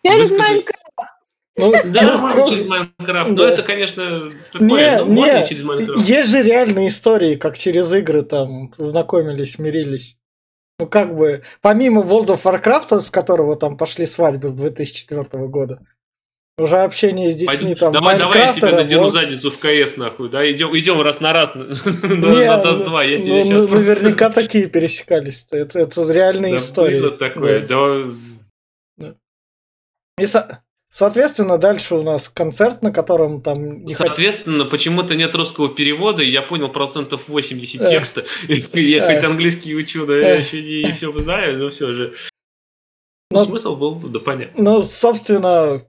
Высказать- 0.04 0.38
Майнкрафт. 0.38 0.75
Ну, 1.58 1.72
Да, 1.86 2.18
ну, 2.18 2.28
хо- 2.28 2.48
через 2.50 2.66
Майнкрафт. 2.66 3.30
Но 3.32 3.38
Да. 3.44 3.50
это, 3.50 3.64
конечно, 3.64 4.30
такое. 4.52 4.68
Не, 4.68 4.98
ну, 5.00 5.06
можно 5.14 5.46
через 5.48 5.64
Майнкрафт. 5.64 6.02
есть 6.08 6.30
же 6.30 6.44
реальные 6.44 6.90
истории, 6.90 7.36
как 7.36 7.58
через 7.58 7.94
игры 7.94 8.24
там 8.24 8.74
знакомились, 8.78 9.58
мирились. 9.58 10.18
Ну, 10.80 10.88
как 10.88 11.16
бы, 11.16 11.44
помимо 11.62 12.02
World 12.02 12.28
of 12.28 12.42
Warcraft, 12.44 13.00
с 13.00 13.10
которого 13.10 13.56
там 13.56 13.78
пошли 13.78 14.06
свадьбы 14.06 14.50
с 14.50 14.54
2004 14.54 15.48
года, 15.48 15.80
уже 16.58 16.78
общение 16.80 17.32
с 17.32 17.36
детьми 17.36 17.74
Пойду- 17.74 17.80
там 17.80 17.94
давай, 17.94 18.20
давай 18.20 18.38
я 18.40 18.54
тебе 18.54 18.72
надену 18.72 19.08
Roblox. 19.08 19.12
задницу 19.12 19.52
в 19.52 19.58
КС, 19.58 19.96
нахуй, 19.96 20.30
да? 20.30 20.50
Идем, 20.52 20.78
идем 20.78 21.02
раз 21.02 21.22
на 21.22 21.32
раз 21.32 21.56
на, 21.56 21.64
Не, 21.64 22.48
на 22.48 22.64
ну, 22.64 22.84
2, 22.84 23.04
я 23.06 23.18
ну, 23.18 23.24
тебе 23.24 23.34
ну, 23.36 23.44
сейчас... 23.44 23.70
наверняка 23.70 24.30
такие 24.30 24.68
пересекались. 24.68 25.48
Это, 25.52 25.80
это 25.80 26.12
реальные 26.12 26.58
истории. 26.58 27.00
Было 27.00 27.12
такое, 27.12 27.66
Да. 27.66 28.06
да. 28.98 29.16
И, 30.20 30.26
со- 30.26 30.62
соответственно, 30.96 31.58
дальше 31.58 31.96
у 31.96 32.04
нас 32.04 32.30
концерт, 32.30 32.82
на 32.82 32.92
котором 32.92 33.42
там 33.42 33.84
не 33.84 33.94
хот- 33.94 33.98
Соответственно, 33.98 34.64
почему-то 34.66 35.14
нет 35.16 35.36
русского 35.36 35.68
перевода, 35.70 36.24
и 36.24 36.30
я 36.30 36.42
понял 36.42 36.70
процентов 36.70 37.28
80 37.28 37.82
Э. 37.82 37.90
текста. 37.90 38.26
Я 38.74 39.10
хоть 39.12 39.24
английский 39.24 39.76
учу, 39.76 40.06
да 40.06 40.18
я 40.18 40.36
еще 40.36 40.62
не 40.64 40.92
все 40.94 41.12
знаю, 41.20 41.58
но 41.60 41.70
все 41.70 41.92
же. 41.94 42.14
Ну, 43.30 43.44
смысл 43.44 43.76
был, 43.76 43.96
да, 43.96 44.20
понятно. 44.20 44.64
Ну, 44.64 44.84
собственно, 44.84 45.86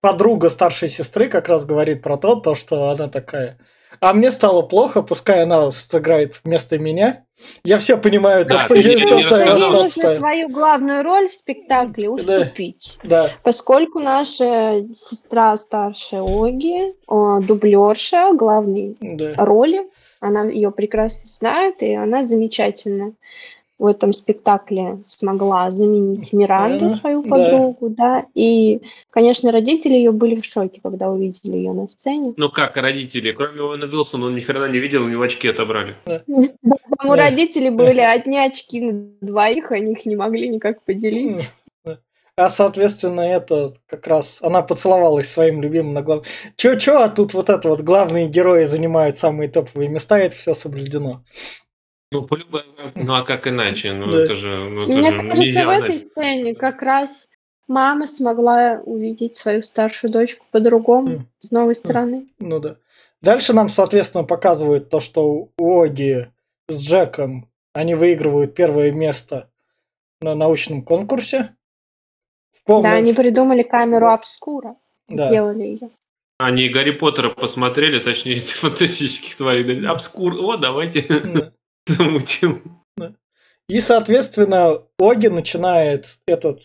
подруга 0.00 0.48
старшей 0.48 0.88
сестры 0.88 1.28
как 1.28 1.48
раз 1.48 1.64
говорит 1.64 2.02
про 2.02 2.16
то, 2.16 2.36
то, 2.36 2.54
что 2.54 2.90
она 2.90 3.08
такая. 3.08 3.58
А 4.00 4.12
мне 4.12 4.30
стало 4.30 4.62
плохо, 4.62 5.02
пускай 5.02 5.42
она 5.42 5.72
сыграет 5.72 6.40
вместо 6.44 6.78
меня. 6.78 7.24
Я 7.64 7.78
все 7.78 7.96
понимаю, 7.96 8.44
то, 8.44 8.50
Да, 8.50 8.58
что 8.60 8.74
то, 9.08 9.22
что 9.22 9.36
я 9.38 9.56
Ей 9.56 9.70
нужно 9.70 10.08
свою 10.08 10.48
главную 10.48 11.02
роль 11.02 11.28
в 11.28 11.34
спектакле 11.34 12.08
уступить. 12.08 12.98
Да, 13.04 13.32
Поскольку 13.42 14.00
наша 14.00 14.84
сестра 14.94 15.56
старшая 15.56 16.22
Оги, 16.22 16.94
о, 17.06 17.40
дублерша 17.40 18.32
главной 18.34 18.96
да. 19.00 19.34
роли, 19.36 19.88
она 20.20 20.44
ее 20.44 20.70
прекрасно 20.72 21.22
знает, 21.24 21.82
и 21.82 21.94
она 21.94 22.24
замечательно 22.24 23.12
в 23.78 23.86
этом 23.86 24.12
спектакле 24.12 24.98
смогла 25.04 25.70
заменить 25.70 26.32
Миранду, 26.32 26.88
Да, 26.88 26.96
свою 26.96 27.22
да. 27.22 27.30
подругу, 27.30 27.88
да. 27.90 28.26
И, 28.34 28.80
конечно, 29.10 29.52
родители 29.52 29.94
ее 29.94 30.10
были 30.12 30.34
в 30.34 30.44
шоке, 30.44 30.80
когда 30.82 31.08
увидели 31.10 31.56
ее 31.56 31.72
на 31.72 31.86
сцене. 31.86 32.34
Ну 32.36 32.48
как 32.50 32.76
родители, 32.76 33.32
кроме 33.32 33.60
Оуэна 33.60 33.84
Вилсона, 33.84 34.26
он 34.26 34.34
ни 34.34 34.40
хрена 34.40 34.68
не 34.68 34.78
видел, 34.78 35.04
у 35.04 35.08
него 35.08 35.22
очки 35.22 35.48
отобрали. 35.48 35.94
У 36.06 37.08
Да. 37.08 37.16
родителей 37.16 37.70
были 37.84 38.00
одни 38.00 38.38
очки 38.38 38.80
на 38.80 38.92
двоих, 39.20 39.70
они 39.70 39.92
их 39.92 40.04
не 40.06 40.16
могли 40.16 40.48
никак 40.48 40.82
поделить. 40.82 41.50
А, 42.36 42.48
соответственно, 42.48 43.20
это 43.22 43.72
как 43.88 44.06
раз 44.06 44.38
она 44.42 44.62
поцеловалась 44.62 45.28
своим 45.28 45.60
любимым 45.60 45.92
на 45.92 46.02
глав... 46.02 46.24
Чё-чё, 46.56 47.02
а 47.02 47.08
тут 47.08 47.34
вот 47.34 47.50
это 47.50 47.68
вот 47.68 47.80
главные 47.80 48.28
герои 48.28 48.62
занимают 48.62 49.16
самые 49.16 49.48
топовые 49.48 49.88
места, 49.88 50.20
и 50.20 50.26
это 50.26 50.36
все 50.36 50.54
соблюдено. 50.54 51.24
Ну, 52.10 52.22
полюб- 52.26 52.62
ну 52.94 53.14
а 53.14 53.22
как 53.22 53.46
иначе? 53.46 53.92
Ну 53.92 54.06
Да. 54.10 54.24
это 54.24 54.34
же, 54.34 54.48
ну, 54.70 54.82
это 54.82 54.92
Мне 54.92 55.02
же 55.02 55.16
кажется, 55.18 55.42
нельзя 55.44 55.66
в 55.66 55.70
этой 55.70 55.98
сцене 55.98 56.54
как 56.54 56.80
раз 56.82 57.30
мама 57.66 58.06
смогла 58.06 58.80
увидеть 58.84 59.36
свою 59.36 59.62
старшую 59.62 60.10
дочку 60.10 60.46
по-другому, 60.50 61.08
М. 61.10 61.28
с 61.38 61.50
новой 61.50 61.74
стороны. 61.74 62.26
Ну 62.38 62.60
да. 62.60 62.76
Дальше 63.20 63.52
нам, 63.52 63.68
соответственно, 63.68 64.24
показывают 64.24 64.88
то, 64.88 65.00
что 65.00 65.48
у 65.58 65.80
Оги 65.82 66.28
с 66.68 66.80
Джеком 66.82 67.48
они 67.74 67.94
выигрывают 67.94 68.54
первое 68.54 68.90
место 68.90 69.50
на 70.22 70.34
научном 70.34 70.82
конкурсе. 70.82 71.54
В 72.66 72.82
Да, 72.82 72.92
они 72.94 73.12
придумали 73.12 73.62
камеру 73.62 74.08
обскура, 74.08 74.76
Да. 75.08 75.28
сделали 75.28 75.62
ее. 75.64 75.90
Они 76.38 76.68
Гарри 76.68 76.92
Поттера 76.92 77.30
посмотрели, 77.30 77.98
точнее, 77.98 78.36
эти 78.36 78.54
фантастических 78.54 79.36
тварей. 79.36 79.86
Обскур, 79.86 80.34
о, 80.40 80.56
давайте 80.56 81.02
Да. 81.02 81.52
Замутим. 81.88 82.80
И, 83.68 83.80
соответственно, 83.80 84.82
Оги 84.98 85.28
начинает 85.28 86.06
этот 86.26 86.62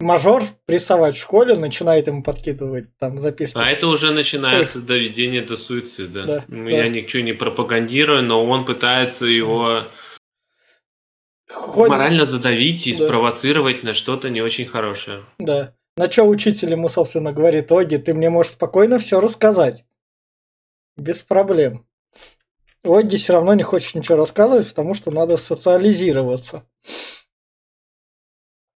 мажор 0.00 0.42
прессовать 0.66 1.16
в 1.16 1.20
школе, 1.20 1.54
начинает 1.54 2.06
ему 2.06 2.22
подкидывать 2.22 2.96
там 2.98 3.20
записки. 3.20 3.58
А 3.58 3.70
это 3.70 3.86
уже 3.86 4.10
начинается 4.12 4.80
доведение 4.80 5.42
до 5.42 5.56
суицида. 5.56 6.24
Да, 6.26 6.44
Ну, 6.48 6.64
да. 6.64 6.70
Я 6.70 6.88
ничего 6.88 7.22
не 7.22 7.34
пропагандирую, 7.34 8.22
но 8.22 8.44
он 8.44 8.64
пытается 8.64 9.26
его 9.26 9.84
Хоть- 11.50 11.90
морально 11.90 12.24
задавить 12.24 12.86
и 12.86 12.96
Да. 12.96 13.04
спровоцировать 13.04 13.82
на 13.82 13.92
что-то 13.94 14.30
не 14.30 14.40
очень 14.40 14.66
хорошее. 14.66 15.24
Да. 15.38 15.74
На 15.98 16.10
что 16.10 16.24
учитель 16.24 16.70
ему, 16.70 16.88
собственно, 16.88 17.32
говорит, 17.32 17.70
Оги, 17.70 17.98
ты 17.98 18.14
мне 18.14 18.30
можешь 18.30 18.52
спокойно 18.52 18.98
все 18.98 19.20
рассказать. 19.20 19.84
Без 20.96 21.22
проблем. 21.22 21.86
Оги 22.84 23.16
все 23.16 23.34
равно 23.34 23.54
не 23.54 23.62
хочет 23.62 23.94
ничего 23.94 24.16
рассказывать, 24.18 24.68
потому 24.68 24.94
что 24.94 25.10
надо 25.10 25.36
социализироваться. 25.36 26.64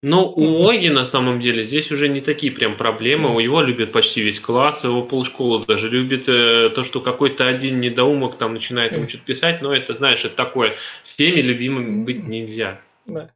Ну, 0.02 0.30
у 0.36 0.68
Оги 0.68 0.90
на 0.90 1.06
самом 1.06 1.40
деле 1.40 1.62
здесь 1.62 1.90
уже 1.90 2.08
не 2.10 2.20
такие 2.20 2.52
прям 2.52 2.76
проблемы. 2.76 3.34
У 3.34 3.38
его 3.38 3.62
любит 3.62 3.90
почти 3.90 4.20
весь 4.20 4.38
класс, 4.38 4.84
его 4.84 5.02
полшколы 5.02 5.64
даже 5.64 5.88
любит 5.88 6.28
э, 6.28 6.68
то, 6.74 6.84
что 6.84 7.00
какой-то 7.00 7.46
один 7.48 7.80
недоумок 7.80 8.36
там 8.36 8.52
начинает 8.52 8.92
ему 8.92 9.08
что-то 9.08 9.24
писать, 9.24 9.62
но 9.62 9.74
это, 9.74 9.94
знаешь, 9.94 10.22
это 10.26 10.36
такое. 10.36 10.74
Всеми 11.02 11.40
любимым 11.40 12.04
быть 12.04 12.22
нельзя. 12.28 12.82
Да. 13.06 13.30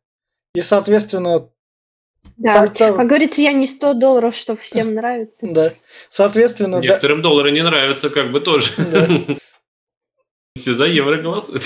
И, 0.54 0.60
соответственно, 0.60 1.48
Да. 2.36 2.66
так-то- 2.66 2.92
Как 2.92 3.06
говорится, 3.06 3.40
я 3.40 3.54
не 3.54 3.66
100 3.66 3.94
долларов, 3.94 4.36
чтобы 4.36 4.60
всем 4.60 4.92
нравится. 4.94 5.46
да. 5.50 5.70
Соответственно, 6.10 6.82
да, 6.82 6.82
Некоторым 6.82 7.22
доллары 7.22 7.50
не 7.50 7.62
нравятся, 7.62 8.10
как 8.10 8.30
бы 8.30 8.40
тоже. 8.40 8.72
Да. 8.76 9.08
Все 10.58 10.74
за 10.74 10.84
евро 10.86 11.16
голосуют. 11.22 11.62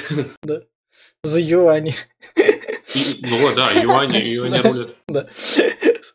за 1.24 1.40
юани. 1.40 1.94
И- 2.94 3.20
Ну 3.22 3.54
да, 3.54 3.70
юани, 3.72 4.18
юани 4.18 4.62
Да. 4.62 4.68
рулят. 4.68 4.96
Да. 5.08 5.28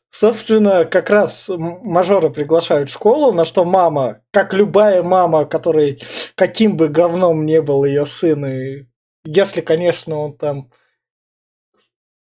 Собственно, 0.09 0.85
как 0.85 1.09
раз 1.11 1.49
мажора 1.49 2.29
приглашают 2.29 2.89
в 2.89 2.93
школу, 2.93 3.31
на 3.33 3.45
что 3.45 3.65
мама, 3.65 4.21
как 4.31 4.53
любая 4.53 5.03
мама, 5.03 5.45
которой 5.45 6.01
каким 6.35 6.75
бы 6.75 6.87
говном 6.87 7.45
не 7.45 7.61
был 7.61 7.83
ее 7.85 8.05
сын, 8.05 8.43
и 8.45 8.85
если, 9.25 9.61
конечно, 9.61 10.17
он 10.19 10.35
там 10.37 10.71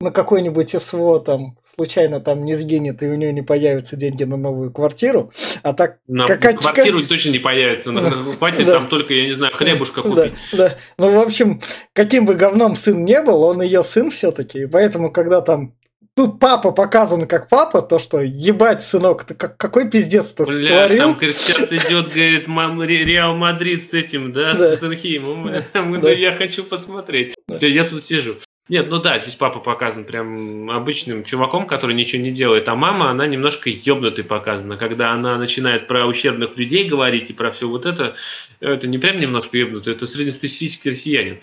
на 0.02 0.12
какой-нибудь 0.12 0.70
СВО 0.82 1.20
там 1.20 1.58
случайно 1.66 2.22
там 2.22 2.46
не 2.46 2.54
сгинет, 2.54 3.04
и 3.04 3.08
у 3.08 3.16
нее 3.16 3.34
не 3.34 3.42
появятся 3.42 3.98
деньги 3.98 4.24
на 4.24 4.38
новую 4.38 4.72
квартиру, 4.72 5.34
а 5.62 5.74
так 5.74 5.98
На 6.08 6.26
Как- 6.26 6.42
как- 6.42 6.60
квартиру 6.60 7.04
точно 7.06 7.32
не 7.32 7.40
появится. 7.40 7.92
Да. 7.92 8.10
Хватит 8.38 8.66
Да. 8.66 8.74
там 8.76 8.88
только, 8.88 9.14
я 9.14 9.26
не 9.26 9.34
знаю, 9.34 9.54
хлебушка 9.54 10.02
Да, 10.02 10.10
купить. 10.10 10.34
да. 10.54 10.78
Ну, 10.98 11.12
в 11.12 11.20
общем, 11.22 11.62
каким 11.94 12.26
бы 12.26 12.36
говном 12.36 12.78
сын 12.78 13.04
не 13.04 13.22
был, 13.22 13.44
он 13.44 13.62
ее 13.62 13.84
сын 13.84 14.10
все-таки. 14.10 14.60
И 14.64 14.66
поэтому, 14.68 15.12
когда 15.12 15.42
там 15.42 15.74
тут 16.16 16.40
папа 16.40 16.72
показан 16.72 17.28
как 17.28 17.50
папа, 17.50 17.82
то 17.82 18.00
что 18.00 18.22
ебать, 18.22 18.82
сынок, 18.84 19.26
ты 19.26 19.36
как, 19.36 19.58
какой 19.58 19.90
пиздец 19.90 20.32
ты 20.32 20.46
Бля, 20.46 20.78
створил? 20.84 20.98
там, 20.98 21.14
говорит, 21.16 21.36
сейчас 21.36 21.74
идет, 21.74 22.06
говорит, 22.14 22.48
мам, 22.48 22.82
Ре- 22.82 23.04
Реал 23.04 23.36
Мадрид 23.36 23.84
с 23.84 23.94
этим, 23.94 24.32
да, 24.32 24.54
Да. 24.54 24.78
с 24.78 24.80
Тоттенхеймом. 24.80 25.52
Да. 25.52 25.66
ну, 25.84 25.98
Да. 25.98 26.10
Я 26.10 26.32
хочу 26.32 26.64
посмотреть. 26.64 27.36
Я- 27.50 27.68
Я 27.68 27.84
тут 27.84 28.02
сижу. 28.06 28.38
Нет, 28.70 28.88
ну 28.92 29.00
да, 29.00 29.18
здесь 29.18 29.36
папа 29.36 29.60
показан 29.60 30.06
прям 30.06 30.70
обычным 30.70 31.24
чуваком, 31.24 31.66
который 31.66 31.96
ничего 31.96 32.22
не 32.22 32.32
делает, 32.32 32.70
а 32.70 32.76
мама, 32.76 33.10
она 33.10 33.26
немножко 33.26 33.70
ебнутой 33.70 34.24
показана. 34.24 34.78
Когда 34.78 35.12
она 35.12 35.38
начинает 35.38 35.88
про 35.88 36.06
ущербных 36.06 36.56
людей 36.56 36.88
говорить 36.88 37.32
и 37.32 37.34
про 37.34 37.52
все 37.52 37.68
вот 37.68 37.88
это, 37.88 38.16
это 38.60 38.86
не 38.86 39.00
прям 39.00 39.20
немножко 39.20 39.58
ебнутый, 39.58 39.94
это 39.94 40.06
среднестатистический 40.06 40.92
россиянин. 40.92 41.40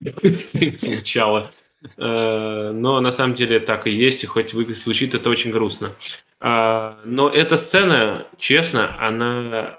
Звучало. 0.78 1.52
Э, 1.98 2.70
Но 2.72 3.00
на 3.00 3.12
самом 3.12 3.34
деле 3.34 3.60
так 3.60 3.86
и 3.86 3.90
есть, 3.90 4.24
и 4.24 4.26
хоть 4.26 4.52
звучит 4.52 5.14
это 5.14 5.28
очень 5.28 5.50
грустно. 5.50 5.94
А, 6.40 6.98
Но 7.04 7.28
эта 7.28 7.58
сцена, 7.58 8.26
честно, 8.38 8.98
она 9.00 9.78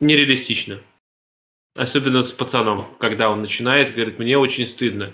нереалистична. 0.00 0.80
Особенно 1.76 2.22
с 2.22 2.32
пацаном, 2.32 2.88
когда 2.98 3.30
он 3.30 3.42
начинает, 3.42 3.94
говорит, 3.94 4.18
мне 4.18 4.36
очень 4.36 4.66
стыдно. 4.66 5.12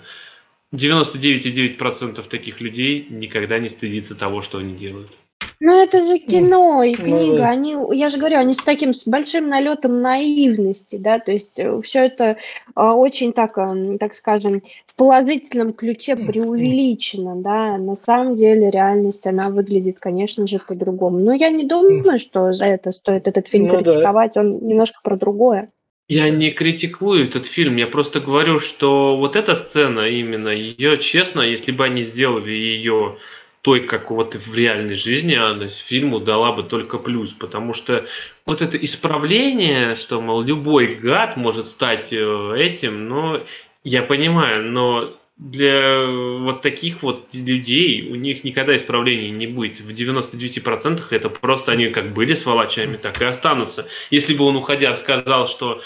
99,9% 0.73 2.27
таких 2.27 2.59
людей 2.59 3.07
никогда 3.09 3.59
не 3.59 3.69
стыдится 3.69 4.15
того, 4.15 4.41
что 4.41 4.57
они 4.57 4.73
делают. 4.75 5.11
Ну, 5.59 5.81
это 5.81 6.03
же 6.03 6.17
кино 6.17 6.83
и 6.83 6.93
книга. 6.93 7.37
Ну, 7.37 7.43
они, 7.43 7.77
я 7.97 8.09
же 8.09 8.17
говорю, 8.17 8.37
они 8.37 8.53
с 8.53 8.63
таким 8.63 8.91
с 8.91 9.07
большим 9.07 9.47
налетом 9.47 10.01
наивности, 10.01 10.97
да, 10.97 11.19
то 11.19 11.31
есть 11.31 11.57
э, 11.57 11.79
все 11.81 11.99
это 12.07 12.35
а, 12.75 12.95
очень 12.95 13.31
так, 13.31 13.57
а, 13.57 13.73
так 13.97 14.13
скажем, 14.13 14.61
в 14.85 14.95
положительном 14.97 15.71
ключе 15.71 16.17
преувеличено, 16.17 17.37
да. 17.37 17.77
На 17.77 17.95
самом 17.95 18.35
деле 18.35 18.71
реальность, 18.71 19.25
она 19.25 19.49
выглядит, 19.49 20.01
конечно 20.01 20.45
же, 20.47 20.59
по-другому. 20.59 21.19
Но 21.19 21.33
я 21.33 21.49
не 21.49 21.65
думаю, 21.65 22.19
что 22.19 22.51
за 22.51 22.65
это 22.65 22.91
стоит 22.91 23.27
этот 23.27 23.47
фильм 23.47 23.67
ну, 23.67 23.77
критиковать. 23.77 24.33
Да. 24.33 24.41
Он 24.41 24.67
немножко 24.67 24.99
про 25.01 25.15
другое. 25.15 25.71
Я 26.09 26.29
не 26.29 26.51
критикую 26.51 27.25
этот 27.25 27.45
фильм, 27.45 27.77
я 27.77 27.87
просто 27.87 28.19
говорю, 28.19 28.59
что 28.59 29.15
вот 29.15 29.35
эта 29.35 29.55
сцена 29.55 30.01
именно, 30.09 30.49
ее, 30.49 30.97
честно, 30.99 31.41
если 31.41 31.71
бы 31.71 31.85
они 31.85 32.03
сделали 32.03 32.51
ее 32.51 33.17
той, 33.61 33.87
как 33.87 34.11
вот 34.11 34.35
в 34.35 34.53
реальной 34.53 34.95
жизни, 34.95 35.35
она 35.35 35.69
фильму 35.69 36.19
дала 36.19 36.51
бы 36.51 36.63
только 36.63 36.97
плюс, 36.97 37.31
потому 37.31 37.73
что 37.73 38.05
вот 38.45 38.61
это 38.61 38.77
исправление, 38.77 39.95
что, 39.95 40.19
мол, 40.19 40.41
любой 40.41 40.95
гад 40.95 41.37
может 41.37 41.67
стать 41.67 42.11
э, 42.11 42.53
этим, 42.57 43.07
но 43.07 43.41
я 43.85 44.03
понимаю, 44.03 44.69
но 44.69 45.17
для 45.37 46.05
вот 46.41 46.61
таких 46.61 47.01
вот 47.01 47.33
людей 47.33 48.09
у 48.11 48.15
них 48.15 48.43
никогда 48.43 48.75
исправлений 48.75 49.31
не 49.31 49.47
будет. 49.47 49.79
В 49.79 49.89
99% 49.89 51.01
это 51.09 51.29
просто 51.29 51.71
они 51.71 51.87
как 51.87 52.13
были 52.13 52.35
сволочами, 52.35 52.97
так 52.97 53.19
и 53.21 53.25
останутся. 53.25 53.87
Если 54.11 54.35
бы 54.35 54.45
он, 54.45 54.55
уходя, 54.55 54.95
сказал, 54.95 55.47
что 55.47 55.81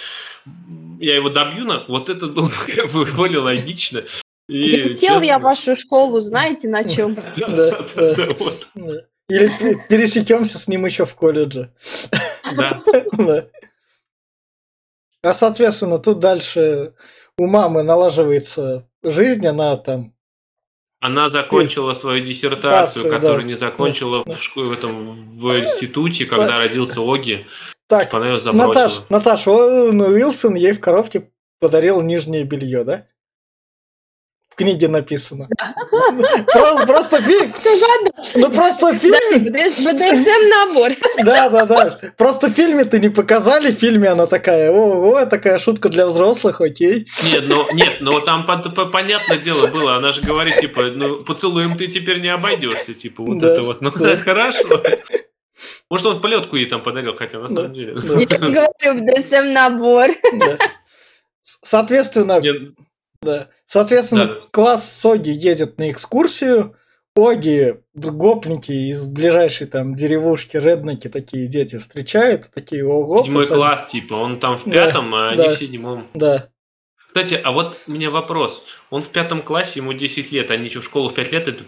я 1.00 1.16
его 1.16 1.30
добью, 1.30 1.66
вот 1.88 2.10
это 2.10 2.28
было 2.28 2.52
бы 2.94 3.06
более 3.06 3.40
логично. 3.40 4.04
И, 4.48 4.72
Летел 4.72 5.16
честно... 5.16 5.24
я 5.24 5.40
в 5.40 5.44
вашу 5.44 5.76
школу, 5.76 6.20
знаете, 6.22 6.70
на 6.70 6.84
чем? 6.84 7.14
Или 9.30 9.50
пересекемся 9.90 10.58
с 10.58 10.70
ним 10.70 10.86
еще 10.86 11.06
в 11.06 11.14
колледже. 11.16 11.74
Да. 12.56 12.82
А 15.22 15.34
соответственно, 15.34 16.00
тут 16.00 16.20
дальше 16.20 16.94
у 17.38 17.48
мамы 17.48 17.84
налаживается 17.84 18.87
жизнь, 19.04 19.46
она 19.48 19.78
там 19.78 20.14
она 21.00 21.30
закончила 21.30 21.94
свою 21.94 22.26
диссертацию, 22.26 23.10
которую 23.10 23.42
да. 23.42 23.48
не 23.48 23.58
закончила 23.58 24.24
да. 24.26 24.34
в, 24.34 24.56
в 24.56 24.72
этом 24.72 25.38
в 25.38 25.60
институте, 25.60 26.26
когда 26.26 26.48
да. 26.48 26.58
родился 26.58 27.02
Оги. 27.02 27.46
Так, 27.88 28.10
типа 28.10 28.52
Наташ, 28.52 29.02
Наташ, 29.10 29.48
Уилсон 29.48 30.56
ей 30.56 30.74
в 30.74 30.80
коробке 30.80 31.30
подарил 31.60 32.02
нижнее 32.02 32.44
белье, 32.44 32.84
да? 32.84 33.06
Книге 34.58 34.88
написано. 34.88 35.48
Просто 36.86 37.22
фильм. 37.22 37.54
Ну 38.36 38.52
просто 38.52 38.92
в 38.92 38.98
фильме. 38.98 39.40
БДСМ 39.40 40.50
набор. 40.50 40.92
Да, 41.24 41.50
да, 41.50 41.66
да. 41.66 42.00
Просто 42.18 42.48
в 42.48 42.52
фильме 42.52 42.84
ты 42.84 43.00
не 43.00 43.10
показали, 43.10 43.72
в 43.72 43.80
фильме 43.80 44.10
она 44.10 44.26
такая, 44.26 44.72
о, 44.72 45.26
такая 45.26 45.60
шутка 45.60 45.90
для 45.90 46.06
взрослых, 46.08 46.60
окей. 46.62 47.08
Нет, 47.32 47.48
ну 47.48 47.64
нет, 47.74 47.98
но 48.00 48.20
там 48.20 48.46
понятное 48.46 49.38
дело 49.38 49.68
было, 49.68 49.96
она 49.96 50.12
же 50.12 50.22
говорит, 50.22 50.58
типа, 50.58 50.84
ну 50.84 51.24
поцелуем 51.24 51.78
ты 51.78 51.88
теперь 51.88 52.20
не 52.20 52.30
обойдешься, 52.30 52.94
типа, 52.94 53.24
вот 53.24 53.44
это 53.44 53.62
вот. 53.62 53.82
Ну 53.82 53.92
да, 53.92 54.18
хорошо. 54.18 54.84
Может, 55.90 56.06
он 56.06 56.22
полетку 56.22 56.56
ей 56.56 56.66
там 56.66 56.82
подарил, 56.84 57.16
хотя 57.16 57.40
на 57.40 57.48
самом 57.48 57.74
деле. 57.74 57.94
Я 57.94 58.38
говорю, 58.38 59.06
БДСМ 59.06 59.54
набор. 59.54 60.10
Соответственно, 61.44 62.42
да. 63.22 63.50
Соответственно, 63.68 64.26
да. 64.26 64.42
класс 64.52 64.92
Соги 64.92 65.30
едет 65.30 65.78
на 65.78 65.92
экскурсию. 65.92 66.76
Оги, 67.16 67.80
гопники 67.96 68.72
из 68.72 69.06
ближайшей 69.08 69.66
там 69.66 69.96
деревушки, 69.96 70.56
редники 70.58 71.10
такие 71.10 71.48
дети 71.48 71.80
встречают, 71.80 72.52
такие 72.54 72.86
ого. 72.86 73.24
Седьмой 73.24 73.44
пацаны. 73.44 73.60
класс, 73.60 73.88
типа, 73.88 74.14
он 74.14 74.40
там 74.40 74.58
в 74.58 74.66
пятом, 74.66 75.12
да, 75.12 75.30
а 75.30 75.36
да, 75.36 75.44
они 75.44 75.56
в 75.56 75.60
седьмом. 75.60 76.08
Да. 76.14 76.50
Кстати, 76.96 77.34
а 77.34 77.52
вот 77.52 77.76
у 77.88 77.92
меня 77.92 78.12
вопрос. 78.12 78.64
Он 78.92 79.02
в 79.02 79.10
пятом 79.10 79.42
классе, 79.42 79.80
ему 79.80 79.94
10 79.94 80.32
лет, 80.32 80.52
они 80.52 80.70
что, 80.70 80.82
в 80.82 80.86
школу 80.86 81.10
в 81.10 81.16
5 81.16 81.32
лет 81.32 81.48
идут? 81.48 81.68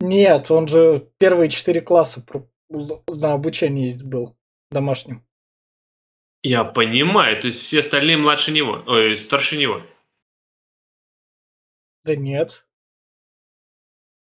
Нет, 0.00 0.50
он 0.50 0.68
же 0.68 1.08
первые 1.18 1.50
четыре 1.50 1.82
класса 1.82 2.24
на 2.70 3.32
обучении 3.34 3.92
был 4.02 4.36
домашним. 4.70 5.22
Я 6.42 6.64
понимаю, 6.64 7.38
то 7.40 7.48
есть 7.48 7.62
все 7.62 7.80
остальные 7.80 8.16
младше 8.16 8.52
него, 8.52 8.82
ой, 8.86 9.18
старше 9.18 9.58
него. 9.58 9.82
Да 12.06 12.14
нет. 12.14 12.64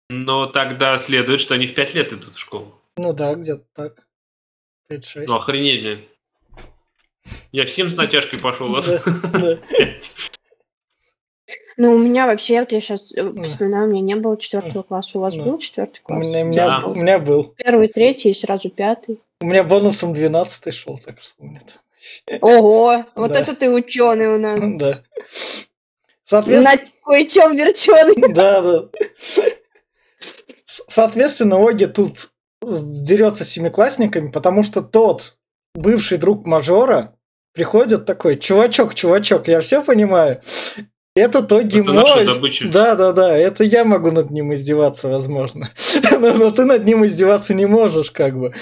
Но 0.09 0.47
тогда 0.47 0.97
следует, 0.97 1.41
что 1.41 1.53
они 1.55 1.67
в 1.67 1.75
5 1.75 1.93
лет 1.95 2.13
идут 2.13 2.35
в 2.35 2.39
школу. 2.39 2.81
Ну 2.95 3.13
да, 3.13 3.35
где-то 3.35 3.65
так. 3.73 4.07
5-6. 4.89 5.25
Ну 5.27 5.35
охренеть, 5.35 5.81
блин. 5.81 6.01
Я 7.51 7.65
всем 7.65 7.89
с 7.89 7.95
натяжкой 7.97 8.39
пошел. 8.39 8.75
Ну, 11.79 11.93
у 11.93 11.99
меня 11.99 12.25
вообще, 12.25 12.61
вот 12.61 12.71
я 12.71 12.79
сейчас 12.79 13.13
э, 13.15 13.41
вспоминаю, 13.43 13.87
у 13.87 13.91
меня 13.91 14.01
не 14.01 14.15
было 14.15 14.35
четвертого 14.35 14.81
класса. 14.81 15.19
У 15.19 15.21
вас 15.21 15.37
был 15.37 15.59
четвертый 15.59 16.01
класс? 16.01 16.17
У 16.17 16.21
меня, 16.27 16.83
у 16.83 16.95
меня 16.95 17.19
был. 17.19 17.53
Первый, 17.55 17.87
третий 17.87 18.31
и 18.31 18.33
сразу 18.33 18.71
пятый. 18.71 19.21
У 19.41 19.45
меня 19.45 19.63
бонусом 19.63 20.11
двенадцатый 20.11 20.73
шел, 20.73 20.97
так 20.97 21.21
что 21.21 21.35
у 21.37 21.45
меня 21.45 21.59
там 21.59 21.77
Ого, 22.41 23.05
вот 23.15 23.35
это 23.35 23.55
ты 23.55 23.71
ученый 23.71 24.27
у 24.27 24.37
нас. 24.37 24.59
Да. 24.77 25.03
Соответственно... 26.27 26.75
На 26.75 26.91
кое-чем 27.05 27.55
верченый. 27.55 28.33
Да, 28.33 28.61
да. 28.61 28.89
Соответственно, 30.65 31.57
Оги 31.57 31.85
тут 31.85 32.29
дерется 32.61 33.45
с 33.45 33.49
семиклассниками, 33.49 34.29
потому 34.29 34.63
что 34.63 34.81
тот 34.81 35.37
бывший 35.73 36.17
друг 36.17 36.45
мажора 36.45 37.15
приходит 37.53 38.05
такой, 38.05 38.37
чувачок, 38.37 38.93
чувачок, 38.93 39.47
я 39.47 39.61
все 39.61 39.81
понимаю. 39.81 40.41
Это 41.15 41.39
это 41.39 41.93
мой. 41.93 42.71
Да, 42.71 42.95
да, 42.95 43.11
да. 43.11 43.35
Это 43.35 43.63
я 43.63 43.83
могу 43.85 44.11
над 44.11 44.29
ним 44.29 44.53
издеваться, 44.53 45.07
возможно. 45.07 45.71
но, 46.11 46.33
но 46.33 46.51
ты 46.51 46.65
над 46.65 46.85
ним 46.85 47.05
издеваться 47.05 47.55
не 47.55 47.65
можешь, 47.65 48.11
как 48.11 48.37
бы. 48.37 48.53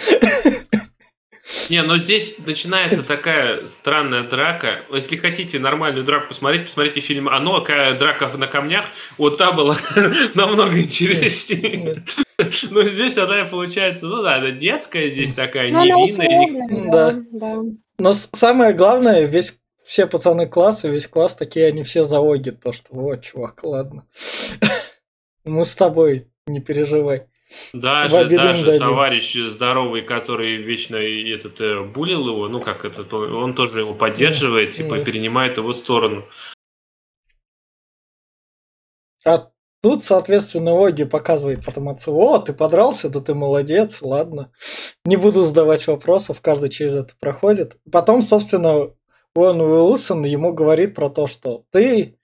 Не, 1.69 1.83
но 1.83 1.99
здесь 1.99 2.35
начинается 2.39 3.03
такая 3.03 3.67
странная 3.67 4.23
драка. 4.23 4.85
Если 4.91 5.15
хотите 5.15 5.59
нормальную 5.59 6.03
драку 6.03 6.29
посмотреть, 6.29 6.65
посмотрите 6.65 7.01
фильм 7.01 7.29
«Оно», 7.29 7.61
какая 7.61 7.97
драка 7.97 8.29
на 8.35 8.47
камнях. 8.47 8.85
Вот 9.17 9.37
та 9.37 9.51
была 9.51 9.77
намного 10.33 10.79
интереснее. 10.79 12.03
Но 12.69 12.83
здесь 12.83 13.17
она 13.17 13.45
получается, 13.45 14.07
ну 14.07 14.23
да, 14.23 14.35
она 14.35 14.51
детская 14.51 15.09
здесь 15.09 15.33
такая, 15.33 15.71
ну, 15.71 15.83
невинная. 15.83 16.91
Да, 16.91 17.23
да. 17.31 17.61
Но 17.99 18.13
самое 18.13 18.73
главное, 18.73 19.25
весь 19.25 19.57
все 19.85 20.07
пацаны 20.07 20.47
класса, 20.47 20.89
весь 20.89 21.07
класс 21.07 21.35
такие, 21.35 21.67
они 21.67 21.83
все 21.83 22.03
заоги, 22.03 22.49
то 22.49 22.73
что, 22.73 22.87
вот, 22.89 23.21
чувак, 23.21 23.63
ладно. 23.63 24.05
Мы 25.45 25.63
с 25.63 25.75
тобой, 25.75 26.27
не 26.47 26.59
переживай. 26.59 27.27
Даже, 27.73 28.25
даже 28.25 28.79
товарищ 28.79 29.35
здоровый, 29.35 30.01
который 30.01 30.57
вечно 30.57 30.95
этот 30.95 31.61
э, 31.61 31.83
булил 31.83 32.27
его, 32.27 32.47
ну 32.47 32.59
как 32.59 32.85
этот, 32.85 33.13
он 33.13 33.53
тоже 33.53 33.81
его 33.81 33.93
поддерживает, 33.93 34.75
типа 34.75 34.99
перенимает 34.99 35.57
его 35.57 35.73
сторону. 35.73 36.25
А 39.25 39.49
тут, 39.81 40.03
соответственно, 40.03 40.85
Оги 40.85 41.03
показывает 41.03 41.63
потом 41.63 41.89
отцу, 41.89 42.15
о, 42.15 42.39
ты 42.39 42.53
подрался, 42.53 43.09
да 43.09 43.19
ты 43.21 43.33
молодец, 43.33 44.01
ладно. 44.01 44.51
Не 45.05 45.15
буду 45.15 45.43
задавать 45.43 45.85
вопросов, 45.87 46.41
каждый 46.41 46.69
через 46.69 46.95
это 46.95 47.13
проходит. 47.19 47.77
Потом, 47.91 48.23
собственно, 48.23 48.91
Уэн 49.35 49.61
Уилсон 49.61 50.23
ему 50.25 50.53
говорит 50.53 50.95
про 50.95 51.09
то, 51.09 51.27
что 51.27 51.65
ты 51.71 52.17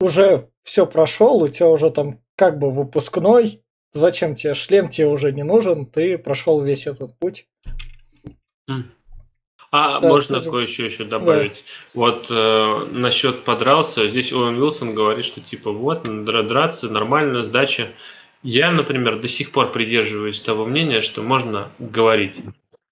уже 0.00 0.48
все 0.62 0.86
прошел, 0.86 1.42
у 1.42 1.48
тебя 1.48 1.68
уже 1.68 1.90
там 1.90 2.20
как 2.36 2.58
бы 2.58 2.70
выпускной, 2.70 3.62
зачем 3.92 4.34
тебе 4.34 4.54
шлем, 4.54 4.88
тебе 4.88 5.08
уже 5.08 5.32
не 5.32 5.42
нужен, 5.42 5.86
ты 5.86 6.18
прошел 6.18 6.62
весь 6.62 6.86
этот 6.86 7.18
путь. 7.18 7.46
А 9.72 10.00
да, 10.00 10.08
можно 10.08 10.38
тоже... 10.38 10.50
кое-что 10.50 10.82
еще 10.82 11.04
добавить? 11.04 11.52
Да. 11.54 12.00
Вот 12.00 12.26
э, 12.28 12.86
насчет 12.90 13.44
подрался, 13.44 14.08
здесь 14.08 14.32
Оуэн 14.32 14.60
Уилсон 14.60 14.94
говорит, 14.94 15.24
что 15.24 15.40
типа 15.40 15.70
вот, 15.70 16.02
драться, 16.24 16.88
нормальная 16.88 17.44
сдача. 17.44 17.92
Я, 18.42 18.72
например, 18.72 19.20
до 19.20 19.28
сих 19.28 19.52
пор 19.52 19.70
придерживаюсь 19.70 20.40
того 20.40 20.64
мнения, 20.64 21.02
что 21.02 21.22
можно 21.22 21.70
говорить 21.78 22.34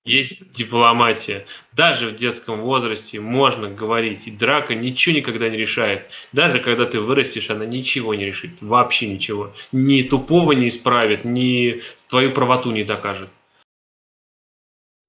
есть 0.09 0.51
дипломатия. 0.51 1.47
Даже 1.73 2.09
в 2.09 2.17
детском 2.17 2.63
возрасте 2.63 3.21
можно 3.21 3.69
говорить, 3.69 4.27
и 4.27 4.31
драка 4.31 4.75
ничего 4.75 5.17
никогда 5.17 5.49
не 5.49 5.59
решает. 5.59 6.11
Даже 6.33 6.61
когда 6.61 6.87
ты 6.87 7.01
вырастешь, 7.01 7.51
она 7.51 7.67
ничего 7.67 8.15
не 8.15 8.25
решит, 8.25 8.61
вообще 8.61 9.07
ничего. 9.09 9.53
Ни 9.73 10.03
тупого 10.03 10.53
не 10.53 10.69
исправит, 10.69 11.25
ни 11.25 11.83
твою 12.09 12.33
правоту 12.33 12.71
не 12.71 12.85
докажет. 12.85 13.29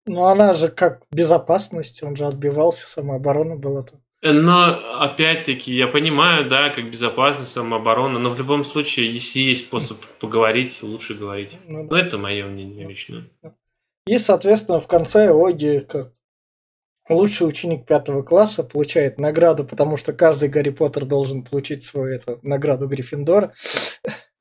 Ну 0.05 0.25
она 0.25 0.53
же 0.53 0.69
как 0.69 1.03
безопасность, 1.11 2.03
он 2.03 2.15
же 2.15 2.25
отбивался, 2.25 2.87
самооборона 2.87 3.55
была 3.55 3.83
там. 3.83 3.99
Но 4.21 4.99
опять-таки 4.99 5.73
я 5.73 5.87
понимаю, 5.87 6.49
да, 6.49 6.69
как 6.69 6.91
безопасность, 6.91 7.53
самооборона, 7.53 8.19
но 8.19 8.31
в 8.31 8.37
любом 8.37 8.65
случае, 8.65 9.13
если 9.13 9.39
есть 9.39 9.67
способ 9.67 9.97
поговорить, 10.19 10.83
лучше 10.83 11.13
говорить. 11.13 11.57
Ну, 11.65 11.87
да. 11.87 11.95
Но 11.95 12.01
это 12.01 12.17
мое 12.17 12.45
мнение 12.45 12.85
лично. 12.85 13.29
И, 14.09 14.17
соответственно, 14.17 14.81
в 14.81 14.87
конце 14.87 15.29
Оги, 15.29 15.81
как 15.81 16.13
лучший 17.09 17.47
ученик 17.47 17.85
пятого 17.85 18.23
класса, 18.23 18.63
получает 18.63 19.19
награду, 19.19 19.63
потому 19.63 19.97
что 19.97 20.13
каждый 20.13 20.49
Гарри 20.49 20.71
Поттер 20.71 21.05
должен 21.05 21.43
получить 21.43 21.83
свою 21.83 22.15
эту 22.15 22.39
награду 22.41 22.87
Гриффиндора. 22.87 23.53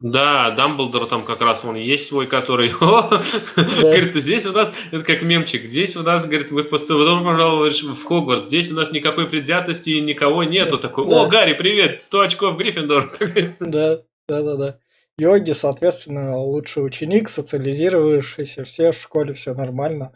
Да, 0.01 0.53
Дамблдор 0.53 1.07
там 1.07 1.23
как 1.27 1.43
раз 1.43 1.67
он 1.67 1.77
есть 1.77 2.09
свой, 2.09 2.27
который 2.29 2.71
да. 2.81 3.23
говорит, 3.57 4.15
здесь 4.15 4.47
у 4.47 4.53
нас, 4.53 4.73
это 4.91 5.05
как 5.05 5.21
мемчик, 5.21 5.67
здесь 5.67 5.97
у 5.97 6.03
нас, 6.03 6.25
говорит, 6.25 6.51
вы 6.51 6.65
потом 6.65 7.25
пожалуй, 7.25 7.69
в 7.69 8.05
Хогвартс, 8.05 8.47
здесь 8.47 8.71
у 8.73 8.75
нас 8.75 8.91
никакой 8.91 9.29
предвзятости 9.29 9.91
никого 9.91 10.45
нету. 10.45 10.79
Такой, 10.79 11.05
о. 11.05 11.27
Гарри, 11.27 11.53
привет, 11.53 12.01
100 12.01 12.21
очков 12.21 12.57
Гриффиндор. 12.57 13.19
Да, 13.61 14.01
да, 14.29 14.43
да, 14.43 14.57
да. 14.57 14.79
Йоги, 15.19 15.53
соответственно, 15.53 16.39
лучший 16.39 16.87
ученик, 16.87 17.29
социализировавшийся, 17.29 18.65
все 18.65 18.93
в 18.93 18.97
школе, 18.97 19.33
все 19.33 19.53
нормально. 19.53 20.13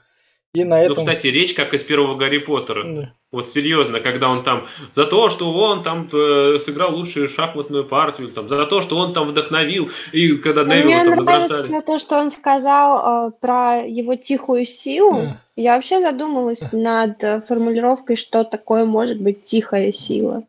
И 0.55 0.64
на 0.64 0.76
ну, 0.76 0.82
этом... 0.82 0.96
Ну, 0.96 1.00
кстати, 1.00 1.28
речь 1.28 1.55
как 1.55 1.72
из 1.72 1.82
первого 1.82 2.16
Гарри 2.16 2.38
Поттера. 2.38 2.84
Да. 2.84 3.12
Вот 3.32 3.50
серьезно, 3.50 4.00
когда 4.00 4.28
он 4.28 4.44
там 4.44 4.66
за 4.92 5.07
то, 5.07 5.30
что 5.30 5.50
он 5.50 5.82
там 5.82 6.09
э, 6.12 6.59
сыграл 6.59 6.94
лучшую 6.94 7.30
шахматную 7.30 7.88
партию, 7.88 8.30
там, 8.30 8.50
за 8.50 8.66
то, 8.66 8.82
что 8.82 8.98
он 8.98 9.14
там 9.14 9.28
вдохновил, 9.28 9.90
и 10.12 10.36
когда 10.36 10.64
Невилл 10.64 10.84
Мне 10.84 11.16
там 11.16 11.24
нравится 11.24 11.55
набросали. 11.55 11.80
то, 11.80 11.98
что 11.98 12.18
он 12.18 12.30
сказал 12.30 13.28
э, 13.28 13.30
про 13.40 13.78
его 13.78 14.14
тихую 14.16 14.66
силу. 14.66 15.22
Mm. 15.22 15.32
Я 15.57 15.76
вообще 15.76 16.00
задумалась 16.00 16.72
над 16.72 17.24
э, 17.24 17.40
формулировкой, 17.40 18.16
что 18.16 18.44
такое 18.44 18.84
может 18.84 19.18
быть 19.18 19.42
тихая 19.44 19.90
сила. 19.92 20.44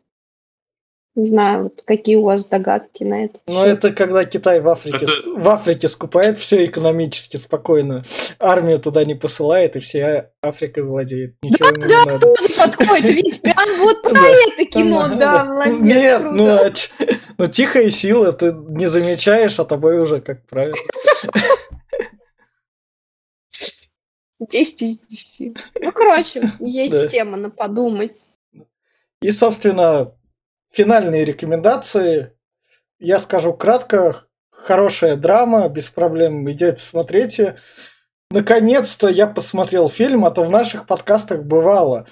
Не 1.16 1.26
знаю, 1.26 1.64
вот 1.64 1.82
какие 1.86 2.16
у 2.16 2.24
вас 2.24 2.46
догадки 2.46 3.04
на 3.04 3.26
это? 3.26 3.38
Ну, 3.46 3.64
это 3.64 3.92
когда 3.92 4.24
Китай 4.24 4.60
в 4.60 4.68
Африке, 4.68 5.04
это... 5.04 5.40
в 5.40 5.48
Африке 5.48 5.88
скупает 5.88 6.38
все 6.38 6.64
экономически 6.64 7.36
спокойно. 7.36 8.04
Армию 8.40 8.80
туда 8.80 9.04
не 9.04 9.14
посылает, 9.14 9.76
и 9.76 9.80
вся 9.80 10.30
Африка 10.42 10.82
владеет. 10.82 11.36
Ничего 11.42 11.70
да, 11.70 11.80
да, 11.80 11.86
не 11.86 11.94
надо. 11.94 12.18
тоже 12.18 12.48
подходит. 12.56 13.14
Ведь 13.14 13.42
прям 13.42 13.54
вот 13.78 14.02
про 14.02 14.10
это 14.10 14.64
кино, 14.64 15.08
да, 15.16 15.44
молодец. 15.44 15.84
Нет, 15.84 16.22
ну, 16.24 16.48
а 16.48 16.72
ну 17.38 17.46
тихая 17.46 17.90
сила, 17.90 18.32
ты 18.32 18.52
не 18.52 18.86
замечаешь, 18.86 19.60
а 19.60 19.64
тобой 19.64 20.00
уже, 20.00 20.20
как 20.20 20.44
правило. 20.46 20.74
10 24.40 24.82
из 24.82 25.00
10. 25.06 25.56
Ну, 25.80 25.92
короче, 25.92 26.52
есть 26.58 27.12
тема 27.12 27.36
на 27.36 27.50
подумать. 27.50 28.30
И, 29.22 29.30
собственно, 29.30 30.12
финальные 30.74 31.24
рекомендации. 31.24 32.32
Я 32.98 33.18
скажу 33.18 33.54
кратко. 33.54 34.16
Хорошая 34.50 35.16
драма, 35.16 35.68
без 35.68 35.90
проблем 35.90 36.48
идете 36.50 36.80
смотрите. 36.80 37.56
Наконец-то 38.30 39.08
я 39.08 39.26
посмотрел 39.26 39.88
фильм, 39.88 40.24
а 40.24 40.30
то 40.30 40.44
в 40.44 40.50
наших 40.50 40.86
подкастах 40.86 41.44
бывало. 41.44 42.06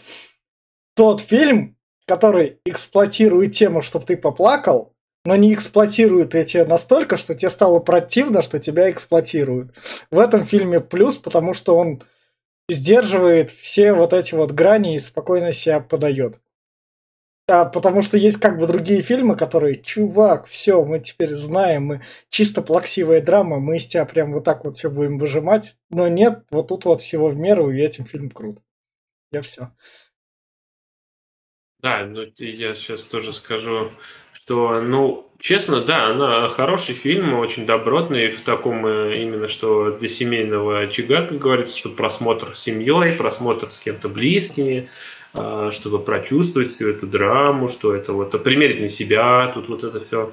Тот 0.95 1.21
фильм, 1.21 1.77
который 2.07 2.59
эксплуатирует 2.65 3.53
тему, 3.53 3.81
чтобы 3.81 4.07
ты 4.07 4.17
поплакал, 4.17 4.93
но 5.25 5.37
не 5.37 5.55
эксплуатирует 5.55 6.35
эти 6.35 6.59
настолько, 6.59 7.17
что 7.17 7.35
тебе 7.35 7.51
стало 7.51 7.79
противно, 7.79 8.43
что 8.43 8.59
тебя 8.59 8.91
эксплуатируют. 8.91 9.75
В 10.11 10.19
этом 10.19 10.45
фильме 10.45 10.81
плюс, 10.81 11.17
потому 11.17 11.55
что 11.55 11.77
он 11.77 12.03
сдерживает 12.69 13.51
все 13.51 13.93
вот 13.93 14.13
эти 14.13 14.35
вот 14.35 14.51
грани 14.51 14.97
и 14.97 14.99
спокойно 14.99 15.53
себя 15.53 15.81
подает. 15.81 16.41
А, 17.55 17.67
потому 17.67 18.01
что 18.01 18.17
есть 18.17 18.41
как 18.41 18.59
бы 18.59 18.67
другие 18.67 19.03
фильмы, 19.03 19.37
которые, 19.37 19.77
чувак, 19.77 20.47
все, 20.47 20.83
мы 20.87 21.01
теперь 21.01 21.35
знаем, 21.35 21.85
мы 21.85 22.01
чисто 22.31 22.63
плаксивая 22.63 23.21
драма, 23.21 23.59
мы 23.59 23.77
из 23.77 23.87
тебя 23.87 24.07
прям 24.07 24.33
вот 24.33 24.45
так 24.45 24.65
вот 24.65 24.79
все 24.79 24.89
будем 24.89 25.19
выжимать. 25.19 25.77
Но 25.91 26.09
нет, 26.09 26.45
вот 26.51 26.69
тут 26.69 26.87
вот 26.87 27.03
всего 27.03 27.29
в 27.29 27.37
меру, 27.37 27.71
и 27.71 27.79
этим 27.79 28.07
фильм 28.07 28.31
крут. 28.31 28.61
Я 29.33 29.43
все. 29.43 29.69
Да, 31.83 32.07
ну 32.07 32.23
я 32.39 32.75
сейчас 32.75 33.03
тоже 33.03 33.35
скажу, 33.35 33.91
что, 34.33 34.81
ну, 34.81 35.31
честно, 35.39 35.85
да, 35.85 36.07
она 36.07 36.49
хороший 36.49 36.95
фильм, 36.95 37.35
очень 37.35 37.67
добротный, 37.67 38.31
в 38.31 38.41
таком 38.45 38.87
э, 38.87 39.21
именно, 39.23 39.49
что 39.49 39.99
для 39.99 40.09
семейного 40.09 40.81
очага, 40.81 41.27
как 41.27 41.39
говорится, 41.39 41.77
что 41.77 41.91
просмотр 41.91 42.57
с 42.57 42.63
семьей, 42.63 43.15
просмотр 43.15 43.71
с 43.71 43.77
кем-то 43.77 44.09
близкими, 44.09 44.89
чтобы 45.33 45.99
прочувствовать 46.01 46.75
всю 46.75 46.89
эту 46.89 47.07
драму, 47.07 47.69
что 47.69 47.95
это 47.95 48.13
вот 48.13 48.31
примерить 48.43 48.81
на 48.81 48.89
себя, 48.89 49.51
тут 49.55 49.69
вот 49.69 49.83
это 49.83 50.05
все 50.05 50.31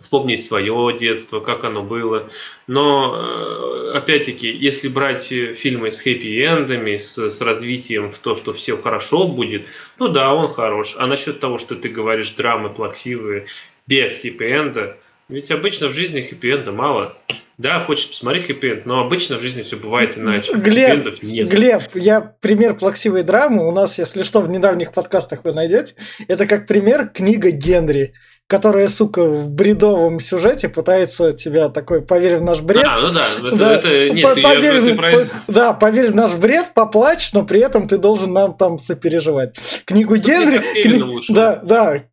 вспомнить 0.00 0.44
свое 0.44 0.96
детство, 0.98 1.40
как 1.40 1.64
оно 1.64 1.82
было. 1.82 2.30
Но, 2.66 3.16
э, 3.16 3.90
опять-таки, 3.96 4.48
если 4.48 4.88
брать 4.88 5.24
фильмы 5.24 5.90
с 5.90 6.00
хэппи-эндами, 6.04 6.98
с, 6.98 7.18
с 7.18 7.40
развитием 7.40 8.10
в 8.10 8.18
то, 8.18 8.36
что 8.36 8.52
все 8.52 8.76
хорошо 8.76 9.26
будет, 9.26 9.66
ну 9.98 10.08
да, 10.08 10.32
он 10.32 10.52
хорош. 10.52 10.94
А 10.98 11.06
насчет 11.06 11.40
того, 11.40 11.58
что 11.58 11.74
ты 11.74 11.88
говоришь, 11.88 12.30
драмы 12.30 12.70
плаксивые, 12.70 13.46
без 13.86 14.16
хэппи-энда, 14.22 14.96
ведь 15.28 15.50
обычно 15.50 15.88
в 15.88 15.92
жизни 15.92 16.20
хэппи-энда 16.20 16.72
мало. 16.72 17.16
Да, 17.58 17.84
хочешь 17.84 18.08
посмотреть 18.08 18.46
хэппи 18.46 18.82
но 18.84 19.00
обычно 19.00 19.38
в 19.38 19.42
жизни 19.42 19.62
все 19.62 19.76
бывает 19.76 20.16
иначе. 20.18 20.52
Глеб, 20.56 21.22
нет. 21.22 21.48
Глеб, 21.48 21.82
я 21.94 22.20
пример 22.20 22.74
плаксивой 22.74 23.22
драмы. 23.22 23.66
У 23.66 23.72
нас, 23.72 23.98
если 23.98 24.22
что, 24.22 24.40
в 24.40 24.48
недавних 24.48 24.92
подкастах 24.92 25.44
вы 25.44 25.52
найдете. 25.52 25.94
Это 26.28 26.46
как 26.46 26.66
пример 26.66 27.08
книга 27.08 27.50
Генри 27.50 28.14
которая, 28.48 28.86
сука, 28.86 29.24
в 29.24 29.50
бредовом 29.50 30.20
сюжете 30.20 30.68
пытается 30.68 31.32
тебя 31.32 31.68
такой, 31.68 32.00
поверь 32.02 32.36
в 32.36 32.42
наш 32.42 32.60
бред. 32.60 32.84
А, 32.86 33.00
ну 33.00 33.12
да, 33.12 33.24
это, 33.36 33.56
да, 33.56 33.74
это 33.74 34.14
нет, 34.14 34.22
по, 34.22 34.40
поверь, 34.40 34.84
я, 34.84 34.94
про... 34.94 35.12
по, 35.12 35.26
да, 35.48 35.72
поверь 35.72 36.10
в 36.10 36.14
наш 36.14 36.34
бред, 36.34 36.66
поплачь, 36.72 37.32
но 37.32 37.44
при 37.44 37.60
этом 37.60 37.88
ты 37.88 37.98
должен 37.98 38.32
нам 38.32 38.56
там 38.56 38.78
сопереживать. 38.78 39.56
Книгу 39.84 40.16
Генри... 40.16 40.58
Кни... 40.80 41.34
Да, 41.34 41.56
да, 41.56 42.04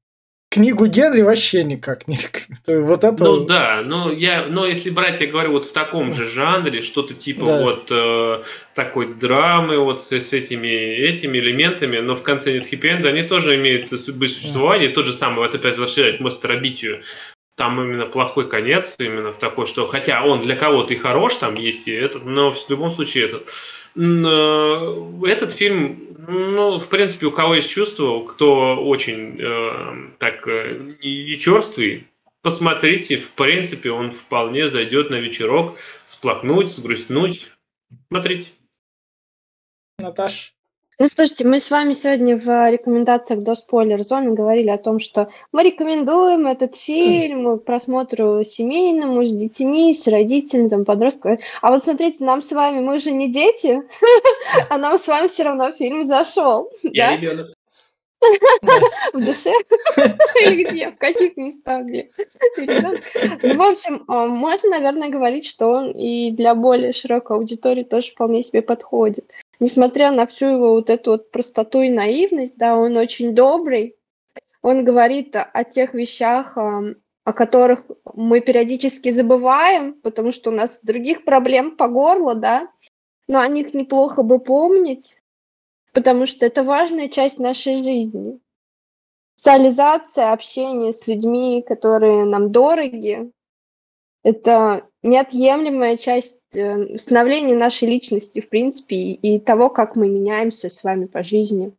книгу 0.53 0.85
Генри 0.85 1.21
вообще 1.21 1.63
никак 1.63 2.07
не 2.07 2.15
рекомендую. 2.15 2.85
Вот 2.85 3.03
это... 3.03 3.23
Ну 3.23 3.45
да, 3.45 3.81
ну 3.83 4.11
я, 4.11 4.45
но 4.45 4.65
если 4.65 4.89
брать, 4.89 5.19
я 5.21 5.27
говорю, 5.27 5.51
вот 5.51 5.65
в 5.65 5.71
таком 5.73 6.13
же 6.13 6.29
жанре, 6.29 6.81
что-то 6.81 7.13
типа 7.13 7.45
да. 7.45 7.61
вот 7.61 7.87
э, 7.89 8.43
такой 8.75 9.13
драмы, 9.13 9.79
вот 9.79 10.03
с, 10.03 10.11
с 10.11 10.33
этими 10.33 10.67
этими 10.67 11.39
элементами, 11.39 11.97
но 11.99 12.15
в 12.15 12.23
конце 12.23 12.53
нет 12.53 12.69
хэппи 12.69 12.87
они 13.07 13.23
тоже 13.23 13.55
имеют 13.55 13.89
судьбы 13.89 14.27
существования, 14.27 14.89
да. 14.89 14.95
тот 14.95 15.05
же 15.07 15.13
самый, 15.13 15.37
вот 15.37 15.55
опять 15.55 15.77
возвращаясь 15.77 16.17
к 16.17 16.19
Мостеробитию, 16.19 17.01
там 17.55 17.79
именно 17.81 18.05
плохой 18.05 18.49
конец, 18.49 18.95
именно 18.99 19.31
в 19.31 19.37
такой, 19.37 19.67
что 19.67 19.87
хотя 19.87 20.23
он 20.23 20.41
для 20.41 20.55
кого-то 20.55 20.93
и 20.93 20.97
хорош, 20.97 21.35
там 21.35 21.55
есть 21.55 21.87
и 21.87 21.91
этот, 21.91 22.25
но 22.25 22.51
в 22.51 22.69
любом 22.69 22.93
случае 22.93 23.25
этот 23.25 23.49
этот 23.95 25.53
фильм, 25.53 26.15
ну, 26.27 26.79
в 26.79 26.87
принципе, 26.87 27.27
у 27.27 27.31
кого 27.31 27.55
есть 27.55 27.69
чувство, 27.69 28.25
кто 28.25 28.75
очень 28.83 29.39
э, 29.39 30.11
так 30.19 30.47
э, 30.47 30.95
не 31.03 31.37
черствый, 31.37 32.07
посмотрите, 32.41 33.17
в 33.17 33.29
принципе, 33.31 33.91
он 33.91 34.11
вполне 34.11 34.69
зайдет 34.69 35.09
на 35.09 35.15
вечерок, 35.15 35.77
сплакнуть, 36.05 36.71
сгрустнуть. 36.71 37.51
Смотрите. 38.09 38.49
Наташ? 39.99 40.53
Ну, 41.03 41.09
слушайте, 41.09 41.45
мы 41.45 41.59
с 41.59 41.69
вами 41.69 41.91
сегодня 41.91 42.37
в 42.37 42.71
рекомендациях 42.71 43.41
до 43.41 43.55
спойлер-зоны 43.55 44.31
говорили 44.31 44.69
о 44.69 44.77
том, 44.77 44.99
что 44.99 45.29
мы 45.51 45.63
рекомендуем 45.63 46.47
этот 46.47 46.77
фильм 46.77 47.59
к 47.59 47.65
просмотру 47.65 48.41
семейному, 48.45 49.25
с 49.25 49.33
детьми, 49.33 49.93
с 49.93 50.07
родителями, 50.07 50.69
там, 50.69 50.85
подростками. 50.85 51.39
А 51.61 51.71
вот 51.71 51.83
смотрите, 51.83 52.23
нам 52.23 52.41
с 52.41 52.53
вами, 52.53 52.79
мы 52.79 52.99
же 52.99 53.11
не 53.11 53.29
дети, 53.29 53.81
а 54.69 54.77
нам 54.77 54.97
с 54.97 55.05
вами 55.05 55.27
все 55.27 55.43
равно 55.43 55.73
фильм 55.73 56.05
зашел. 56.05 56.71
Я 56.83 57.17
ребенок. 57.17 57.47
В 59.11 59.19
душе? 59.19 59.51
Или 60.45 60.63
где? 60.63 60.91
В 60.91 60.97
каких 60.97 61.35
местах? 61.35 61.83
Где? 61.83 62.11
Ну, 62.55 63.55
в 63.57 63.61
общем, 63.61 64.05
а, 64.07 64.27
можно, 64.27 64.69
наверное, 64.69 65.09
говорить, 65.09 65.45
что 65.45 65.67
он 65.67 65.91
и 65.91 66.31
для 66.31 66.55
более 66.55 66.93
широкой 66.93 67.35
аудитории 67.35 67.83
тоже 67.83 68.11
вполне 68.11 68.41
себе 68.41 68.61
подходит 68.61 69.29
несмотря 69.64 70.11
на 70.11 70.28
всю 70.28 70.47
его 70.47 70.72
вот 70.72 70.89
эту 70.89 71.11
вот 71.11 71.32
простоту 71.32 71.82
и 71.82 71.89
наивность, 71.89 72.57
да, 72.57 72.78
он 72.78 72.97
очень 72.97 73.34
добрый, 73.34 73.95
он 74.61 74.84
говорит 74.84 75.36
о 75.36 75.64
тех 75.64 75.93
вещах, 75.93 76.57
о 76.57 77.34
которых 77.34 77.86
мы 78.14 78.41
периодически 78.41 79.11
забываем, 79.11 79.93
потому 80.01 80.34
что 80.34 80.49
у 80.49 80.53
нас 80.53 80.84
других 80.84 81.24
проблем 81.24 81.78
по 81.78 81.88
горло, 81.88 82.36
да, 82.36 82.70
но 83.30 83.39
о 83.39 83.47
них 83.47 83.74
неплохо 83.74 84.22
бы 84.22 84.39
помнить, 84.39 85.22
потому 85.93 86.26
что 86.26 86.45
это 86.45 86.64
важная 86.64 87.07
часть 87.07 87.39
нашей 87.39 87.78
жизни. 87.82 88.41
Социализация, 89.36 90.34
общение 90.34 90.91
с 90.91 91.07
людьми, 91.07 91.64
которые 91.66 92.26
нам 92.26 92.51
дороги, 92.51 93.32
это 94.24 94.88
неотъемлемая 95.03 95.97
часть 95.97 96.43
э, 96.55 96.97
становления 96.97 97.55
нашей 97.55 97.89
личности, 97.89 98.39
в 98.39 98.49
принципе, 98.49 98.95
и 98.95 99.39
того, 99.39 99.69
как 99.69 99.95
мы 99.95 100.07
меняемся 100.07 100.69
с 100.69 100.84
вами 100.84 101.05
по 101.05 101.24
жизни. 101.24 101.74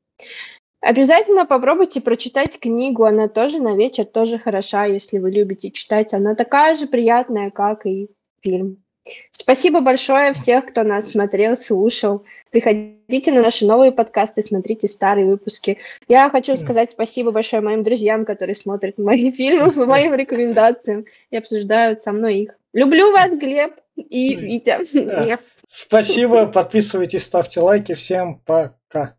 Обязательно 0.80 1.46
попробуйте 1.46 2.02
прочитать 2.02 2.60
книгу, 2.60 3.04
она 3.04 3.28
тоже 3.28 3.60
на 3.60 3.74
вечер, 3.74 4.04
тоже 4.04 4.38
хороша, 4.38 4.84
если 4.84 5.18
вы 5.18 5.30
любите 5.30 5.70
читать. 5.70 6.12
Она 6.12 6.34
такая 6.34 6.76
же 6.76 6.86
приятная, 6.86 7.50
как 7.50 7.86
и 7.86 8.10
фильм. 8.42 8.83
Спасибо 9.30 9.82
большое 9.82 10.32
всех, 10.32 10.66
кто 10.66 10.84
нас 10.84 11.10
смотрел, 11.10 11.56
слушал. 11.56 12.24
Приходите 12.50 13.30
на 13.30 13.42
наши 13.42 13.66
новые 13.66 13.92
подкасты, 13.92 14.42
смотрите 14.42 14.88
старые 14.88 15.26
выпуски. 15.26 15.78
Я 16.08 16.30
хочу 16.30 16.56
сказать 16.56 16.90
спасибо 16.90 17.30
большое 17.30 17.60
моим 17.60 17.82
друзьям, 17.82 18.24
которые 18.24 18.54
смотрят 18.54 18.96
мои 18.96 19.30
фильмы 19.30 19.70
по 19.70 19.84
моим 19.84 20.14
рекомендациям 20.16 21.04
и 21.30 21.36
обсуждают 21.36 22.02
со 22.02 22.12
мной 22.12 22.36
их. 22.36 22.54
Люблю 22.72 23.12
вас, 23.12 23.34
Глеб 23.34 23.74
и 23.96 24.34
Витя. 24.34 25.38
Спасибо, 25.68 26.46
подписывайтесь, 26.46 27.24
ставьте 27.24 27.60
лайки. 27.60 27.94
Всем 27.94 28.38
пока. 28.46 29.16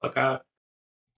Пока. 0.00 0.42